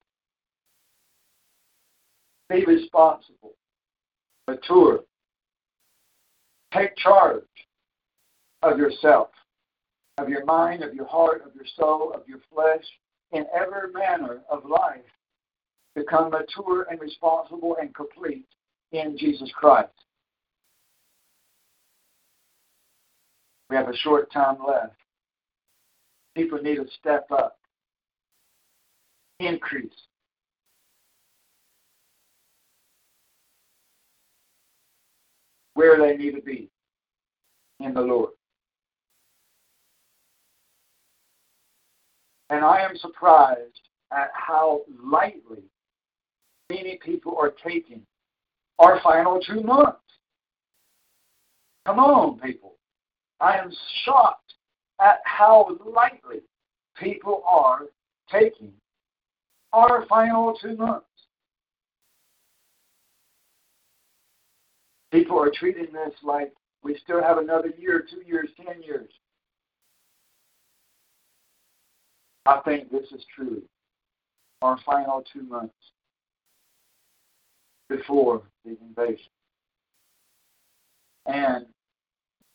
[2.50, 3.54] Be responsible.
[4.48, 5.02] Mature.
[6.74, 7.44] Take charge
[8.62, 9.30] of yourself,
[10.18, 12.84] of your mind, of your heart, of your soul, of your flesh,
[13.32, 15.02] in every manner of life.
[15.96, 18.46] Become mature and responsible and complete
[18.92, 19.90] in Jesus Christ.
[23.70, 24.96] We have a short time left.
[26.36, 27.58] People need to step up,
[29.40, 29.92] increase.
[35.76, 36.70] Where they need to be
[37.80, 38.32] in the Lord.
[42.50, 43.80] And I am surprised
[44.12, 45.64] at how lightly
[46.70, 48.02] many people are taking
[48.80, 50.00] our final two months.
[51.86, 52.79] Come on, people.
[53.42, 53.72] I am
[54.04, 54.54] shocked
[55.00, 56.40] at how lightly
[57.00, 57.84] people are
[58.32, 58.74] taking
[59.72, 61.06] our final two months.
[65.12, 66.52] People are treating this like
[66.84, 69.10] we still have another year, two years, ten years.
[72.46, 73.62] I think this is true.
[74.62, 75.74] Our final two months
[77.88, 79.32] before the invasion.
[81.26, 81.66] And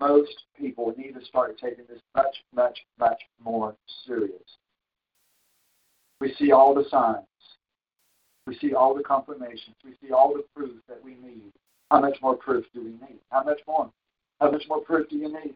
[0.06, 3.74] most people need to start taking this much, much, much more
[4.06, 4.42] serious.
[6.20, 7.24] We see all the signs.
[8.46, 9.76] We see all the confirmations.
[9.84, 11.52] We see all the proof that we need.
[11.90, 13.18] How much more proof do we need?
[13.30, 13.90] How much more?
[14.40, 15.54] How much more proof do you need?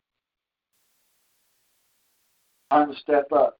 [2.71, 3.59] Time to step up.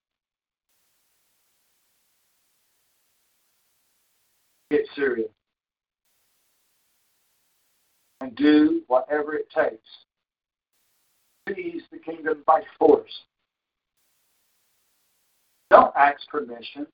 [4.71, 5.29] Get serious.
[8.21, 9.89] And do whatever it takes
[11.55, 13.23] seize the kingdom by force.
[15.71, 16.87] Don't ask permission.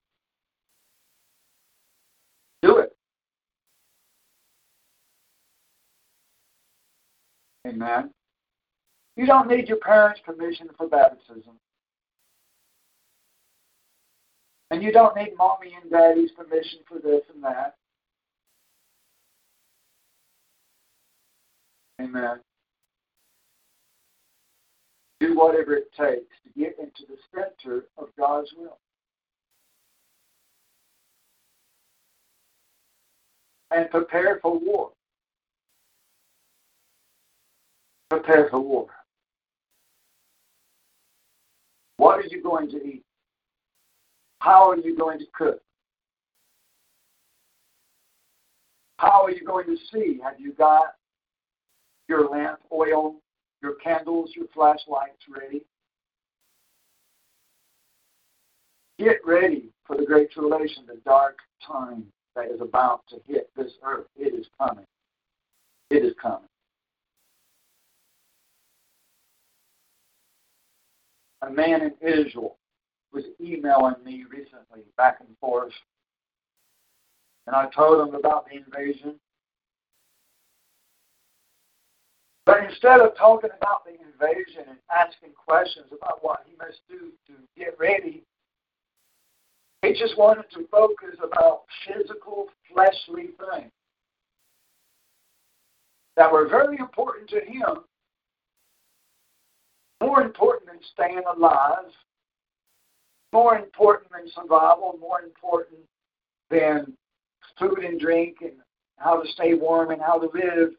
[2.63, 2.97] Do it.
[7.67, 8.11] Amen.
[9.17, 11.59] You don't need your parents' permission for baptism.
[14.71, 17.77] And you don't need mommy and daddy's permission for this and that.
[22.01, 22.41] Amen
[25.25, 28.79] do whatever it takes to get into the center of God's will.
[33.71, 34.91] And prepare for war.
[38.11, 38.87] Prepare for war.
[41.97, 43.03] What are you going to eat?
[44.41, 45.61] How are you going to cook?
[48.99, 50.21] How are you going to see?
[50.23, 50.95] Have you got
[52.09, 53.17] your lamp oil
[53.65, 55.63] your candles, your flashlights ready.
[58.99, 62.05] Get ready for the Great Tribulation, the dark time
[62.37, 64.05] that is about to hit this earth.
[64.17, 64.85] It is coming.
[65.91, 66.47] It is coming.
[71.41, 72.59] A man in Israel
[73.13, 75.73] was emailing me recently, back and forth,
[77.47, 79.15] and I told him about the invasion.
[82.47, 87.11] But instead of talking about the invasion and asking questions about what he must do
[87.27, 88.23] to get ready,
[89.83, 93.71] he just wanted to focus about physical, fleshly things
[96.17, 97.85] that were very important to him,
[100.03, 101.91] more important than staying alive,
[103.33, 105.81] more important than survival, more important
[106.51, 106.97] than
[107.59, 108.53] food and drink and
[108.99, 110.71] how to stay warm and how to live,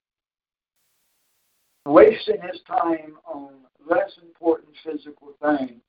[1.85, 3.49] wasting his time on
[3.87, 5.81] less important physical things.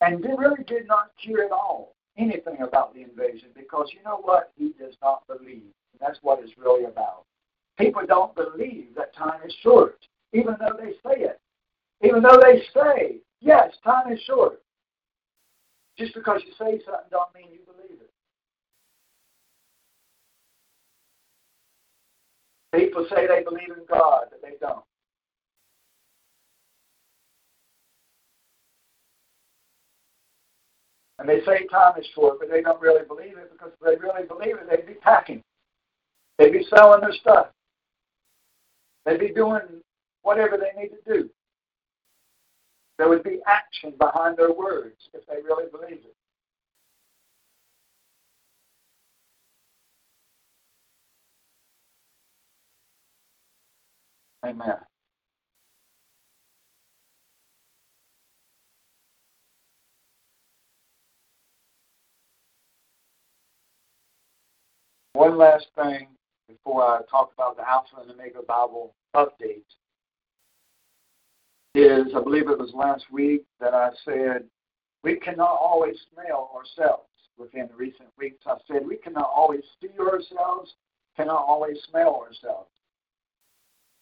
[0.00, 4.20] And they really did not care at all anything about the invasion because you know
[4.22, 4.52] what?
[4.56, 5.72] He does not believe.
[6.00, 7.24] That's what it's really about.
[7.78, 9.98] People don't believe that time is short,
[10.32, 11.40] even though they say it.
[12.02, 14.62] Even though they say, yes, time is short.
[15.96, 18.10] Just because you say something don't mean you believe it.
[22.72, 24.84] People say they believe in God, but they don't.
[31.18, 34.00] And they say time is short, but they don't really believe it because if they
[34.00, 35.42] really believe it, they'd be packing.
[36.38, 37.48] They'd be selling their stuff.
[39.04, 39.62] They'd be doing
[40.22, 41.30] whatever they need to do.
[42.98, 46.14] There would be action behind their words if they really believed it.
[54.44, 54.76] Amen.
[65.14, 66.08] One last thing
[66.48, 69.62] before I talk about the Alpha and Omega Bible update
[71.74, 74.44] is I believe it was last week that I said
[75.02, 78.44] we cannot always smell ourselves within the recent weeks.
[78.46, 80.74] I said we cannot always see ourselves,
[81.16, 82.70] cannot always smell ourselves.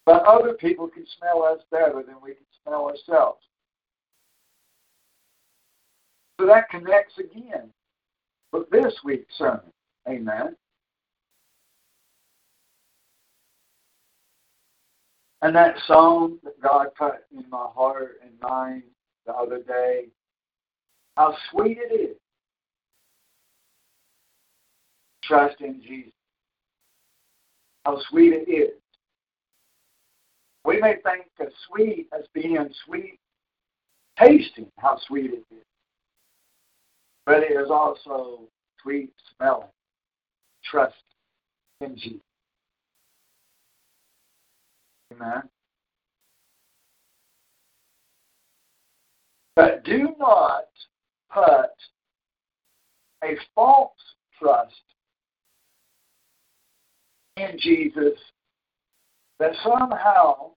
[0.06, 3.40] But other people can smell us better than we can smell ourselves.
[6.40, 7.70] So that connects again
[8.52, 9.72] with this week's sermon.
[10.08, 10.56] Amen.
[15.42, 18.84] And that song that God put in my heart and mind
[19.26, 20.06] the other day,
[21.16, 22.16] how sweet it is.
[25.22, 26.12] Trust in Jesus.
[27.84, 28.80] How sweet it is.
[30.64, 33.18] We may think of sweet as being sweet
[34.18, 35.64] tasting, how sweet it is.
[37.24, 38.48] But it is also
[38.82, 39.68] sweet smelling.
[40.64, 40.94] Trust
[41.80, 42.25] in Jesus.
[45.12, 45.42] Amen.
[49.54, 50.66] But do not
[51.32, 51.70] put
[53.24, 53.92] a false
[54.38, 54.74] trust
[57.36, 58.18] in Jesus
[59.38, 60.50] that somehow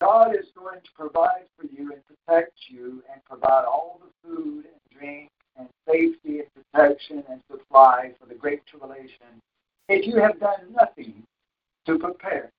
[0.00, 4.64] God is going to provide for you and protect you and provide all the food
[4.64, 9.40] and drink and safety and protection and supply for the great tribulation
[9.88, 11.22] if you have done nothing
[11.86, 12.50] to prepare.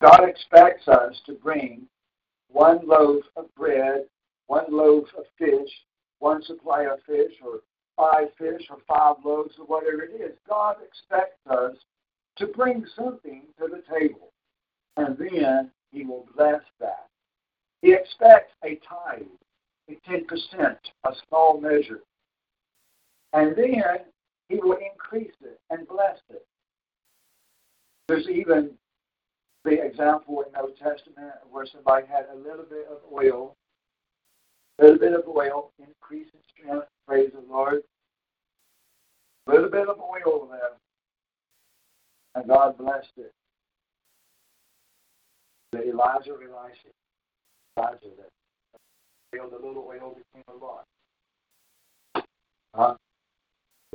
[0.00, 1.82] God expects us to bring
[2.48, 4.04] one loaf of bread,
[4.46, 5.70] one loaf of fish,
[6.20, 7.60] one supply of fish, or
[7.96, 10.36] five fish, or five loaves, or whatever it is.
[10.48, 11.74] God expects us
[12.36, 14.30] to bring something to the table,
[14.96, 17.08] and then He will bless that.
[17.82, 19.26] He expects a tithe,
[19.88, 22.00] a 10%, a small measure,
[23.32, 23.98] and then
[24.48, 26.46] He will increase it and bless it.
[28.06, 28.70] There's even
[29.64, 33.56] the example in the Old Testament where somebody had a little bit of oil,
[34.78, 37.82] a little bit of oil, increase in strength, praise the Lord.
[39.46, 40.70] A little bit of oil there.
[42.34, 43.32] And God blessed it.
[45.72, 46.88] The Elijah, Elisha,
[47.76, 50.84] Elijah that oil, the little oil became a lot.
[52.74, 52.94] Huh?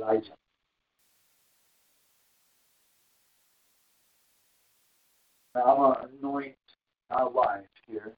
[0.00, 0.32] Elijah.
[5.54, 6.56] I'm gonna uh, anoint
[7.10, 8.14] our lives here.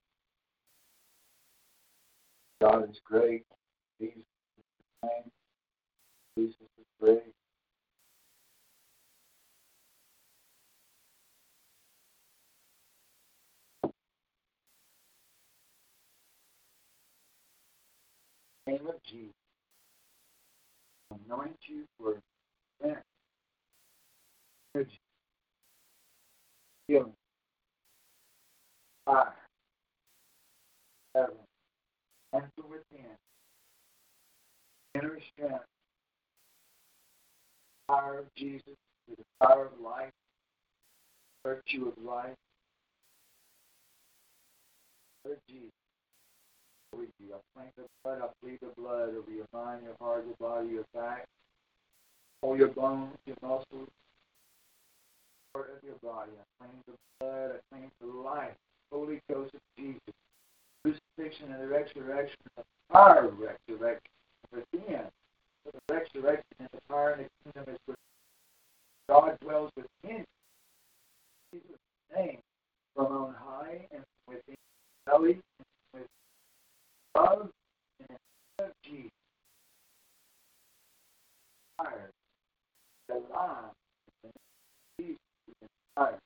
[2.61, 3.45] God is great.
[4.01, 4.65] Jesus is
[5.03, 5.31] the same.
[6.37, 7.23] Jesus is great.
[18.67, 19.33] name of Jesus,
[21.29, 22.21] anoint you for
[22.83, 23.03] that.
[26.89, 27.13] Healing.
[29.07, 29.33] Fire.
[31.15, 31.35] Heaven.
[32.35, 33.17] Enter within.
[34.95, 35.65] Inner strength.
[37.89, 38.65] Power of Jesus,
[39.09, 40.13] the power of life,
[41.45, 42.35] virtue of life.
[45.25, 45.71] Lord Jesus
[46.97, 47.35] with you.
[47.35, 50.69] I claim the blood, I plead the blood over your mind, your heart, your body,
[50.69, 51.27] your back,
[52.43, 53.89] all your bones, your muscles,
[55.53, 56.33] part of your body.
[56.33, 58.57] I claim the blood, I claim the life,
[58.93, 60.01] Holy Ghost of Jesus,
[60.83, 62.63] crucifixion and the resurrection, the
[62.95, 64.13] of resurrection
[64.53, 65.03] within.
[65.65, 67.97] The resurrection and the power and the kingdom is within.
[69.09, 70.25] God dwells within.
[71.53, 71.79] Jesus'
[72.15, 72.39] name
[72.95, 74.57] from on high and within
[75.07, 75.39] belly
[77.17, 77.49] love
[78.01, 78.19] and
[78.59, 79.11] of Jesus.
[81.77, 82.11] Fire,
[83.09, 84.33] the line,
[84.99, 85.19] Jesus
[85.95, 86.19] fire.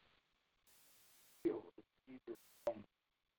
[1.45, 1.63] Heal
[2.09, 2.85] Jesus' name.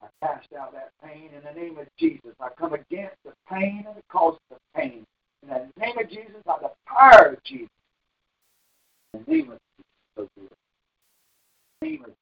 [0.01, 2.33] I cast out that pain in the name of Jesus.
[2.39, 5.05] I come against the pain and the cause of the pain.
[5.43, 7.69] In the name of Jesus, by the power of Jesus.
[9.13, 10.29] In the name of Jesus.
[10.37, 10.43] In
[11.81, 12.15] the name of Jesus.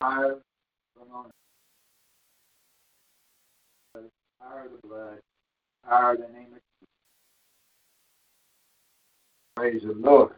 [0.00, 0.36] Fire
[0.94, 1.30] from on
[4.40, 5.18] power of the blood,
[5.88, 6.88] power of the name of Jesus.
[9.56, 10.32] Praise the Lord.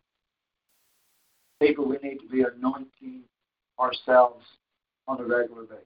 [1.61, 3.23] People, we need to be anointing
[3.81, 4.45] ourselves
[5.09, 5.85] on a regular basis.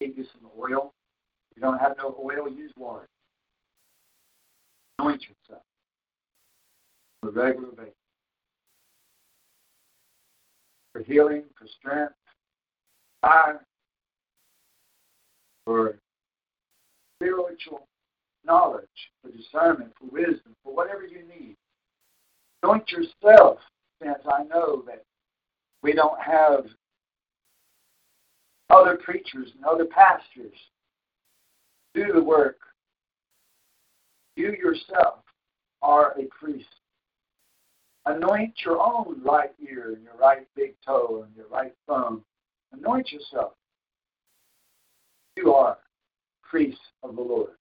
[0.00, 0.92] Give you some oil.
[1.50, 3.08] If you don't have no oil, use water.
[4.98, 5.62] Anoint yourself
[7.22, 7.94] on a regular basis.
[10.92, 12.14] For healing, for strength,
[13.22, 13.64] fire,
[15.64, 15.96] for
[17.16, 17.86] spiritual
[18.44, 18.88] knowledge,
[19.22, 21.56] for discernment, for wisdom, for whatever you need.
[22.62, 23.58] Anoint yourself,
[24.02, 25.04] since I know that
[25.82, 26.66] we don't have
[28.70, 30.56] other preachers and other pastors.
[31.94, 32.58] Do the work.
[34.36, 35.20] You yourself
[35.82, 36.68] are a priest.
[38.06, 42.24] Anoint your own right ear and your right big toe and your right thumb.
[42.72, 43.52] Anoint yourself.
[45.36, 45.78] You are
[46.42, 47.52] priests of the Lord.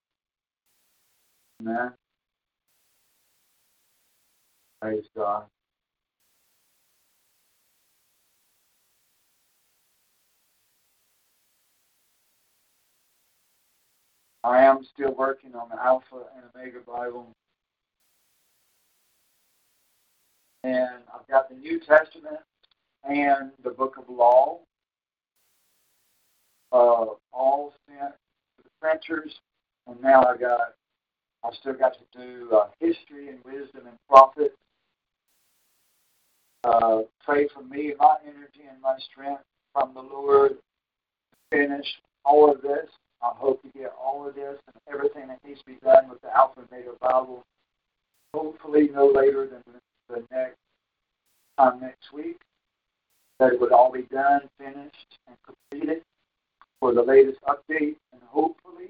[1.61, 1.91] Amen.
[4.81, 5.45] Praise God.
[14.43, 17.27] I am still working on the Alpha and Omega Bible.
[20.63, 22.39] And I've got the New Testament
[23.03, 24.59] and the Book of Law
[26.71, 28.13] uh, all sent
[28.57, 29.39] to the printers,
[29.87, 30.73] and now I got
[31.43, 34.53] I still got to do uh, history and wisdom and prophet.
[36.65, 39.43] Uh, pray for me, my energy and my strength
[39.73, 41.87] from the Lord to finish
[42.25, 42.89] all of this.
[43.21, 46.21] I hope to get all of this and everything that needs to be done with
[46.21, 47.43] the Alpha and Omega Bible.
[48.33, 49.63] Hopefully, no later than
[50.07, 50.57] the next
[51.57, 52.39] time next week.
[53.39, 56.03] That it would all be done, finished, and completed
[56.79, 58.89] for the latest update, and hopefully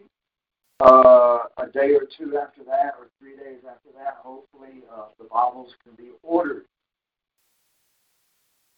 [0.80, 5.26] uh, a day or two after that, or three days after that, hopefully uh, the
[5.26, 6.66] Bibles can be ordered.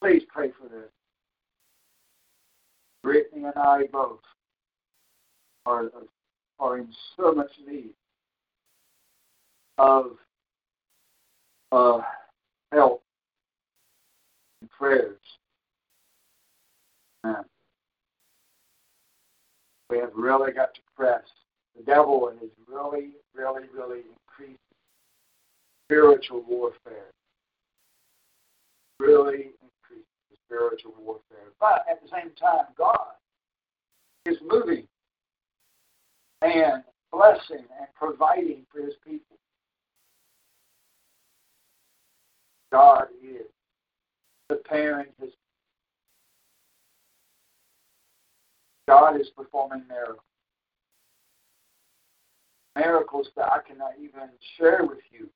[0.01, 0.89] Please pray for this.
[3.03, 4.19] Brittany and I both
[5.65, 5.89] are,
[6.59, 7.93] are in so much need
[9.77, 10.11] of
[11.71, 11.99] uh,
[12.71, 13.03] help
[14.61, 15.19] and prayers.
[17.25, 17.43] Amen.
[19.89, 21.23] We have really got to press.
[21.77, 24.59] The devil has really, really, really increased
[25.85, 27.11] spiritual warfare.
[28.99, 30.07] Really increased
[30.45, 31.51] spiritual warfare.
[31.59, 33.15] But at the same time, God
[34.25, 34.87] is moving
[36.41, 39.37] and blessing and providing for his people.
[42.71, 43.45] God is
[44.47, 45.31] preparing his
[48.87, 50.19] God is performing miracles.
[52.75, 55.29] Miracles that I cannot even share with you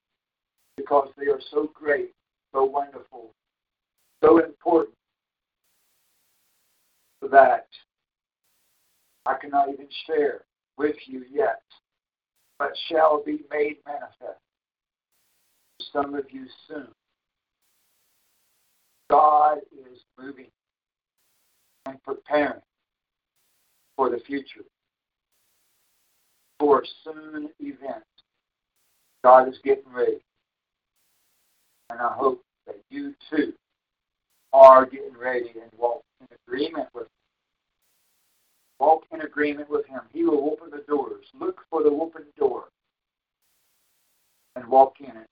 [0.78, 2.12] because they are so great,
[2.54, 3.32] so wonderful,
[4.24, 4.96] so important
[7.32, 7.68] that
[9.26, 10.42] I cannot even share
[10.78, 11.62] with you yet,
[12.60, 14.40] but shall be made manifest
[15.80, 16.88] to some of you soon.
[19.10, 20.48] God is moving
[21.86, 22.62] and preparing
[23.96, 24.62] for the future.
[26.58, 28.06] for soon events.
[29.24, 30.20] God is getting ready.
[31.90, 33.54] And I hope that you too
[34.54, 37.08] are getting ready and walk in agreement with.
[38.80, 40.02] Walk in agreement with Him.
[40.12, 41.26] He will open the doors.
[41.40, 42.66] Look for the open door
[44.56, 45.28] and walk in it.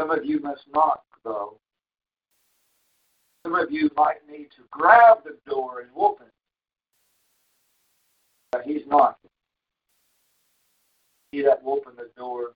[0.00, 1.58] Some of you must knock, though.
[3.44, 6.32] Some of you might need to grab the door and open it.
[8.52, 9.30] But He's knocking.
[11.32, 12.52] He that will open the door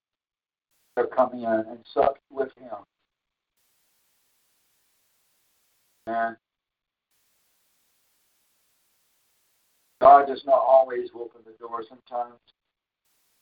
[0.96, 2.76] to come in and sup with Him.
[6.06, 6.36] And
[10.00, 11.84] God does not always open the door.
[11.88, 12.38] Sometimes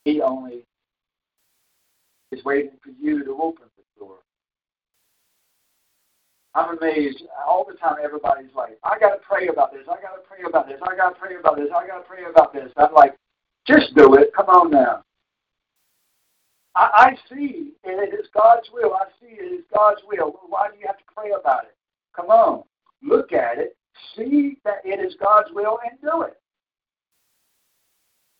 [0.05, 0.65] He only
[2.31, 4.17] is waiting for you to open the door.
[6.55, 7.97] I'm amazed all the time.
[8.03, 9.83] Everybody's like, "I got to pray about this.
[9.87, 10.79] I got to pray about this.
[10.81, 11.69] I got to pray about this.
[11.73, 13.15] I got to pray about this." I'm like,
[13.65, 14.33] "Just do it.
[14.35, 15.03] Come on now."
[16.75, 18.93] I, I see it is God's will.
[18.93, 20.39] I see it is God's will.
[20.47, 21.75] Why do you have to pray about it?
[22.15, 22.63] Come on,
[23.03, 23.77] look at it,
[24.15, 26.38] see that it is God's will, and do it.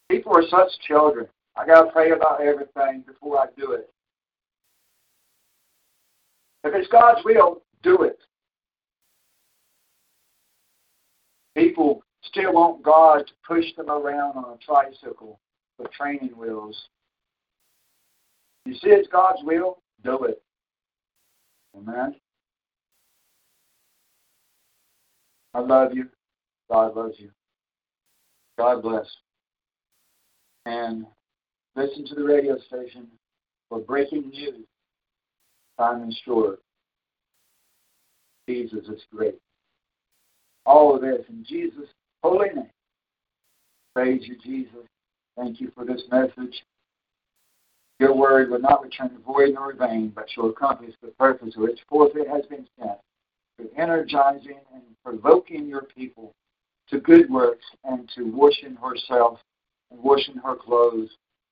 [0.10, 1.27] People are such children.
[1.56, 3.90] I got to pray about everything before I do it.
[6.64, 8.19] If it's God's will, do it.
[11.56, 15.40] People still want God to push them around on a tricycle
[15.77, 16.90] with training wheels.
[18.65, 20.41] You see it's God's will, do it.
[21.77, 22.15] Amen.
[25.53, 26.07] I love you.
[26.69, 27.31] God loves you.
[28.57, 29.07] God bless.
[30.65, 31.06] And
[31.76, 33.07] listen to the radio station
[33.69, 34.65] for breaking news.
[35.77, 36.60] Time and short.
[38.48, 39.36] Jesus is great.
[40.65, 41.90] All of this in Jesus'
[42.23, 42.69] holy name.
[43.95, 44.88] Praise you, Jesus.
[45.38, 46.64] Thank you for this message.
[47.99, 52.11] Your word will not return void nor vain, but shall accomplish the purpose which forth
[52.15, 52.98] it has been sent,
[53.60, 56.34] to energizing and provoking your people
[56.90, 59.40] to good works and to washing herself
[59.90, 61.10] washing her clothes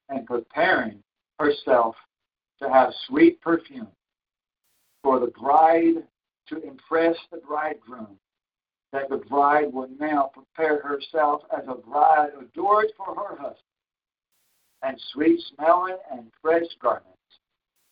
[0.09, 1.03] and preparing
[1.39, 1.95] herself
[2.61, 3.88] to have sweet perfume
[5.03, 6.03] for the bride
[6.49, 8.18] to impress the bridegroom,
[8.91, 13.57] that the bride will now prepare herself as a bride adored for her husband,
[14.81, 17.14] and sweet smelling and fresh garments.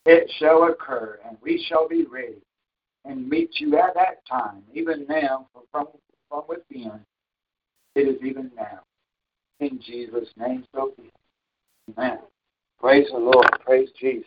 [0.06, 2.42] It shall occur, and we shall be ready
[3.06, 5.88] and meet you at that time, even now, from,
[6.30, 7.00] from within.
[7.96, 8.82] It is even now.
[9.60, 11.12] In Jesus' name, so be
[11.98, 12.20] Amen.
[12.80, 13.48] Praise the Lord.
[13.66, 14.26] Praise Jesus.